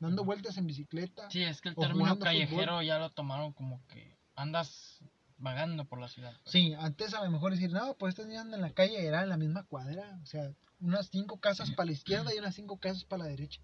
dando 0.00 0.24
vueltas 0.24 0.58
en 0.58 0.66
bicicleta. 0.66 1.30
Sí, 1.30 1.42
es 1.42 1.60
que 1.60 1.70
el 1.70 1.76
término 1.76 2.18
callejero 2.18 2.72
fútbol. 2.72 2.84
ya 2.84 2.98
lo 2.98 3.10
tomaron 3.10 3.52
como 3.52 3.84
que 3.86 4.18
andas 4.34 5.02
vagando 5.38 5.84
por 5.84 6.00
la 6.00 6.08
ciudad. 6.08 6.32
pues. 6.42 6.52
Sí, 6.52 6.74
antes 6.78 7.14
a 7.14 7.24
lo 7.24 7.30
mejor 7.30 7.52
decir, 7.52 7.72
no, 7.72 7.94
pues 7.94 8.12
estos 8.12 8.28
días 8.28 8.42
andan 8.42 8.60
en 8.60 8.66
la 8.66 8.74
calle, 8.74 9.04
era 9.04 9.22
en 9.22 9.28
la 9.28 9.36
misma 9.36 9.64
cuadra, 9.64 10.18
o 10.22 10.26
sea, 10.26 10.52
unas 10.80 11.08
cinco 11.08 11.40
casas 11.40 11.70
para 11.70 11.86
la 11.86 11.92
izquierda 11.92 12.34
y 12.34 12.38
unas 12.38 12.54
cinco 12.54 12.78
casas 12.78 13.04
para 13.04 13.24
la 13.24 13.30
derecha. 13.30 13.60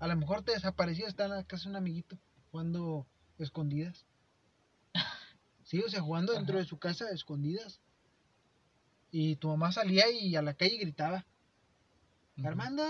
A 0.00 0.06
lo 0.06 0.16
mejor 0.16 0.42
te 0.42 0.52
desaparecía, 0.52 1.06
está 1.06 1.24
en 1.24 1.30
la 1.30 1.44
casa 1.44 1.64
de 1.64 1.70
un 1.70 1.76
amiguito, 1.76 2.18
jugando 2.50 3.06
escondidas. 3.38 4.06
Sí, 5.68 5.82
o 5.82 5.88
sea, 5.90 6.00
jugando 6.00 6.32
dentro 6.32 6.56
de 6.56 6.64
su 6.64 6.78
casa 6.78 7.10
escondidas. 7.10 7.78
Y 9.10 9.36
tu 9.36 9.48
mamá 9.48 9.70
salía 9.70 10.10
y 10.10 10.34
a 10.34 10.40
la 10.40 10.54
calle 10.54 10.78
gritaba. 10.78 11.26
Armando, 12.42 12.84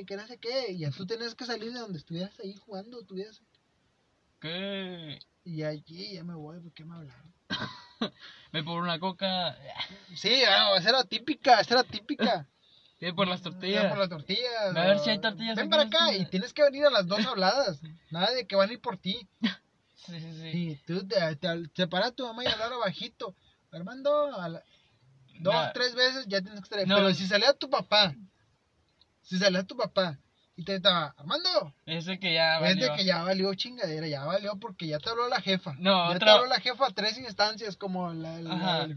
y 0.00 0.04
que 0.04 0.16
no 0.16 0.26
sé 0.26 0.38
qué, 0.38 0.72
y 0.72 0.78
ya 0.78 0.90
tú 0.90 1.06
tenías 1.06 1.36
que 1.36 1.44
salir 1.44 1.72
de 1.72 1.78
donde 1.78 1.98
estuvieras 1.98 2.32
ahí 2.40 2.54
jugando, 2.54 2.98
estuvieras, 2.98 3.42
¿Qué? 4.40 5.18
y 5.44 5.62
allí 5.62 6.14
ya 6.14 6.24
me 6.24 6.34
voy, 6.34 6.60
¿por 6.60 6.72
qué 6.72 6.84
me 6.84 6.94
hablaron? 6.96 7.34
Ve 8.52 8.64
por 8.64 8.82
una 8.82 8.98
coca. 8.98 9.56
Sí, 10.14 10.42
ah, 10.48 10.74
esa 10.78 10.88
era 10.88 11.04
típica, 11.04 11.60
esa 11.60 11.74
era 11.74 11.84
típica. 11.84 12.48
Ve 12.98 13.12
por 13.12 13.28
las 13.28 13.42
Ven 13.42 13.52
tortillas. 13.52 13.86
por 13.90 13.98
las 13.98 14.08
tortillas. 14.08 14.74
A 14.74 14.86
ver 14.86 14.98
si 15.00 15.10
hay 15.10 15.20
tortillas 15.20 15.56
Ven 15.56 15.68
para 15.68 15.82
acá 15.82 16.14
y 16.14 16.24
tienes 16.26 16.54
que 16.54 16.62
venir 16.62 16.86
a 16.86 16.90
las 16.90 17.06
dos 17.06 17.24
habladas. 17.26 17.80
Nada 18.10 18.32
de 18.32 18.46
que 18.46 18.56
van 18.56 18.70
a 18.70 18.72
ir 18.72 18.80
por 18.80 18.96
ti. 18.96 19.28
Sí, 20.06 20.20
sí, 20.20 20.32
sí. 20.40 20.52
Sí, 20.52 20.80
tú 20.86 21.06
te, 21.06 21.36
te, 21.36 21.68
te 21.74 21.86
para 21.88 22.10
tu 22.12 22.24
mamá 22.26 22.44
y 22.44 22.48
hablar 22.48 22.70
bajito. 22.78 23.34
Armando, 23.72 24.34
a 24.40 24.48
la- 24.48 24.62
dos, 25.40 25.54
No. 25.54 25.72
tres 25.74 25.94
veces 25.94 26.26
ya 26.28 26.40
tienes 26.40 26.60
que 26.60 26.64
estar 26.64 26.78
ahí. 26.78 26.86
No. 26.86 26.96
Pero 26.96 27.12
si 27.14 27.26
salía 27.26 27.52
tu 27.52 27.68
papá, 27.68 28.14
si 29.22 29.38
salía 29.38 29.64
tu 29.64 29.76
papá 29.76 30.18
y 30.54 30.64
te 30.64 30.76
estaba, 30.76 31.14
Armando, 31.18 31.74
Ese 31.84 32.18
que 32.18 32.32
ya 32.32 32.58
valió. 32.60 32.94
que 32.94 33.04
ya 33.04 33.22
valió 33.22 33.52
chingadera, 33.54 34.06
ya 34.06 34.24
valió 34.24 34.56
porque 34.58 34.86
ya 34.86 34.98
te 34.98 35.10
habló 35.10 35.28
la 35.28 35.40
jefa. 35.40 35.74
No, 35.78 36.12
ya 36.12 36.18
te 36.18 36.30
habló 36.30 36.46
la 36.46 36.60
jefa 36.60 36.86
a 36.86 36.90
tres 36.90 37.18
instancias, 37.18 37.76
como 37.76 38.12
la, 38.14 38.40
la. 38.40 38.88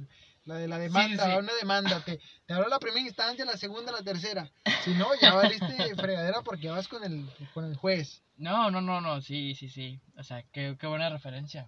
La 0.50 0.56
de 0.56 0.68
la 0.68 0.78
demanda, 0.80 1.24
Sí, 1.26 1.32
sí. 1.32 1.38
una 1.38 1.54
demanda. 1.60 2.04
Te, 2.04 2.20
te 2.45 2.54
habló 2.54 2.68
la 2.68 2.80
primera 2.80 3.06
instancia, 3.08 3.45
la 3.45 3.56
segunda, 3.58 3.91
la 3.91 4.02
tercera. 4.04 4.52
Si 4.84 4.91
no, 4.95 5.08
ya 5.22 5.34
valiste 5.36 5.95
fregadera 5.95 6.41
porque 6.41 6.70
vas 6.70 6.88
con 6.88 7.04
el, 7.04 7.30
con 7.54 7.64
el 7.66 7.76
juez. 7.78 8.22
No, 8.36 8.70
no, 8.72 8.82
no, 8.82 9.00
no, 9.02 9.22
sí, 9.22 9.56
sí, 9.56 9.70
sí. 9.70 10.00
O 10.18 10.24
sea, 10.24 10.43
qué, 10.52 10.76
qué 10.80 10.88
buena 10.88 11.10
referencia. 11.10 11.68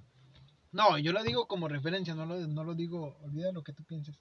No, 0.72 0.98
yo 0.98 1.12
lo 1.12 1.22
digo 1.24 1.48
como 1.48 1.68
referencia, 1.68 2.16
no 2.16 2.26
lo, 2.26 2.36
no 2.48 2.64
lo 2.64 2.76
digo, 2.76 3.18
olvida 3.24 3.52
lo 3.52 3.64
que 3.64 3.74
tú 3.74 3.84
pienses. 3.84 4.16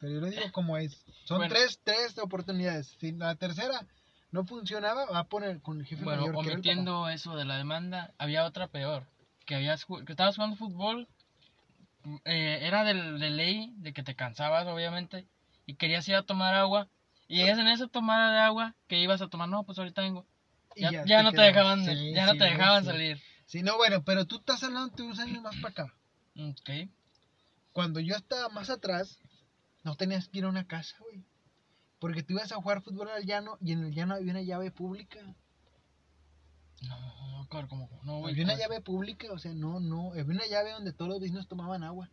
Pero 0.00 0.14
yo 0.14 0.20
lo 0.20 0.26
digo 0.30 0.42
como 0.52 0.76
es. 0.76 1.04
Son 1.24 1.38
Bueno. 1.38 1.54
tres, 1.54 1.80
tres 1.84 2.18
oportunidades. 2.18 2.96
Si 3.00 3.12
la 3.12 3.34
tercera 3.36 3.86
no 4.30 4.44
funcionaba, 4.46 5.04
va 5.06 5.20
a 5.20 5.24
poner 5.28 5.60
con 5.60 5.78
el 5.80 5.86
jefe 5.86 6.02
Bueno, 6.04 6.22
mayor. 6.22 6.34
papá. 6.36 6.50
omitiendo 6.52 7.08
eso 7.08 7.36
de 7.36 7.44
la 7.44 7.56
demanda, 7.58 8.12
había 8.18 8.44
otra 8.44 8.66
peor. 8.68 9.06
Que, 9.46 9.56
habías, 9.56 9.84
que 9.84 10.12
estabas 10.12 10.36
jugando 10.36 10.56
fútbol, 10.56 11.06
eh, 12.24 12.58
era 12.62 12.84
del- 12.84 13.18
de, 13.18 13.30
ley, 13.30 13.72
de 13.76 13.92
que 13.92 14.02
te 14.02 14.14
cansabas, 14.14 14.66
obviamente, 14.66 15.26
y 15.66 15.74
querías 15.74 16.06
ir 16.08 16.14
a 16.16 16.22
tomar 16.24 16.54
agua. 16.54 16.88
Y 17.26 17.36
llegas 17.36 17.58
en 17.58 17.68
esa 17.68 17.88
tomada 17.88 18.32
de 18.32 18.40
agua 18.40 18.74
que 18.86 18.98
ibas 19.00 19.22
a 19.22 19.28
tomar, 19.28 19.48
no, 19.48 19.64
pues 19.64 19.78
ahorita 19.78 20.02
vengo. 20.02 20.26
Ya, 20.76 21.04
ya 21.04 21.22
no 21.22 21.32
te 21.32 21.40
dejaban, 21.40 21.84
Sí, 21.84 22.12
ya 22.12 22.26
no 22.26 22.32
te 22.36 22.44
dejaban 22.44 22.82
sí. 22.82 22.90
salir. 22.90 23.22
Sí, 23.46 23.62
no, 23.62 23.76
bueno, 23.76 24.02
pero 24.04 24.26
tú 24.26 24.36
estás 24.36 24.62
hablando 24.64 24.94
de 24.94 25.02
unos 25.04 25.18
años 25.18 25.42
más 25.42 25.56
para 25.56 25.70
acá. 25.70 25.94
Ok. 26.36 26.88
Cuando 27.72 28.00
yo 28.00 28.14
estaba 28.16 28.48
más 28.48 28.70
atrás, 28.70 29.18
no 29.82 29.96
tenías 29.96 30.28
que 30.28 30.38
ir 30.38 30.44
a 30.44 30.48
una 30.48 30.66
casa, 30.66 30.96
güey. 31.00 31.24
Porque 31.98 32.22
tú 32.22 32.34
ibas 32.34 32.52
a 32.52 32.56
jugar 32.56 32.82
fútbol 32.82 33.08
al 33.08 33.24
llano 33.24 33.56
y 33.60 33.72
en 33.72 33.84
el 33.84 33.94
llano 33.94 34.14
había 34.14 34.32
una 34.32 34.42
llave 34.42 34.70
pública. 34.70 35.18
No, 36.88 37.38
no, 37.38 37.46
claro, 37.48 37.68
como, 37.68 37.88
no, 38.04 38.18
güey. 38.18 38.32
Había 38.32 38.44
una 38.44 38.52
¿cómo 38.54 38.62
es? 38.62 38.68
llave 38.68 38.80
pública, 38.82 39.26
o 39.32 39.38
sea, 39.38 39.52
no, 39.54 39.80
no. 39.80 40.10
Había 40.12 40.24
una 40.24 40.46
llave 40.46 40.72
donde 40.72 40.92
todos 40.92 41.08
los 41.10 41.20
vecinos 41.20 41.46
tomaban 41.48 41.82
agua. 41.84 42.10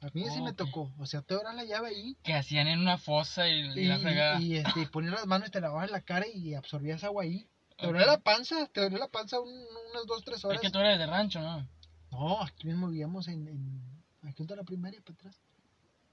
A 0.00 0.06
mí 0.14 0.24
sí 0.30 0.40
me 0.42 0.52
tocó. 0.52 0.92
O 0.98 1.06
sea, 1.06 1.22
te 1.22 1.34
abras 1.34 1.54
la 1.54 1.64
llave 1.64 1.88
ahí 1.90 2.16
Que 2.24 2.34
hacían 2.34 2.66
en 2.66 2.80
una 2.80 2.98
fosa 2.98 3.48
y, 3.48 3.60
y 3.78 3.84
la 3.84 3.98
fregada. 4.00 4.40
y, 4.40 4.56
este, 4.56 4.80
y 4.82 4.86
ponías 4.86 5.12
las 5.14 5.26
manos 5.26 5.48
y 5.48 5.52
te 5.52 5.60
lavabas 5.60 5.90
la 5.92 6.00
cara 6.00 6.26
y 6.26 6.54
absorbías 6.54 7.04
agua 7.04 7.22
ahí. 7.22 7.46
Te 7.78 7.86
Ok. 7.86 7.92
dolía 7.92 8.06
la 8.06 8.18
panza, 8.18 8.66
te 8.66 8.80
dolía 8.80 8.98
la 8.98 9.06
panza 9.08 9.38
un- 9.40 9.48
unas 9.48 10.06
dos, 10.08 10.24
tres 10.24 10.38
Es 10.38 10.44
horas. 10.44 10.60
que 10.60 10.70
tú 10.70 10.78
eres 10.80 10.98
de 10.98 11.06
rancho, 11.06 11.40
¿no? 11.40 11.68
No, 12.10 12.42
aquí 12.42 12.66
mismo 12.66 12.88
vivíamos 12.88 13.28
en, 13.28 13.46
en 13.48 14.28
aquí 14.28 14.44
a 14.50 14.56
la 14.56 14.64
primaria 14.64 15.00
para 15.02 15.14
atrás. 15.14 15.40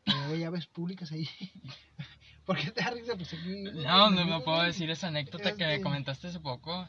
Había 0.06 0.38
llaves 0.38 0.66
públicas 0.68 1.12
ahí. 1.12 1.28
¿Por 2.46 2.58
qué 2.58 2.72
te 2.72 2.82
da 2.84 2.92
risa? 2.92 3.16
Pues 3.16 3.34
aquí. 3.34 3.64
No, 3.74 4.10
no, 4.12 4.26
no 4.26 4.44
puedo 4.44 4.62
decir 4.64 4.90
esa 4.92 5.08
anécdota 5.08 5.56
que 5.56 5.66
me 5.66 5.74
Este- 5.74 5.84
comentaste 5.84 6.28
hace 6.28 6.40
poco. 6.40 6.88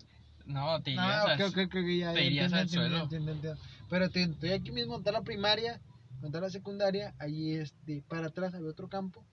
No, 0.50 0.82
te 0.82 0.90
irías 0.90 1.06
Ah, 1.06 1.24
al- 1.32 1.42
ok, 1.42 1.48
ok, 1.48 1.58
ok, 1.66 1.74
ya, 1.98 2.12
te 2.14 2.24
irías 2.24 2.52
entiendo, 2.52 2.56
al 2.56 2.68
suelo. 2.68 3.02
entiendo, 3.02 3.32
entiendo. 3.32 3.60
Pero 3.88 4.10
te- 4.10 4.22
estoy 4.22 4.50
aquí 4.50 4.72
mismo, 4.72 4.98
está 4.98 5.12
la 5.12 5.22
primaria, 5.22 5.80
está 6.22 6.40
la 6.40 6.50
secundaria, 6.50 7.14
ahí 7.18 7.54
este, 7.54 8.02
para 8.08 8.26
atrás 8.28 8.54
había 8.54 8.68
otro 8.70 8.88
campo, 8.88 9.24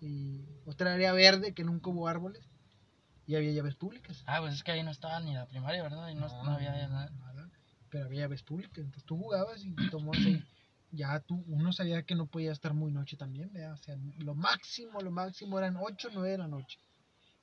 y 0.00 0.44
otra 0.66 0.94
área 0.94 1.12
verde 1.12 1.54
que 1.54 1.64
nunca 1.64 1.90
hubo 1.90 2.08
árboles, 2.08 2.42
y 3.26 3.36
había 3.36 3.52
llaves 3.52 3.76
públicas. 3.76 4.22
Ah, 4.26 4.40
pues 4.40 4.54
es 4.54 4.62
que 4.62 4.72
ahí 4.72 4.82
no 4.82 4.90
estaba 4.90 5.20
ni 5.20 5.34
la 5.34 5.46
primaria, 5.46 5.82
¿verdad? 5.82 6.04
Ahí 6.04 6.14
no, 6.14 6.28
no 6.44 6.50
había 6.52 6.76
ya 6.76 6.88
nada. 6.88 7.10
nada, 7.10 7.50
Pero 7.90 8.06
había 8.06 8.22
llaves 8.22 8.42
públicas, 8.42 8.78
entonces 8.78 9.04
tú 9.04 9.16
jugabas 9.16 9.64
y 9.64 9.74
tomabas 9.90 10.24
ahí. 10.26 10.44
Ya 10.90 11.20
tú, 11.20 11.44
uno 11.48 11.70
sabía 11.72 12.02
que 12.02 12.14
no 12.14 12.26
podía 12.26 12.50
estar 12.50 12.72
muy 12.72 12.90
noche 12.90 13.18
también, 13.18 13.52
¿verdad? 13.52 13.74
O 13.74 13.76
sea, 13.76 13.94
lo 14.20 14.34
máximo, 14.34 15.00
lo 15.02 15.10
máximo 15.10 15.58
eran 15.58 15.76
8 15.76 16.08
o 16.08 16.10
9 16.14 16.30
de 16.30 16.38
la 16.38 16.48
noche. 16.48 16.78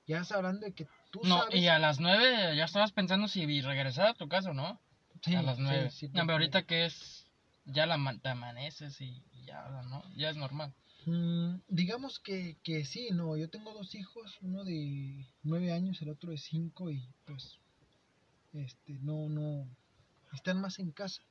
Ya 0.07 0.23
hablando 0.31 0.65
de 0.65 0.73
que 0.73 0.87
tú 1.21 1.27
No, 1.27 1.43
sabes... 1.43 1.55
y 1.61 1.67
a 1.67 1.79
las 1.79 1.99
nueve 1.99 2.55
ya 2.55 2.65
estabas 2.65 2.91
pensando 2.91 3.27
si 3.27 3.61
regresar 3.61 4.07
a 4.07 4.13
tu 4.13 4.27
casa 4.27 4.51
o 4.51 4.53
no. 4.53 4.79
Sí, 5.21 5.33
a 5.35 5.41
las 5.41 5.57
sí, 5.57 5.63
nueve. 5.63 5.89
sí, 5.91 6.07
no, 6.07 6.21
pero 6.21 6.33
ahorita 6.33 6.63
que 6.63 6.85
es. 6.85 7.25
Ya 7.67 7.87
la 7.87 7.97
te 8.21 8.29
amaneces 8.29 9.01
y 9.01 9.23
y 9.31 9.45
ya, 9.45 9.67
¿no? 9.89 10.03
Ya 10.15 10.29
es 10.29 10.37
normal. 10.37 10.71
Mm, 11.05 11.57
digamos 11.67 12.19
que, 12.19 12.57
que 12.63 12.83
sí, 12.83 13.09
no, 13.11 13.37
yo 13.37 13.49
tengo 13.49 13.73
dos 13.73 13.93
hijos, 13.95 14.37
uno 14.41 14.63
de 14.63 15.27
nueve 15.43 15.71
años, 15.71 16.01
el 16.01 16.09
otro 16.09 16.31
de 16.31 16.37
cinco 16.37 16.89
y 16.89 17.07
pues, 17.25 17.59
este, 18.53 18.93
no, 19.01 19.29
no, 19.29 19.67
están 20.33 20.59
más 20.61 20.79
en 20.79 20.91
casa, 20.91 21.21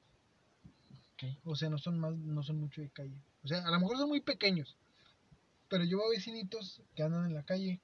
Ok. 1.15 1.25
o 1.45 1.57
sea, 1.57 1.71
no 1.71 1.79
son 1.79 1.99
más, 1.99 2.15
no 2.15 2.45
son 2.45 2.61
mucho 2.61 2.83
de 2.83 2.91
calle, 2.91 3.21
o 3.43 3.49
sea, 3.49 3.67
a 3.67 3.71
lo 3.73 3.81
mejor 3.81 3.97
son 3.99 4.09
muy 4.11 4.21
pequeños, 4.21 4.77
pero 5.69 5.83
yo 5.83 5.99
veo 5.99 6.11
vecinitos 6.11 6.81
que 6.95 7.03
andan 7.03 7.25
en 7.25 7.35
la 7.35 7.43
calle 7.43 7.81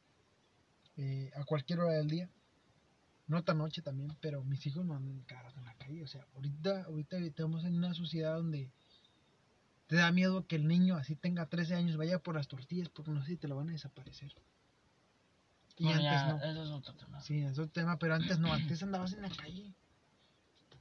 eh, 1.02 1.32
a 1.34 1.44
cualquier 1.44 1.80
hora 1.80 1.94
del 1.94 2.08
día, 2.08 2.28
no 3.26 3.42
tan 3.42 3.56
noche 3.56 3.80
también, 3.80 4.14
pero 4.20 4.44
mis 4.44 4.66
hijos 4.66 4.84
no 4.84 4.94
andan 4.94 5.22
cada 5.22 5.44
rato 5.44 5.58
en 5.58 5.64
la 5.64 5.74
calle, 5.74 6.02
o 6.02 6.06
sea, 6.06 6.26
ahorita, 6.34 6.82
ahorita 6.82 7.16
estamos 7.16 7.64
en 7.64 7.76
una 7.76 7.94
sociedad 7.94 8.34
donde 8.34 8.70
te 9.86 9.96
da 9.96 10.12
miedo 10.12 10.46
que 10.46 10.56
el 10.56 10.68
niño 10.68 10.96
así 10.96 11.16
tenga 11.16 11.46
13 11.46 11.74
años 11.74 11.96
vaya 11.96 12.18
por 12.18 12.34
las 12.34 12.48
tortillas 12.48 12.90
porque 12.90 13.12
no 13.12 13.22
sé 13.22 13.28
si 13.28 13.36
te 13.38 13.48
lo 13.48 13.56
van 13.56 13.70
a 13.70 13.72
desaparecer. 13.72 14.30
Y 15.78 15.88
antes 15.88 16.02
ya, 16.02 16.32
no. 16.34 16.36
Eso 16.44 16.62
es 16.64 16.68
otro 16.68 16.94
tema. 16.94 17.20
Sí, 17.22 17.38
es 17.38 17.58
otro 17.58 17.72
tema, 17.72 17.98
pero 17.98 18.14
antes 18.14 18.38
no, 18.38 18.52
antes 18.52 18.82
andabas 18.82 19.14
en 19.14 19.22
la 19.22 19.30
calle. 19.30 19.72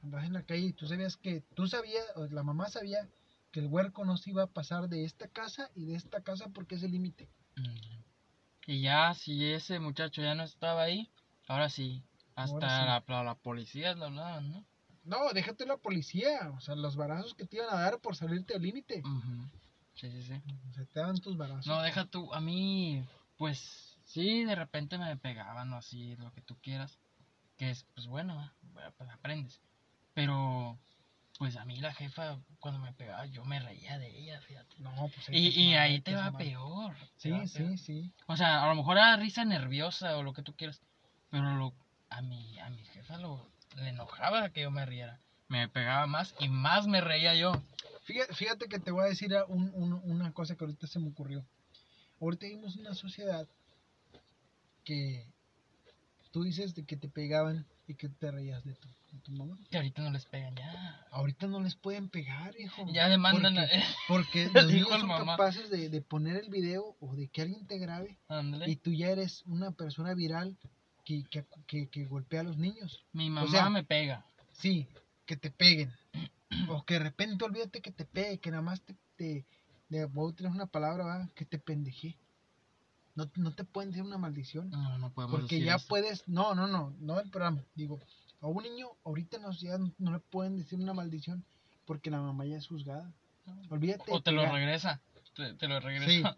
Andabas 0.03 0.25
en 0.25 0.33
la 0.33 0.43
calle 0.43 0.65
y 0.65 0.73
tú 0.73 0.85
sabías 0.85 1.15
que, 1.15 1.41
tú 1.53 1.65
sabías, 1.65 2.03
o 2.17 2.25
la 2.25 2.43
mamá 2.43 2.67
sabía 2.67 3.07
que 3.51 3.61
el 3.61 3.67
huerco 3.67 4.03
no 4.03 4.17
se 4.17 4.31
iba 4.31 4.43
a 4.43 4.47
pasar 4.47 4.89
de 4.89 5.05
esta 5.05 5.29
casa 5.29 5.71
y 5.75 5.85
de 5.85 5.95
esta 5.95 6.21
casa 6.21 6.49
porque 6.49 6.75
es 6.75 6.83
el 6.83 6.91
límite. 6.91 7.29
Mm. 7.55 7.98
Y 8.69 8.81
ya, 8.81 9.15
si 9.15 9.51
ese 9.51 9.79
muchacho 9.79 10.21
ya 10.21 10.35
no 10.35 10.43
estaba 10.43 10.83
ahí, 10.83 11.09
ahora 11.47 11.69
sí. 11.69 12.03
Hasta 12.35 12.53
Ahora 12.53 12.69
sí. 12.69 13.07
La, 13.07 13.17
la, 13.17 13.23
la 13.23 13.33
policía 13.33 13.95
lo 13.95 14.05
hablaban, 14.05 14.51
¿no? 14.51 14.63
No, 15.05 15.33
déjate 15.33 15.65
la 15.65 15.77
policía, 15.77 16.53
o 16.55 16.61
sea, 16.61 16.75
los 16.75 16.95
barazos 16.95 17.33
que 17.33 17.47
te 17.47 17.55
iban 17.55 17.69
a 17.71 17.79
dar 17.81 17.99
por 17.99 18.15
salirte 18.15 18.53
del 18.53 18.61
límite. 18.61 19.01
Ujú. 19.03 19.49
Sí, 19.95 20.11
sí, 20.11 20.21
sí. 20.21 20.33
O 20.69 20.73
sea, 20.73 20.85
te 20.85 20.99
daban 20.99 21.19
tus 21.19 21.35
barazos. 21.35 21.65
No, 21.65 21.81
deja 21.81 22.05
tú, 22.05 22.31
a 22.31 22.41
mí, 22.41 23.03
pues, 23.37 23.97
sí, 24.05 24.43
de 24.45 24.53
repente 24.53 24.99
me 24.99 25.17
pegaban 25.17 25.73
o 25.73 25.77
así, 25.77 26.15
lo 26.17 26.31
que 26.31 26.41
tú 26.41 26.55
quieras, 26.61 26.99
que 27.57 27.71
es, 27.71 27.87
pues 27.95 28.05
bueno, 28.05 28.35
bueno, 28.61 28.93
pues 28.99 29.09
aprendes. 29.09 29.59
Pero, 30.13 30.77
pues 31.39 31.55
a 31.55 31.63
mí 31.65 31.79
la 31.79 31.93
jefa, 31.93 32.37
cuando 32.59 32.79
me 32.81 32.91
pegaba, 32.93 33.25
yo 33.25 33.43
me 33.45 33.59
reía 33.61 33.97
de 33.97 34.09
ella, 34.15 34.39
fíjate. 34.41 34.75
No, 34.77 34.91
pues 35.07 35.29
Y, 35.29 35.47
y 35.59 35.69
mal, 35.71 35.79
ahí 35.79 36.01
te 36.01 36.13
va 36.13 36.29
mal. 36.31 36.37
peor. 36.43 36.95
Sí, 37.15 37.31
va 37.31 37.37
peor. 37.39 37.47
sí, 37.47 37.77
sí. 37.77 38.11
O 38.27 38.35
sea, 38.37 38.63
a 38.63 38.67
lo 38.67 38.75
mejor 38.75 38.97
era 38.97 39.15
risa 39.15 39.45
nerviosa 39.45 40.17
o 40.17 40.21
lo 40.23 40.33
que 40.33 40.43
tú 40.43 40.53
quieras, 40.55 40.81
pero 41.31 41.55
lo, 41.55 41.73
a 42.09 42.21
mi, 42.21 42.59
a 42.59 42.69
mi 42.69 42.83
jefa 42.83 43.17
lo, 43.17 43.49
le 43.77 43.87
enojaba 43.89 44.49
que 44.49 44.61
yo 44.63 44.69
me 44.71 44.85
riera. 44.85 45.19
Me 45.47 45.67
pegaba 45.69 46.05
más 46.07 46.35
y 46.39 46.49
más 46.49 46.87
me 46.87 46.99
reía 47.01 47.33
yo. 47.35 47.53
Fíjate, 48.03 48.33
fíjate 48.35 48.67
que 48.67 48.79
te 48.79 48.91
voy 48.91 49.05
a 49.05 49.09
decir 49.09 49.33
un- 49.47 49.71
un- 49.73 49.93
una 50.03 50.31
cosa 50.33 50.55
que 50.55 50.65
ahorita 50.65 50.87
se 50.87 50.99
me 50.99 51.07
ocurrió. 51.09 51.45
Ahorita 52.19 52.47
vivimos 52.47 52.75
una 52.75 52.93
sociedad 52.93 53.47
que 54.83 55.25
tú 56.31 56.43
dices 56.43 56.75
de 56.75 56.83
que 56.85 56.97
te 56.97 57.07
pegaban 57.07 57.65
y 57.87 57.95
que 57.95 58.09
te 58.09 58.29
reías 58.29 58.63
de 58.65 58.73
tu, 58.75 58.87
de 59.11 59.19
tu 59.19 59.31
mamá. 59.31 59.57
Que 59.69 59.77
ahorita 59.77 60.01
no 60.01 60.11
les 60.11 60.25
pegan 60.25 60.55
ya. 60.55 61.05
Ahorita 61.11 61.47
no 61.47 61.59
les 61.61 61.75
pueden 61.75 62.09
pegar, 62.09 62.53
hijo. 62.59 62.85
Ya 62.93 63.09
demandan 63.09 63.57
a... 63.57 63.67
Porque, 64.07 64.49
porque 64.53 64.61
los 64.61 64.71
el 64.73 64.85
son 64.99 65.07
mamá. 65.07 65.31
capaces 65.37 65.69
de, 65.69 65.89
de 65.89 66.01
poner 66.01 66.35
el 66.37 66.49
video 66.49 66.95
o 66.99 67.15
de 67.15 67.27
que 67.27 67.41
alguien 67.41 67.65
te 67.67 67.77
grabe 67.79 68.17
Ándale. 68.27 68.69
y 68.69 68.75
tú 68.75 68.91
ya 68.91 69.07
eres 69.09 69.43
una 69.45 69.71
persona 69.71 70.13
viral 70.13 70.57
que, 71.05 71.23
que, 71.29 71.45
que- 71.67 71.87
que 71.89 72.05
golpea 72.05 72.41
a 72.41 72.43
los 72.43 72.57
niños. 72.57 73.03
Mi 73.13 73.29
mamá 73.29 73.49
sea, 73.49 73.69
me 73.69 73.83
pega. 73.83 74.25
Sí, 74.53 74.87
que 75.25 75.35
te 75.37 75.49
peguen. 75.51 75.91
o 76.67 76.83
que 76.85 76.95
de 76.95 76.99
repente 77.01 77.43
olvídate 77.45 77.81
que 77.81 77.91
te 77.91 78.05
pegue, 78.05 78.39
que 78.39 78.51
nada 78.51 78.61
más 78.63 78.81
te, 78.81 78.95
te, 79.15 79.45
de- 79.89 80.05
voy 80.05 80.25
a 80.25 80.29
utilizar 80.29 80.55
una 80.55 80.67
palabra, 80.67 81.03
¿va? 81.05 81.29
que 81.35 81.45
te 81.45 81.57
pendeje. 81.59 82.15
No, 83.15 83.29
no 83.35 83.53
te 83.53 83.63
pueden 83.65 83.89
decir 83.89 84.03
una 84.03 84.17
maldición. 84.17 84.69
No, 84.69 84.97
no 84.97 85.11
podemos 85.11 85.39
Porque 85.41 85.55
decir 85.55 85.65
ya 85.67 85.75
eso. 85.75 85.87
puedes, 85.89 86.25
no, 86.27 86.55
no, 86.55 86.67
no, 86.67 86.93
no 86.99 87.19
el 87.19 87.29
programa. 87.29 87.61
Digo, 87.75 87.99
a 88.41 88.47
un 88.47 88.63
niño 88.63 88.87
ahorita 89.03 89.37
en 89.37 89.43
la 89.43 89.51
sociedad 89.51 89.79
no 89.97 90.11
le 90.11 90.19
pueden 90.19 90.57
decir 90.57 90.79
una 90.79 90.93
maldición 90.93 91.43
porque 91.85 92.09
la 92.11 92.21
mamá 92.21 92.45
ya 92.45 92.57
es 92.57 92.67
juzgada. 92.67 93.11
Olvídate. 93.69 94.03
O 94.11 94.21
te 94.21 94.31
lo 94.31 94.45
regresa. 94.51 95.01
Te, 95.35 95.53
te 95.55 95.67
lo 95.67 95.79
Sí. 95.81 95.87
regresa. 95.87 96.37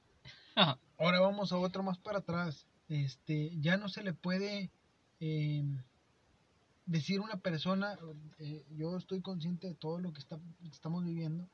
Ahora 0.97 1.19
vamos 1.19 1.51
a 1.51 1.57
otro 1.57 1.83
más 1.83 1.97
para 1.97 2.19
atrás. 2.19 2.65
Este, 2.89 3.51
ya 3.59 3.77
no 3.77 3.87
se 3.89 4.03
le 4.03 4.13
puede 4.13 4.69
eh, 5.19 5.63
decir 6.85 7.19
a 7.19 7.23
una 7.23 7.37
persona, 7.37 7.97
eh, 8.39 8.65
yo 8.75 8.97
estoy 8.97 9.21
consciente 9.21 9.67
de 9.67 9.75
todo 9.75 9.99
lo 9.99 10.11
que 10.13 10.19
está, 10.19 10.39
estamos 10.71 11.03
viviendo, 11.05 11.47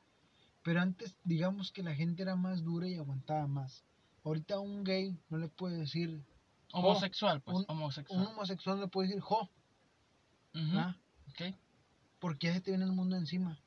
pero 0.62 0.80
antes 0.80 1.14
digamos 1.24 1.70
que 1.70 1.82
la 1.82 1.94
gente 1.94 2.22
era 2.22 2.34
más 2.36 2.64
dura 2.64 2.88
y 2.88 2.96
aguantaba 2.96 3.46
más. 3.46 3.84
Ahorita 4.24 4.54
a 4.56 4.60
un 4.60 4.84
gay 4.84 5.16
no 5.30 5.38
le 5.38 5.48
puede 5.48 5.76
decir, 5.78 6.20
homosexual, 6.72 7.40
pues. 7.40 7.58
un- 7.58 7.64
homosexual. 7.68 8.20
un 8.20 8.26
homosexual 8.28 8.76
no 8.76 8.82
le 8.82 8.88
puede 8.88 9.08
decir, 9.08 9.20
jo, 9.22 9.48
Porque 12.18 12.48
ya 12.48 12.54
se 12.54 12.60
te 12.60 12.70
viene 12.70 12.84
el 12.84 12.92
mundo 12.92 13.16
encima. 13.16 13.60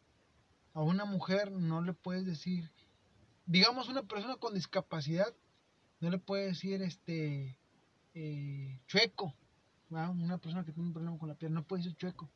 A 0.73 0.81
una 0.81 1.05
mujer 1.05 1.51
no 1.51 1.81
le 1.81 1.93
puedes 1.93 2.25
decir, 2.25 2.69
digamos 3.45 3.89
una 3.89 4.03
persona 4.03 4.37
con 4.37 4.53
discapacidad, 4.53 5.33
no 5.99 6.09
le 6.09 6.17
puedes 6.17 6.47
decir 6.47 6.81
este 6.81 7.57
eh, 8.13 8.79
chueco, 8.87 9.33
¿va? 9.93 10.09
una 10.09 10.37
persona 10.37 10.65
que 10.65 10.71
tiene 10.71 10.87
un 10.87 10.93
problema 10.93 11.17
con 11.17 11.29
la 11.29 11.35
piel, 11.35 11.53
no 11.53 11.63
puede 11.63 11.83
decir 11.83 11.97
chueco, 11.97 12.29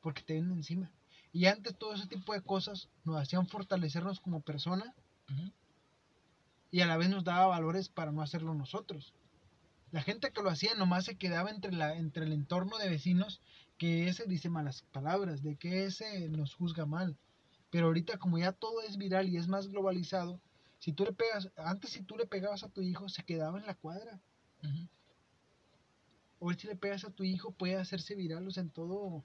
porque 0.00 0.22
te 0.22 0.34
viene 0.34 0.52
encima. 0.52 0.90
Y 1.32 1.46
antes 1.46 1.76
todo 1.76 1.94
ese 1.94 2.06
tipo 2.06 2.32
de 2.32 2.42
cosas 2.42 2.88
nos 3.04 3.16
hacían 3.16 3.46
fortalecernos 3.46 4.20
como 4.20 4.40
persona 4.40 4.94
y 6.70 6.80
a 6.80 6.86
la 6.86 6.96
vez 6.96 7.08
nos 7.10 7.24
daba 7.24 7.46
valores 7.46 7.88
para 7.88 8.12
no 8.12 8.22
hacerlo 8.22 8.54
nosotros. 8.54 9.14
La 9.90 10.02
gente 10.02 10.30
que 10.32 10.42
lo 10.42 10.50
hacía 10.50 10.74
nomás 10.74 11.04
se 11.04 11.16
quedaba 11.16 11.50
entre, 11.50 11.72
la, 11.72 11.94
entre 11.94 12.24
el 12.24 12.32
entorno 12.32 12.76
de 12.78 12.90
vecinos 12.90 13.40
que 13.78 14.08
ese 14.08 14.26
dice 14.26 14.50
malas 14.50 14.82
palabras, 14.92 15.42
de 15.42 15.56
que 15.56 15.84
ese 15.84 16.28
nos 16.28 16.54
juzga 16.54 16.84
mal. 16.84 17.16
Pero 17.70 17.86
ahorita 17.86 18.18
como 18.18 18.38
ya 18.38 18.52
todo 18.52 18.82
es 18.82 18.96
viral 18.96 19.28
y 19.28 19.36
es 19.36 19.46
más 19.46 19.68
globalizado, 19.68 20.40
si 20.78 20.92
tú 20.92 21.04
le 21.04 21.12
pegas, 21.12 21.50
antes 21.56 21.90
si 21.90 22.02
tú 22.02 22.16
le 22.16 22.26
pegabas 22.26 22.64
a 22.64 22.68
tu 22.68 22.82
hijo 22.82 23.08
se 23.08 23.22
quedaba 23.22 23.58
en 23.58 23.66
la 23.66 23.74
cuadra. 23.74 24.20
Ujú. 24.62 24.88
Hoy 26.40 26.54
si 26.56 26.66
le 26.66 26.76
pegas 26.76 27.04
a 27.04 27.10
tu 27.10 27.24
hijo 27.24 27.52
puede 27.52 27.76
hacerse 27.76 28.14
viral, 28.14 28.46
o 28.46 28.50
sea, 28.50 28.62
en 28.62 28.70
todo 28.70 29.24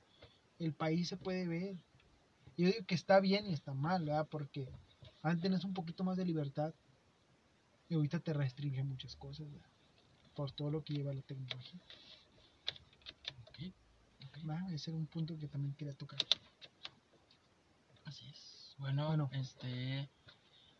el 0.60 0.74
país 0.74 1.10
se 1.10 1.18
puede 1.18 1.48
ver. 1.48 1.76
Yo 2.58 2.68
digo 2.68 2.86
que 2.86 2.96
está 2.96 3.20
bien 3.20 3.48
y 3.48 3.54
está 3.54 3.74
mal, 3.74 4.06
¿verdad? 4.06 4.28
Porque 4.30 4.70
antes 5.22 5.42
tenías 5.42 5.64
un 5.64 5.74
poquito 5.74 6.04
más 6.04 6.18
de 6.18 6.26
libertad 6.26 6.74
y 7.90 7.96
ahorita 7.96 8.20
te 8.20 8.34
restringe 8.34 8.84
muchas 8.84 9.16
cosas, 9.16 9.52
¿verdad? 9.52 9.70
Por 10.36 10.52
todo 10.52 10.70
lo 10.72 10.84
que 10.84 10.94
lleva 10.94 11.14
la 11.14 11.22
tecnología. 11.22 11.80
¿Va? 14.48 14.62
Ese 14.72 14.92
era 14.92 14.98
un 14.98 15.08
punto 15.08 15.38
que 15.38 15.48
también 15.48 15.74
quería 15.76 15.94
tocar. 15.94 16.20
Así 18.06 18.26
es. 18.30 18.76
Bueno, 18.78 19.08
Bueno. 19.08 19.30
este. 19.34 20.10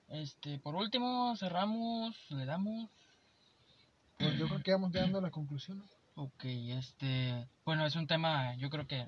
Este, 0.10 0.60
por 0.60 0.76
último, 0.76 1.36
cerramos, 1.38 2.16
le 2.30 2.46
damos. 2.46 2.90
Pues 4.20 4.38
yo 4.38 4.48
creo 4.48 4.62
que 4.62 4.72
vamos 4.72 4.92
llegando 4.94 5.18
a 5.18 5.22
la 5.22 5.32
conclusión, 5.32 5.80
¿no? 5.80 6.24
Ok, 6.24 6.46
este. 6.46 7.48
Bueno, 7.66 7.86
es 7.86 7.96
un 7.96 8.06
tema, 8.06 8.56
yo 8.56 8.70
creo 8.70 8.88
que 8.88 9.08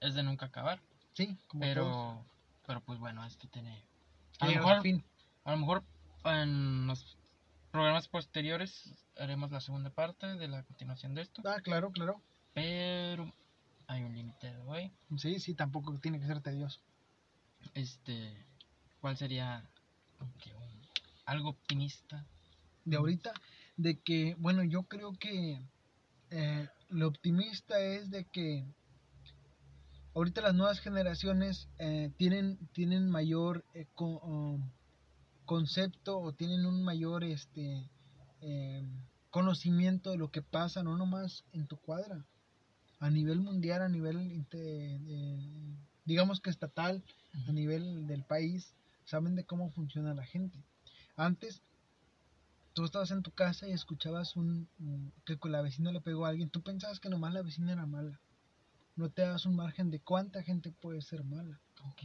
es 0.00 0.14
de 0.14 0.22
nunca 0.22 0.46
acabar. 0.46 0.80
Sí, 1.12 1.36
como 1.48 1.62
todos. 1.62 1.74
Pero, 1.74 2.24
pero 2.66 2.80
pues 2.80 2.98
bueno, 2.98 3.24
este 3.26 3.48
tiene. 3.48 3.82
A 4.38 4.46
lo 4.46 4.52
mejor 4.52 4.82
fin. 4.82 5.04
A 5.44 5.52
lo 5.52 5.58
mejor 5.58 5.84
en 6.24 6.86
los 6.86 7.18
programas 7.70 8.08
posteriores 8.08 8.94
haremos 9.18 9.50
la 9.50 9.60
segunda 9.60 9.90
parte 9.90 10.26
de 10.26 10.48
la 10.48 10.62
continuación 10.62 11.14
de 11.14 11.22
esto. 11.22 11.42
Ah, 11.44 11.60
claro, 11.62 11.90
claro. 11.90 12.22
Pero 12.54 13.32
hay 13.90 14.04
un 14.04 14.14
límite 14.14 14.52
de 14.54 14.60
hoy. 14.62 14.92
Sí, 15.18 15.40
sí, 15.40 15.54
tampoco 15.54 15.98
tiene 15.98 16.20
que 16.20 16.26
ser 16.26 16.40
tedioso. 16.40 16.80
Este, 17.74 18.46
¿cuál 19.00 19.16
sería 19.16 19.68
un- 20.20 20.88
algo 21.26 21.50
optimista? 21.50 22.24
De 22.84 22.96
ahorita, 22.96 23.32
de 23.76 23.98
que, 23.98 24.36
bueno, 24.38 24.62
yo 24.62 24.84
creo 24.84 25.12
que 25.18 25.60
eh, 26.30 26.68
lo 26.88 27.08
optimista 27.08 27.80
es 27.80 28.10
de 28.10 28.24
que 28.26 28.64
ahorita 30.14 30.40
las 30.40 30.54
nuevas 30.54 30.78
generaciones 30.80 31.68
eh, 31.78 32.12
tienen, 32.16 32.58
tienen 32.72 33.10
mayor 33.10 33.64
eh, 33.74 33.86
co- 33.94 34.20
um, 34.20 34.70
concepto 35.46 36.18
o 36.20 36.32
tienen 36.32 36.64
un 36.64 36.84
mayor 36.84 37.24
este 37.24 37.90
eh, 38.40 38.82
conocimiento 39.30 40.10
de 40.10 40.18
lo 40.18 40.30
que 40.30 40.42
pasa, 40.42 40.84
no 40.84 40.96
nomás 40.96 41.44
en 41.52 41.66
tu 41.66 41.76
cuadra, 41.76 42.24
a 43.00 43.10
nivel 43.10 43.40
mundial, 43.40 43.82
a 43.82 43.88
nivel, 43.88 44.46
digamos 46.04 46.40
que 46.40 46.50
estatal, 46.50 47.02
a 47.48 47.52
nivel 47.52 48.06
del 48.06 48.22
país, 48.22 48.74
saben 49.04 49.34
de 49.34 49.44
cómo 49.44 49.70
funciona 49.70 50.14
la 50.14 50.24
gente. 50.24 50.58
Antes, 51.16 51.62
tú 52.74 52.84
estabas 52.84 53.10
en 53.10 53.22
tu 53.22 53.30
casa 53.30 53.66
y 53.66 53.72
escuchabas 53.72 54.36
un, 54.36 54.68
que 55.24 55.38
con 55.38 55.50
la 55.50 55.62
vecina 55.62 55.92
le 55.92 56.00
pegó 56.00 56.26
a 56.26 56.28
alguien, 56.28 56.50
tú 56.50 56.62
pensabas 56.62 57.00
que 57.00 57.08
nomás 57.08 57.32
la 57.32 57.42
vecina 57.42 57.72
era 57.72 57.86
mala. 57.86 58.20
No 58.96 59.08
te 59.08 59.22
das 59.22 59.46
un 59.46 59.56
margen 59.56 59.90
de 59.90 60.00
cuánta 60.00 60.42
gente 60.42 60.70
puede 60.70 61.00
ser 61.00 61.24
mala. 61.24 61.58
Ok. 61.84 62.02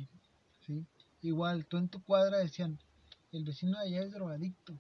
¿sí? 0.65 0.85
Igual, 1.21 1.65
tú 1.65 1.77
en 1.77 1.89
tu 1.89 2.01
cuadra 2.01 2.37
decían, 2.37 2.79
el 3.33 3.43
vecino 3.43 3.77
de 3.79 3.87
allá 3.87 4.01
es 4.01 4.11
drogadicto. 4.11 4.73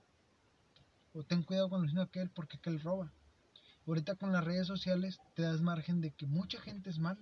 O 1.13 1.23
ten 1.23 1.43
cuidado 1.43 1.69
con 1.69 1.79
el 1.79 1.87
vecino 1.87 2.01
de 2.01 2.07
aquel 2.07 2.29
porque 2.29 2.57
aquel 2.57 2.79
roba. 2.79 3.11
Ahorita 3.87 4.15
con 4.15 4.31
las 4.31 4.43
redes 4.43 4.67
sociales 4.67 5.19
te 5.35 5.43
das 5.43 5.61
margen 5.61 6.01
de 6.01 6.11
que 6.11 6.25
mucha 6.25 6.59
gente 6.59 6.89
es 6.89 6.97
mala. 6.97 7.19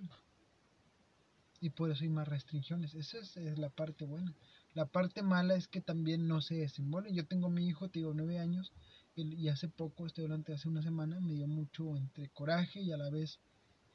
Y 1.60 1.70
por 1.70 1.90
eso 1.90 2.04
hay 2.04 2.10
más 2.10 2.28
restricciones. 2.28 2.94
Esa 2.94 3.18
es, 3.18 3.36
la 3.58 3.70
parte 3.70 4.04
buena. 4.04 4.34
La 4.72 4.86
parte 4.86 5.22
mala 5.22 5.54
es 5.54 5.68
que 5.68 5.80
también 5.80 6.26
no 6.26 6.40
se 6.40 6.56
desenvuelve. 6.56 7.14
Yo 7.14 7.26
tengo 7.26 7.46
a 7.46 7.50
mi 7.50 7.66
hijo, 7.66 7.88
te 7.88 8.00
digo, 8.00 8.12
nueve 8.14 8.38
años, 8.38 8.72
y 9.14 9.34
y 9.34 9.48
hace 9.48 9.68
poco, 9.68 10.06
este 10.06 10.22
durante 10.22 10.52
hace 10.52 10.68
una 10.68 10.82
semana, 10.82 11.20
me 11.20 11.34
dio 11.34 11.46
mucho 11.46 11.96
entre 11.96 12.28
coraje 12.30 12.80
y 12.80 12.92
a 12.92 12.96
la 12.96 13.10
vez, 13.10 13.38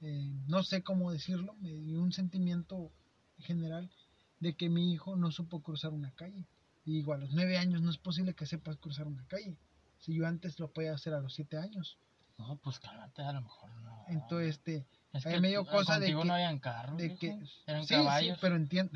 eh, 0.01 0.31
no 0.47 0.63
sé 0.63 0.81
cómo 0.81 1.11
decirlo, 1.11 1.55
me 1.55 1.73
dio 1.73 2.01
un 2.01 2.13
sentimiento 2.13 2.91
general 3.39 3.91
de 4.39 4.55
que 4.55 4.69
mi 4.69 4.93
hijo 4.93 5.15
no 5.15 5.31
supo 5.31 5.61
cruzar 5.61 5.91
una 5.91 6.11
calle. 6.11 6.47
Y 6.85 6.93
digo, 6.93 7.13
a 7.13 7.17
los 7.17 7.31
nueve 7.31 7.57
años 7.57 7.81
no 7.81 7.89
es 7.89 7.97
posible 7.97 8.33
que 8.33 8.45
sepas 8.45 8.77
cruzar 8.77 9.07
una 9.07 9.25
calle. 9.27 9.57
Si 9.99 10.13
yo 10.13 10.25
antes 10.25 10.59
lo 10.59 10.71
podía 10.71 10.93
hacer 10.93 11.13
a 11.13 11.21
los 11.21 11.33
siete 11.33 11.57
años. 11.57 11.97
No, 12.39 12.55
pues 12.57 12.79
cálmate, 12.79 13.21
a 13.21 13.33
lo 13.33 13.41
mejor 13.41 13.69
no. 13.81 14.05
Entonces, 14.07 14.55
este, 14.55 14.87
es 15.13 15.25
ahí 15.27 15.39
me 15.39 15.49
dio 15.49 15.63
tú- 15.65 15.71
cosa 15.71 15.93
de 15.99 15.99
contigo 16.07 16.21
que- 16.21 16.27
no 16.29 16.33
habían 16.33 16.57
carros, 16.59 16.97
de 16.97 17.15
que... 17.17 17.37
eran 17.67 17.85
sí, 17.85 17.93
caballos. 17.93 18.35
sí, 18.35 18.39
pero 18.41 18.55
entiendo. 18.55 18.91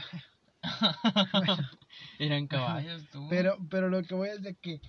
eran 2.19 2.47
caballos, 2.47 3.03
tú. 3.11 3.27
Pero, 3.29 3.57
pero 3.69 3.89
lo 3.89 4.01
que 4.03 4.15
voy 4.15 4.29
es 4.29 4.41
de 4.41 4.55
que 4.55 4.81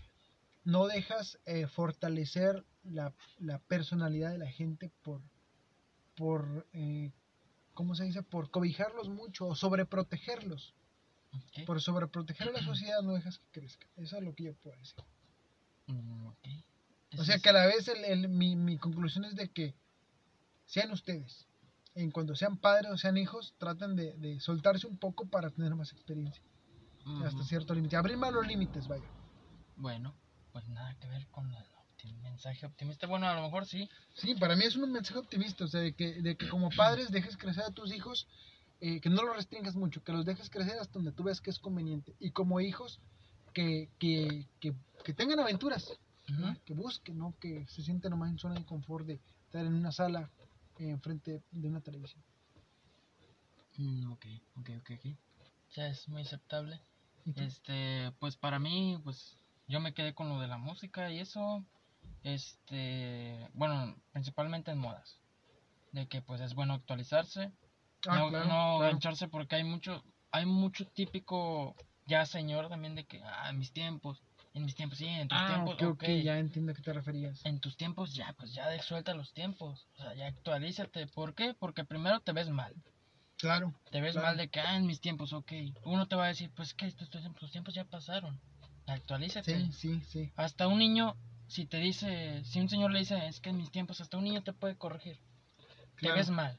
no 0.64 0.86
dejas 0.86 1.38
eh, 1.46 1.66
fortalecer 1.66 2.64
la, 2.84 3.12
la 3.38 3.58
personalidad 3.58 4.30
de 4.30 4.38
la 4.38 4.50
gente 4.50 4.90
por, 5.02 5.20
por 6.16 6.66
eh, 6.72 7.10
¿cómo 7.74 7.94
se 7.94 8.04
dice? 8.04 8.22
Por 8.22 8.50
cobijarlos 8.50 9.08
mucho 9.08 9.46
o 9.46 9.54
sobreprotegerlos. 9.56 10.74
Por 11.66 11.80
sobreproteger 11.82 12.48
a 12.50 12.52
la 12.52 12.62
sociedad 12.64 13.02
no 13.02 13.14
dejas 13.14 13.38
que 13.38 13.60
crezca. 13.60 13.86
Eso 13.96 14.16
es 14.16 14.22
lo 14.22 14.34
que 14.34 14.44
yo 14.44 14.54
puedo 14.54 14.76
decir. 14.78 15.02
Mm. 15.88 16.28
O 17.18 17.24
sea 17.24 17.38
que 17.38 17.48
a 17.48 17.52
la 17.52 17.66
vez 17.66 17.86
el, 17.88 18.04
el- 18.04 18.28
mi, 18.28 18.56
mi 18.56 18.78
conclusión 18.78 19.24
es 19.24 19.34
de 19.36 19.48
que 19.50 19.74
sean 20.66 20.90
ustedes, 20.92 21.46
en 21.94 22.10
cuando 22.10 22.34
sean 22.34 22.56
padres 22.58 22.90
o 22.90 22.98
sean 22.98 23.16
hijos, 23.16 23.54
traten 23.58 23.94
de, 23.96 24.14
de 24.16 24.40
soltarse 24.40 24.86
un 24.86 24.96
poco 24.98 25.26
para 25.26 25.50
tener 25.50 25.74
más 25.74 25.92
experiencia. 25.92 26.42
Hasta 27.24 27.42
cierto 27.44 27.74
límite. 27.74 27.96
Abrir 27.96 28.16
más 28.16 28.32
los 28.32 28.46
límites, 28.46 28.88
vaya. 28.88 29.04
Bueno, 29.76 30.14
pues 30.52 30.66
nada 30.68 30.94
que 30.98 31.06
ver 31.08 31.26
con 31.28 31.52
el 31.52 31.64
optim- 31.64 32.18
mensaje 32.22 32.64
optimista. 32.64 33.06
Bueno, 33.06 33.26
a 33.28 33.34
lo 33.34 33.42
mejor 33.42 33.66
sí. 33.66 33.88
Sí, 34.14 34.34
para 34.34 34.56
mí 34.56 34.64
es 34.64 34.74
un 34.76 34.90
mensaje 34.90 35.18
optimista, 35.18 35.64
o 35.64 35.68
sea, 35.68 35.80
de 35.80 35.94
que, 35.94 36.22
de 36.22 36.36
que 36.36 36.48
como 36.48 36.70
padres 36.70 37.10
dejes 37.10 37.36
crecer 37.36 37.64
a 37.64 37.70
tus 37.72 37.92
hijos, 37.92 38.26
eh, 38.80 39.00
que 39.02 39.10
no 39.10 39.22
los 39.22 39.36
restringas 39.36 39.76
mucho, 39.76 40.02
que 40.02 40.12
los 40.12 40.24
dejes 40.24 40.48
crecer 40.48 40.78
hasta 40.78 40.94
donde 40.94 41.12
tú 41.12 41.22
veas 41.24 41.40
que 41.42 41.50
es 41.50 41.58
conveniente. 41.58 42.16
Y 42.18 42.30
como 42.30 42.60
hijos, 42.60 43.00
que, 43.52 43.90
que, 43.98 44.48
que, 44.60 44.74
que 45.04 45.12
tengan 45.14 45.40
aventuras, 45.40 45.86
que 46.64 46.74
busquen, 46.74 47.18
¿no? 47.18 47.34
que 47.40 47.66
se 47.68 47.82
sienten 47.82 48.10
nomás 48.10 48.30
en 48.30 48.38
zona 48.38 48.54
de 48.54 48.64
confort 48.64 49.06
de 49.06 49.20
estar 49.44 49.64
en 49.64 49.74
una 49.74 49.92
sala 49.92 50.30
eh, 50.78 50.88
enfrente 50.88 51.42
de 51.50 51.68
una 51.68 51.80
televisión. 51.80 52.22
Mm, 53.76 54.12
ok, 54.12 54.26
ok, 54.56 54.70
ok, 54.80 54.90
ok. 54.98 55.16
Ya 55.74 55.88
es 55.88 56.08
muy 56.08 56.22
aceptable. 56.22 56.80
Este, 57.36 58.12
pues 58.18 58.36
para 58.36 58.58
mí, 58.58 59.00
pues 59.02 59.38
yo 59.66 59.80
me 59.80 59.94
quedé 59.94 60.14
con 60.14 60.28
lo 60.28 60.40
de 60.40 60.48
la 60.48 60.58
música 60.58 61.10
y 61.10 61.20
eso. 61.20 61.64
Este, 62.22 63.48
bueno, 63.54 63.96
principalmente 64.12 64.70
en 64.70 64.78
modas. 64.78 65.18
De 65.92 66.06
que 66.06 66.22
pues 66.22 66.40
es 66.40 66.54
bueno 66.54 66.74
actualizarse. 66.74 67.52
Ah, 68.06 68.18
no 68.18 68.28
claro, 68.28 68.44
no 68.44 68.78
claro. 68.78 68.78
gancharse 68.80 69.28
porque 69.28 69.56
hay 69.56 69.64
mucho, 69.64 70.04
hay 70.30 70.44
mucho 70.46 70.86
típico 70.86 71.74
ya 72.06 72.26
señor 72.26 72.68
también 72.68 72.94
de 72.94 73.04
que, 73.04 73.22
ah, 73.22 73.48
en 73.50 73.58
mis 73.58 73.72
tiempos, 73.72 74.22
en 74.54 74.64
mis 74.64 74.74
tiempos, 74.74 74.98
sí, 74.98 75.06
en 75.06 75.28
tus 75.28 75.38
Ah, 75.38 75.46
tiempos, 75.48 75.74
ok, 75.74 75.82
ok, 75.82 76.02
ok. 76.02 76.08
ya 76.22 76.38
entiendo 76.38 76.72
a 76.72 76.74
qué 76.74 76.82
te 76.82 76.92
referías. 76.92 77.44
En 77.44 77.60
tus 77.60 77.76
tiempos 77.76 78.14
ya, 78.14 78.32
pues 78.38 78.52
ya 78.54 78.68
de, 78.68 78.80
suelta 78.80 79.12
los 79.14 79.32
tiempos. 79.32 79.86
O 79.94 80.02
sea, 80.02 80.14
ya 80.14 80.26
actualízate. 80.28 81.06
¿Por 81.08 81.34
qué? 81.34 81.54
Porque 81.58 81.84
primero 81.84 82.20
te 82.20 82.32
ves 82.32 82.48
mal. 82.48 82.72
Claro, 83.36 83.74
Te 83.90 84.00
ves 84.00 84.12
Claro. 84.12 84.28
mal 84.28 84.36
de 84.36 84.48
que, 84.48 84.60
ah, 84.60 84.76
en 84.76 84.86
mis 84.86 85.00
tiempos, 85.00 85.32
ok. 85.32 85.52
Uno 85.84 86.06
te 86.06 86.16
va 86.16 86.24
a 86.26 86.28
decir, 86.28 86.50
pues 86.56 86.72
que 86.72 86.90
tus, 86.92 87.10
tus- 87.10 87.34
tus 87.34 87.50
tiempos 87.50 87.74
ya 87.74 87.84
pasaron. 87.84 88.40
Actualízate. 88.86 89.66
sí, 89.72 89.72
sí, 89.72 90.00
sí. 90.08 90.32
Hasta 90.36 90.68
un 90.68 90.78
niño, 90.78 91.16
si 91.48 91.66
te 91.66 91.78
dice, 91.78 92.42
si 92.44 92.60
un 92.60 92.68
señor 92.68 92.92
le 92.92 93.00
dice, 93.00 93.26
es 93.26 93.40
que 93.40 93.50
en 93.50 93.56
mis 93.58 93.70
tiempos, 93.70 94.00
hasta 94.00 94.16
un 94.16 94.24
niño 94.24 94.42
te 94.42 94.52
puede 94.52 94.76
corregir. 94.76 95.18
Claro. 95.96 96.14
Te 96.14 96.20
ves 96.20 96.30
mal. 96.30 96.58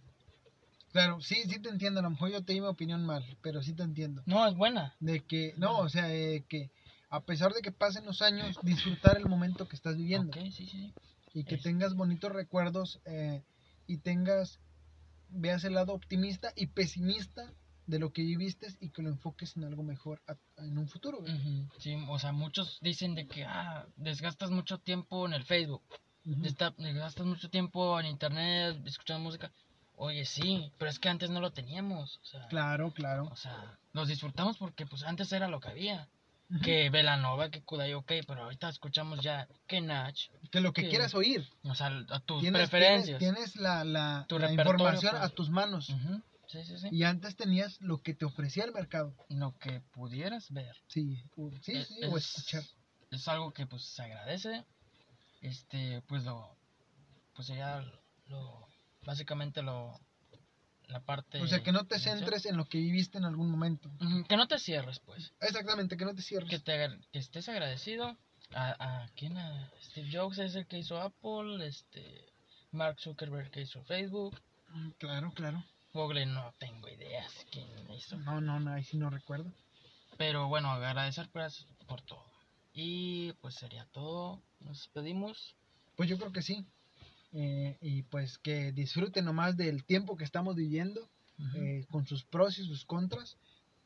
Claro, 0.91 1.19
sí, 1.21 1.35
sí 1.47 1.59
te 1.61 1.69
entiendo, 1.69 1.99
a 1.99 2.03
lo 2.03 2.09
mejor 2.09 2.31
yo 2.31 2.43
te 2.43 2.53
di 2.53 2.61
mi 2.61 2.67
opinión 2.67 3.05
mal, 3.05 3.23
pero 3.41 3.61
sí 3.61 3.73
te 3.73 3.83
entiendo. 3.83 4.21
No, 4.25 4.47
es 4.47 4.55
buena. 4.55 4.95
De 4.99 5.25
que, 5.25 5.53
no, 5.57 5.79
o 5.79 5.89
sea, 5.89 6.13
eh, 6.13 6.45
que 6.47 6.71
a 7.15 7.21
pesar 7.23 7.53
de 7.53 7.61
que 7.61 7.71
pasen 7.71 8.05
los 8.05 8.21
años, 8.21 8.57
disfrutar 8.63 9.17
el 9.17 9.25
momento 9.27 9.67
que 9.67 9.75
estás 9.75 9.95
viviendo. 9.97 10.29
Ok, 10.29 10.51
sí, 10.51 10.65
sí, 10.67 10.93
y 11.33 11.43
que 11.43 11.55
Es- 11.55 11.63
tengas 11.63 11.95
bonitos 11.95 12.31
recuerdos 12.31 12.99
eh, 13.05 13.43
y 13.87 13.97
tengas, 13.97 14.59
veas 15.29 15.63
el 15.63 15.73
lado 15.73 15.93
optimista 15.93 16.51
y 16.55 16.67
pesimista 16.67 17.53
de 17.87 17.99
lo 17.99 18.11
que 18.11 18.23
viviste 18.23 18.67
y 18.79 18.89
que 18.89 19.01
lo 19.03 19.09
enfoques 19.09 19.55
en 19.57 19.63
algo 19.63 19.83
mejor 19.83 20.21
a- 20.27 20.37
en 20.63 20.77
un 20.77 20.87
futuro. 20.87 21.19
Sí, 21.77 21.95
o 22.09 22.19
sea, 22.19 22.31
muchos 22.31 22.79
dicen 22.81 23.15
de 23.15 23.27
que, 23.27 23.45
ah, 23.45 23.85
desgastas 23.95 24.49
mucho 24.51 24.79
tiempo 24.79 25.25
en 25.25 25.33
el 25.33 25.43
Facebook. 25.45 25.83
Desta- 26.23 26.73
Desgastas 26.77 27.25
mucho 27.27 27.49
tiempo 27.49 27.99
en 27.99 28.07
internet, 28.07 28.81
escuchando 28.85 29.23
música. 29.23 29.51
Oye, 29.97 30.25
sí, 30.25 30.71
pero 30.79 30.89
es 30.89 30.97
que 30.99 31.07
antes 31.07 31.29
no 31.29 31.39
lo 31.39 31.53
teníamos. 31.53 32.17
O 32.23 32.25
sea, 32.25 32.47
Claro, 32.47 32.91
claro. 32.91 33.29
o 33.31 33.35
sea, 33.35 33.77
los 33.93 34.07
disfrutamos 34.07 34.57
porque 34.57 34.85
pues 34.87 35.03
antes 35.03 35.31
era 35.31 35.47
lo 35.47 35.59
que 35.59 35.69
había. 35.69 36.09
Que 36.63 36.89
Velanova, 36.91 37.49
que 37.49 37.63
Kudai, 37.63 37.93
ok, 37.95 38.11
pero 38.27 38.43
ahorita 38.43 38.69
escuchamos 38.69 39.19
ya 39.21 39.47
que 39.67 39.81
Nach, 39.81 40.15
Que 40.51 40.59
lo 40.61 40.73
que 40.73 40.83
que- 40.83 40.89
quieras 40.89 41.15
oír. 41.15 41.47
o 41.63 41.73
sea, 41.73 41.87
a 42.09 42.19
tus 42.19 42.41
Tienes, 42.41 42.69
preferencias. 42.69 43.17
tienes, 43.19 43.53
tienes 43.53 43.55
la, 43.55 43.83
la, 43.83 44.25
Tu 44.29 44.37
la 44.37 44.51
información 44.51 45.11
pues. 45.13 45.23
a 45.23 45.29
tus 45.29 45.49
manos. 45.49 45.87
Sí, 46.47 46.63
sí, 46.63 46.77
sí. 46.77 46.87
Y 46.91 47.03
antes 47.03 47.35
tenías 47.35 47.81
lo 47.81 48.03
que 48.03 48.13
te 48.13 48.25
ofrecía 48.25 48.63
el 48.65 48.71
mercado. 48.73 49.15
Lo 49.29 49.57
que 49.57 49.81
pudieras 49.91 50.51
ver. 50.51 50.75
Sí, 50.87 51.23
u- 51.35 51.51
sí, 51.63 51.73
Es- 51.77 51.87
sí, 51.87 51.99
o 52.05 52.15
es- 52.17 52.25
escuchar. 52.37 52.63
Es 53.09 53.27
algo 53.27 53.51
que 53.51 53.65
pues 53.65 53.83
se 53.83 54.03
agradece. 54.03 54.63
Este, 55.41 56.01
pues 56.03 56.23
lo, 56.25 56.55
pues 57.33 57.47
sería 57.47 57.83
lo, 58.27 58.67
básicamente 59.03 59.63
lo, 59.63 59.99
la 60.87 61.01
parte. 61.01 61.41
O 61.41 61.47
sea, 61.47 61.63
que 61.63 61.71
no 61.71 61.85
te 61.85 61.99
centres 61.99 62.45
en 62.45 62.57
lo 62.57 62.65
que 62.65 62.77
viviste 62.77 63.17
en 63.17 63.25
algún 63.25 63.49
momento. 63.49 63.91
Que 64.27 64.37
no 64.37 64.47
te 64.47 64.59
cierres, 64.59 64.99
pues. 64.99 65.33
Exactamente, 65.41 65.97
que 65.97 66.05
no 66.05 66.15
te 66.15 66.21
cierres. 66.21 66.49
Que, 66.49 66.59
te, 66.59 66.89
que 67.11 67.19
estés 67.19 67.49
agradecido. 67.49 68.17
A, 68.53 69.03
a 69.03 69.09
quién? 69.15 69.37
A 69.37 69.71
Steve 69.81 70.09
Jobs 70.11 70.37
es 70.37 70.55
el 70.55 70.67
que 70.67 70.77
hizo 70.77 71.01
Apple. 71.01 71.65
Este, 71.65 72.25
Mark 72.71 72.99
Zuckerberg 72.99 73.49
que 73.51 73.61
hizo 73.61 73.83
Facebook. 73.83 74.39
Mm, 74.69 74.89
Claro, 74.97 75.31
claro. 75.33 75.63
Google 75.93 76.25
no 76.25 76.53
tengo 76.59 76.89
ideas 76.89 77.31
quién 77.51 77.67
hizo. 77.91 78.17
No, 78.17 78.41
no, 78.41 78.59
no, 78.59 78.73
ahí 78.73 78.83
sí 78.83 78.97
no 78.97 79.09
recuerdo. 79.09 79.51
Pero 80.17 80.47
bueno, 80.47 80.69
agradecer 80.69 81.29
por 81.87 82.01
todo. 82.01 82.25
Y 82.73 83.31
pues 83.33 83.55
sería 83.55 83.85
todo. 83.93 84.41
Nos 84.59 84.79
despedimos. 84.79 85.55
Pues 85.95 86.09
yo 86.09 86.17
creo 86.17 86.33
que 86.33 86.41
sí. 86.41 86.65
Eh, 87.33 87.77
y 87.81 88.03
pues 88.03 88.37
que 88.37 88.71
disfruten 88.71 89.25
nomás 89.25 89.57
del 89.57 89.83
tiempo 89.83 90.15
que 90.15 90.23
estamos 90.23 90.55
viviendo, 90.55 91.09
eh, 91.55 91.85
con 91.89 92.05
sus 92.07 92.23
pros 92.23 92.57
y 92.59 92.65
sus 92.65 92.85
contras. 92.85 93.37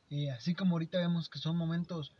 Eh, 0.09 0.29
así 0.31 0.53
como 0.53 0.75
ahorita 0.75 0.99
vemos 0.99 1.29
que 1.29 1.39
son 1.39 1.55
momentos 1.57 2.15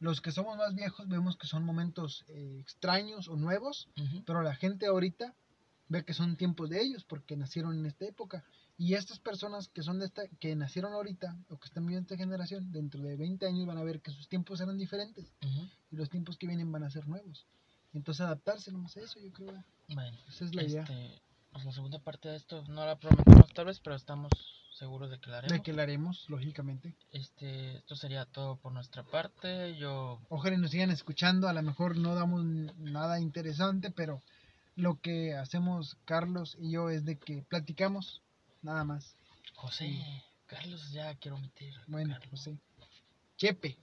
los 0.00 0.22
que 0.22 0.32
somos 0.32 0.56
más 0.56 0.74
viejos 0.74 1.06
vemos 1.08 1.36
que 1.36 1.46
son 1.46 1.64
momentos 1.64 2.24
eh, 2.28 2.58
extraños 2.58 3.28
o 3.28 3.36
nuevos, 3.36 3.88
pero 4.24 4.42
la 4.42 4.54
gente 4.54 4.86
ahorita 4.86 5.34
ve 5.88 6.04
que 6.04 6.14
son 6.14 6.36
tiempos 6.36 6.70
de 6.70 6.80
ellos 6.80 7.04
porque 7.04 7.36
nacieron 7.36 7.78
en 7.78 7.86
esta 7.86 8.06
época. 8.06 8.44
Y 8.78 8.94
estas 8.94 9.18
personas 9.18 9.68
que 9.68 9.82
son 9.82 9.98
de 9.98 10.06
esta, 10.06 10.26
que 10.40 10.56
nacieron 10.56 10.94
ahorita 10.94 11.36
o 11.50 11.58
que 11.58 11.66
están 11.66 11.84
viviendo 11.84 12.06
esta 12.06 12.16
generación, 12.16 12.72
dentro 12.72 13.02
de 13.02 13.16
20 13.16 13.46
años 13.46 13.66
van 13.66 13.76
a 13.76 13.84
ver 13.84 14.00
que 14.00 14.10
sus 14.10 14.26
tiempos 14.26 14.62
eran 14.62 14.78
diferentes 14.78 15.34
y 15.90 15.96
los 15.96 16.08
tiempos 16.08 16.38
que 16.38 16.46
vienen 16.46 16.72
van 16.72 16.84
a 16.84 16.90
ser 16.90 17.06
nuevos. 17.06 17.46
Entonces 17.92 18.20
adaptarse 18.20 18.70
nomás 18.72 18.96
a 18.96 19.00
eso, 19.00 19.18
yo 19.20 19.32
creo. 19.32 19.64
Bueno, 19.88 20.16
Esa 20.28 20.44
es 20.44 20.54
la 20.54 20.62
idea. 20.62 20.82
este, 20.82 21.20
pues 21.52 21.64
la 21.64 21.72
segunda 21.72 21.98
parte 21.98 22.28
de 22.28 22.36
esto 22.36 22.64
no 22.68 22.84
la 22.86 22.98
prometemos 22.98 23.52
tal 23.52 23.66
vez, 23.66 23.80
pero 23.80 23.96
estamos 23.96 24.30
seguros 24.78 25.10
de 25.10 25.18
que 25.18 25.30
la 25.30 25.38
haremos. 25.38 25.52
De 25.58 25.62
que 25.62 25.72
la 25.72 25.82
haremos, 25.82 26.24
lógicamente. 26.30 26.94
Este, 27.10 27.76
esto 27.76 27.96
sería 27.96 28.24
todo 28.26 28.56
por 28.56 28.72
nuestra 28.72 29.02
parte. 29.02 29.76
Yo, 29.76 30.20
Ojalá 30.28 30.54
y 30.54 30.58
nos 30.58 30.70
sigan 30.70 30.90
escuchando. 30.90 31.48
A 31.48 31.52
lo 31.52 31.62
mejor 31.62 31.96
no 31.96 32.14
damos 32.14 32.44
nada 32.44 33.20
interesante, 33.20 33.90
pero 33.90 34.22
lo 34.76 35.00
que 35.00 35.34
hacemos 35.34 35.96
Carlos 36.04 36.56
y 36.60 36.70
yo 36.72 36.88
es 36.90 37.04
de 37.04 37.18
que 37.18 37.42
platicamos, 37.48 38.22
nada 38.62 38.84
más. 38.84 39.16
José. 39.54 40.00
Carlos, 40.46 40.90
ya 40.92 41.14
quiero 41.16 41.36
omitir. 41.36 41.74
Bueno, 41.86 42.14
Carlos. 42.14 42.30
José. 42.30 42.58
Chepe. 43.36 43.76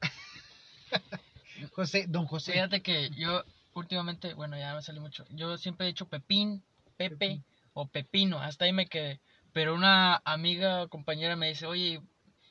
José, 1.70 2.06
don 2.08 2.26
José. 2.26 2.52
Fíjate 2.52 2.82
que 2.82 3.10
yo 3.10 3.44
últimamente, 3.74 4.34
bueno, 4.34 4.56
ya 4.58 4.74
me 4.74 4.82
salió 4.82 5.00
mucho. 5.00 5.24
Yo 5.30 5.56
siempre 5.58 5.86
he 5.86 5.90
dicho 5.90 6.08
Pepín, 6.08 6.62
Pepe 6.96 7.16
Pepín. 7.16 7.44
o 7.74 7.86
Pepino, 7.88 8.38
hasta 8.40 8.64
ahí 8.64 8.72
me 8.72 8.86
quedé. 8.86 9.20
Pero 9.52 9.74
una 9.74 10.20
amiga 10.24 10.82
o 10.82 10.88
compañera 10.88 11.36
me 11.36 11.48
dice, 11.48 11.66
oye, 11.66 12.00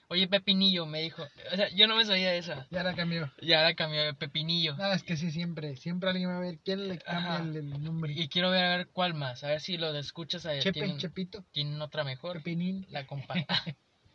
oye 0.08 0.28
Pepinillo, 0.28 0.86
me 0.86 1.02
dijo. 1.02 1.24
O 1.52 1.56
sea, 1.56 1.70
yo 1.70 1.88
no 1.88 1.96
me 1.96 2.06
sabía 2.06 2.36
esa. 2.36 2.68
Ya 2.70 2.84
la 2.84 2.96
cambió. 2.96 3.32
Ya 3.42 3.64
la 3.64 3.74
cambió 3.76 4.04
de 4.04 4.14
Pepinillo. 4.14 4.76
Nada, 4.78 4.96
es 4.96 5.04
que 5.04 5.18
sí, 5.18 5.32
siempre, 5.32 5.76
siempre 5.78 6.10
alguien 6.10 6.30
va 6.30 6.38
a 6.38 6.42
ver 6.42 6.60
quién 6.64 6.88
le 6.88 7.00
cambia 7.00 7.38
el, 7.38 7.56
el 7.56 7.84
nombre. 7.84 8.14
Y 8.14 8.28
quiero 8.30 8.52
ver 8.52 8.66
a 8.66 8.78
ver 8.78 8.88
cuál 8.92 9.14
más, 9.14 9.44
a 9.44 9.48
ver 9.48 9.62
si 9.62 9.78
lo 9.78 9.96
escuchas 9.96 10.46
a 10.46 10.58
Chepe, 10.60 10.80
tienen, 10.82 10.98
Chepito, 11.00 11.44
tienen 11.52 11.82
otra 11.82 12.04
mejor. 12.04 12.38
Pepinín. 12.38 12.86
La 12.90 13.06
compartan. 13.08 13.58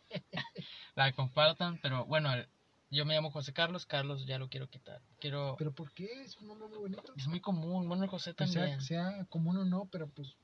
la 0.95 1.11
compartan, 1.11 1.79
pero 1.81 2.05
bueno, 2.05 2.33
el- 2.33 2.47
yo 2.89 3.05
me 3.05 3.13
llamo 3.13 3.31
José 3.31 3.53
Carlos, 3.53 3.85
Carlos 3.85 4.25
ya 4.25 4.39
lo 4.39 4.49
quiero 4.49 4.67
quitar. 4.69 5.01
Quiero 5.19 5.55
Pero 5.57 5.73
¿por 5.73 5.91
qué? 5.91 6.07
Es 6.21 6.37
un 6.37 6.47
nombre 6.47 6.67
muy 6.67 6.77
bonito. 6.79 7.13
es 7.15 7.27
muy 7.27 7.39
común, 7.39 7.87
bueno, 7.87 8.07
José 8.07 8.33
también. 8.33 8.79
sea, 8.81 9.11
sea 9.11 9.25
común 9.25 9.57
o 9.57 9.65
no, 9.65 9.87
pero 9.91 10.07
pues 10.07 10.35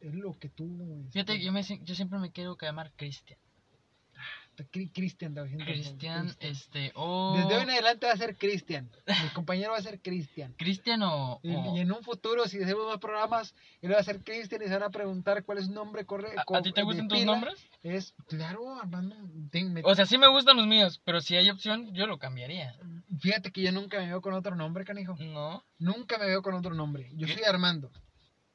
es 0.00 0.14
lo 0.14 0.38
que 0.38 0.48
tú... 0.48 1.06
Fíjate, 1.10 1.34
este, 1.34 1.44
yo 1.44 1.52
me 1.52 1.62
yo 1.62 1.94
siempre 1.94 2.18
me 2.18 2.30
quiero 2.32 2.56
llamar 2.60 2.92
Cristian. 2.96 3.38
Cri- 4.64 4.90
Cristian, 4.92 5.34
Cristian, 5.64 6.34
este, 6.40 6.92
o 6.94 7.34
Desde 7.36 7.56
hoy 7.56 7.62
en 7.62 7.70
adelante 7.70 8.06
va 8.06 8.12
a 8.12 8.16
ser 8.16 8.36
Cristian. 8.36 8.90
Mi 9.06 9.28
compañero 9.30 9.72
va 9.72 9.78
a 9.78 9.82
ser 9.82 10.00
Cristian. 10.00 10.54
Cristian 10.56 11.02
o, 11.02 11.40
Y, 11.42 11.54
en 11.80 11.92
un 11.92 12.02
futuro, 12.02 12.46
si 12.48 12.62
hacemos 12.62 12.86
más 12.86 12.98
programas, 12.98 13.54
él 13.82 13.92
va 13.92 13.98
a 13.98 14.02
ser 14.02 14.22
Cristian 14.24 14.62
y 14.62 14.66
se 14.66 14.72
van 14.72 14.82
a 14.84 14.90
preguntar 14.90 15.44
cuál 15.44 15.58
es 15.58 15.66
su 15.66 15.72
nombre 15.72 16.04
correcto. 16.06 16.54
¿A, 16.54 16.58
a 16.58 16.62
ti 16.62 16.72
te 16.72 16.82
gustan 16.82 17.08
tus 17.08 17.24
nombres? 17.24 17.54
Es, 17.82 18.14
claro, 18.28 18.78
Armando. 18.80 19.14
O 19.84 19.94
sea, 19.94 20.06
sí 20.06 20.18
me 20.18 20.28
gustan 20.28 20.56
los 20.56 20.66
míos, 20.66 21.00
pero 21.04 21.20
si 21.20 21.36
hay 21.36 21.50
opción, 21.50 21.92
yo 21.94 22.06
lo 22.06 22.18
cambiaría. 22.18 22.74
Fíjate 23.20 23.52
que 23.52 23.62
yo 23.62 23.72
nunca 23.72 23.98
me 23.98 24.06
veo 24.06 24.20
con 24.20 24.34
otro 24.34 24.54
nombre, 24.56 24.84
canijo. 24.84 25.16
No, 25.18 25.64
Nunca 25.78 26.18
me 26.18 26.26
veo 26.26 26.42
con 26.42 26.54
otro 26.54 26.74
nombre. 26.74 27.10
Yo 27.14 27.26
¿Qué? 27.26 27.34
soy 27.34 27.44
Armando. 27.44 27.90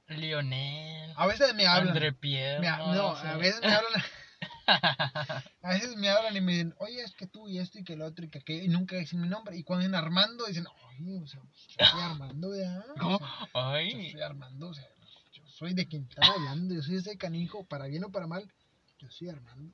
Lionel, 0.07 1.13
A 1.15 1.25
veces 1.25 1.53
me 1.55 1.65
hablan. 1.67 1.89
André 1.89 2.11
Pierre. 2.13 2.59
no, 2.61 3.15
a 3.15 3.37
veces 3.37 3.61
me 3.61 3.67
hablan. 3.73 4.01
A 4.67 5.69
veces 5.69 5.95
me 5.95 6.09
hablan 6.09 6.35
y 6.35 6.41
me 6.41 6.51
dicen, 6.53 6.75
oye, 6.79 7.01
es 7.01 7.13
que 7.13 7.27
tú 7.27 7.47
y 7.47 7.59
esto 7.59 7.79
y 7.79 7.83
que 7.83 7.93
el 7.93 8.01
otro 8.01 8.25
y 8.25 8.29
que 8.29 8.39
aquello, 8.39 8.63
y 8.63 8.67
nunca 8.67 8.95
dicen 8.95 9.21
mi 9.21 9.27
nombre. 9.27 9.57
Y 9.57 9.63
cuando 9.63 9.81
dicen 9.83 9.95
Armando, 9.95 10.45
dicen, 10.45 10.65
oye, 10.67 11.19
o 11.19 11.27
sea, 11.27 11.41
yo 11.77 11.85
soy 11.85 12.01
Armando. 12.01 12.49
O 12.51 12.99
¿Cómo? 12.99 13.19
yo 13.19 13.47
Ay, 13.53 14.11
soy 14.11 14.21
Armando, 14.21 14.69
o 14.69 14.73
sea, 14.73 14.87
yo 15.33 15.47
soy 15.47 15.73
de 15.73 15.87
quien 15.87 16.03
está 16.03 16.25
hablando, 16.25 16.73
yo 16.73 16.81
soy 16.81 16.97
ese 16.97 17.17
canijo, 17.17 17.65
para 17.65 17.87
bien 17.87 18.03
o 18.03 18.11
para 18.11 18.27
mal, 18.27 18.51
yo 18.99 19.09
soy 19.09 19.29
Armando. 19.29 19.73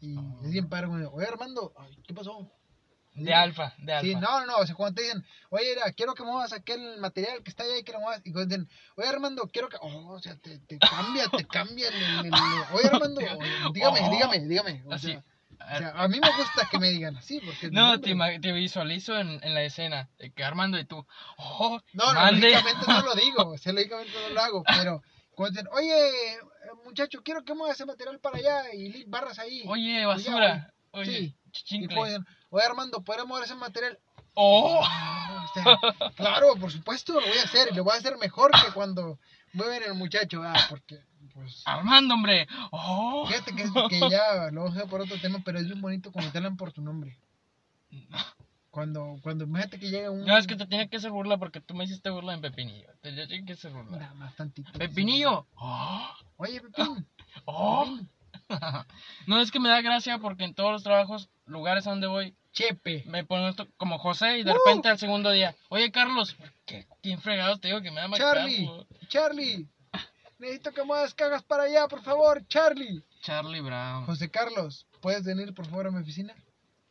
Y 0.00 0.08
no. 0.08 0.40
es 0.44 0.50
bien 0.50 0.68
padre, 0.68 1.06
oye, 1.06 1.26
Armando, 1.26 1.72
ay, 1.76 1.96
¿qué 2.06 2.14
pasó? 2.14 2.52
De 3.14 3.34
alfa, 3.34 3.74
de 3.78 3.92
alfa. 3.92 4.06
Sí, 4.06 4.14
no, 4.14 4.46
no, 4.46 4.56
o 4.58 4.66
sea, 4.66 4.74
cuando 4.74 4.96
te 4.96 5.02
dicen, 5.02 5.24
oye, 5.50 5.74
mira, 5.74 5.92
quiero 5.92 6.14
que 6.14 6.22
muevas 6.22 6.52
aquel 6.52 6.98
material 6.98 7.42
que 7.42 7.50
está 7.50 7.64
allá 7.64 7.78
y 7.78 7.82
que 7.82 7.92
lo 7.92 8.00
muevas, 8.00 8.20
y 8.24 8.32
cuando 8.32 8.54
dicen, 8.56 8.70
oye, 8.96 9.08
Armando, 9.08 9.48
quiero 9.52 9.68
que, 9.68 9.76
oh, 9.80 10.12
o 10.12 10.20
sea, 10.20 10.36
te, 10.36 10.58
te 10.60 10.78
cambia, 10.78 11.28
te 11.28 11.44
cambia 11.46 11.88
el, 11.88 11.94
el- 11.94 12.26
el- 12.26 12.32
oye, 12.72 12.88
Armando, 12.92 13.20
oye, 13.40 13.50
dígame, 13.72 14.00
Oh. 14.02 14.10
dígame, 14.10 14.38
dígame, 14.40 14.82
o 14.86 14.92
Así. 14.94 15.08
sea, 15.12 15.24
o 15.60 15.78
sea, 15.78 15.92
a 15.96 16.06
mí 16.06 16.20
me 16.20 16.30
gusta 16.36 16.68
que 16.70 16.78
me 16.78 16.90
digan 16.90 17.16
así, 17.16 17.40
porque 17.44 17.70
No, 17.70 18.00
te, 18.00 18.14
te 18.40 18.52
visualizo 18.52 19.18
en, 19.18 19.42
en 19.42 19.54
la 19.54 19.62
escena 19.62 20.08
de 20.18 20.30
que 20.32 20.44
Armando 20.44 20.78
y 20.78 20.84
tú, 20.84 21.04
oh, 21.38 21.80
No, 21.94 22.12
no, 22.14 22.30
lógicamente 22.30 22.86
no 22.86 23.02
lo 23.02 23.14
digo, 23.16 23.48
o 23.54 23.58
sea, 23.58 23.72
lógicamente 23.72 24.12
no 24.28 24.34
lo 24.34 24.40
hago, 24.40 24.62
pero 24.64 25.02
cuando 25.32 25.60
dicen, 25.60 25.68
oye, 25.72 26.38
muchacho, 26.84 27.22
quiero 27.24 27.44
que 27.44 27.54
muevas 27.54 27.76
ese 27.76 27.86
material 27.86 28.20
para 28.20 28.38
allá 28.38 28.74
y 28.74 29.04
barras 29.04 29.38
ahí. 29.40 29.64
Oye, 29.66 30.04
Pues 30.04 30.24
basura. 30.24 30.66
Sí. 30.66 30.78
Oye, 30.92 31.18
Y 31.20 31.34
chichincle. 31.50 32.18
Oye, 32.50 32.64
Armando, 32.64 33.00
¿podemos 33.02 33.28
mover 33.28 33.44
ese 33.44 33.54
material? 33.54 33.98
Oh, 34.34 34.80
O 34.80 35.52
sea, 35.54 35.78
claro, 36.16 36.54
por 36.56 36.70
supuesto 36.70 37.14
lo 37.14 37.26
voy 37.26 37.38
a 37.38 37.44
hacer 37.44 37.68
y 37.72 37.74
lo 37.74 37.84
voy 37.84 37.94
a 37.94 37.98
hacer 37.98 38.16
mejor 38.18 38.50
que 38.52 38.72
cuando 38.72 39.18
mueven 39.52 39.82
el 39.82 39.94
muchacho, 39.94 40.42
ah, 40.44 40.54
porque, 40.68 41.00
pues, 41.34 41.62
Armando, 41.64 42.14
hombre. 42.14 42.46
Oh. 42.70 43.26
fíjate 43.26 43.54
que, 43.54 43.64
que 43.88 44.10
ya 44.10 44.50
lo 44.52 44.64
vamos 44.64 44.78
a 44.78 44.86
por 44.86 45.00
otro 45.00 45.18
tema, 45.20 45.40
pero 45.44 45.58
es 45.58 45.66
bien 45.66 45.80
bonito 45.80 46.12
cuando 46.12 46.30
te 46.30 46.38
hablan 46.38 46.56
por 46.56 46.72
tu 46.72 46.82
nombre. 46.82 47.18
Cuando, 48.70 49.18
cuando, 49.22 49.46
fíjate 49.46 49.78
que 49.80 49.90
llega 49.90 50.10
un... 50.10 50.24
No, 50.24 50.36
es 50.36 50.46
que 50.46 50.54
te 50.54 50.66
tenía 50.66 50.86
que 50.88 50.98
hacer 50.98 51.10
burla 51.10 51.38
porque 51.38 51.60
tú 51.60 51.74
me 51.74 51.84
hiciste 51.84 52.10
burla 52.10 52.34
en 52.34 52.42
Pepinillo. 52.42 52.88
Te 53.00 53.10
tenía 53.12 53.44
que 53.44 53.54
hacer 53.54 53.72
burla. 53.72 53.98
Nada 53.98 54.14
más 54.14 54.36
tantito. 54.36 54.70
Pepinillo. 54.72 55.46
Oh. 55.56 56.12
Oye, 56.36 56.60
Pepín. 56.60 57.06
Oh. 57.46 57.84
Pepín. 57.84 58.08
No, 59.26 59.40
es 59.40 59.50
que 59.50 59.60
me 59.60 59.68
da 59.68 59.80
gracia 59.82 60.18
porque 60.18 60.44
en 60.44 60.54
todos 60.54 60.72
los 60.72 60.82
trabajos, 60.82 61.28
lugares 61.46 61.86
a 61.86 61.90
donde 61.90 62.06
voy, 62.06 62.34
Chepe. 62.52 63.04
me 63.06 63.24
ponen 63.24 63.48
esto 63.48 63.66
como 63.76 63.98
José 63.98 64.38
y 64.38 64.42
de 64.42 64.50
Uh. 64.52 64.54
repente 64.54 64.88
al 64.88 64.98
segundo 64.98 65.30
día, 65.30 65.54
oye 65.68 65.90
Carlos, 65.92 66.36
¿qué, 66.66 66.86
¿quién 67.02 67.20
te 67.20 67.68
digo 67.68 67.80
que 67.82 67.90
me 67.90 68.00
llama 68.00 68.16
Charlie, 68.16 68.66
Carlos? 68.66 68.86
Charlie, 69.08 69.66
necesito 70.38 70.72
que 70.72 70.82
muevas 70.82 71.14
cagas 71.14 71.42
para 71.42 71.64
allá, 71.64 71.86
por 71.88 72.02
favor, 72.02 72.42
Charlie. 72.48 73.02
Charlie 73.20 73.60
Brown. 73.60 74.06
José 74.06 74.30
Carlos, 74.30 74.86
¿puedes 75.00 75.24
venir 75.24 75.52
por 75.54 75.66
favor 75.66 75.88
a 75.88 75.90
mi 75.90 76.00
oficina? 76.00 76.34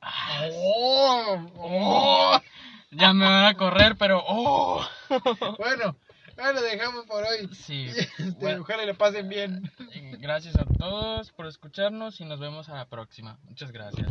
Ah, 0.02 0.48
Oh, 0.54 1.52
oh. 1.58 2.42
Ya 2.92 3.12
me 3.14 3.26
van 3.26 3.46
a 3.46 3.54
correr, 3.56 3.98
pero 3.98 4.24
oh. 4.26 4.88
Bueno, 5.58 5.98
lo 6.38 6.62
dejamos 6.62 7.06
por 7.06 7.24
hoy. 7.24 7.50
Sí. 7.54 7.88
Este, 8.18 8.24
Bueno, 8.40 8.62
Ojalá 8.62 8.86
le 8.86 8.94
pasen 8.94 9.28
bien. 9.30 9.72
gracias 10.20 10.56
a 10.56 10.66
todos 10.66 11.32
por 11.32 11.48
escucharnos 11.48 12.20
y 12.22 12.26
nos 12.26 12.40
vemos 12.40 12.70
a 12.70 12.76
la 12.76 12.86
próxima. 12.86 13.38
Muchas 13.44 13.72
gracias. 13.72 14.08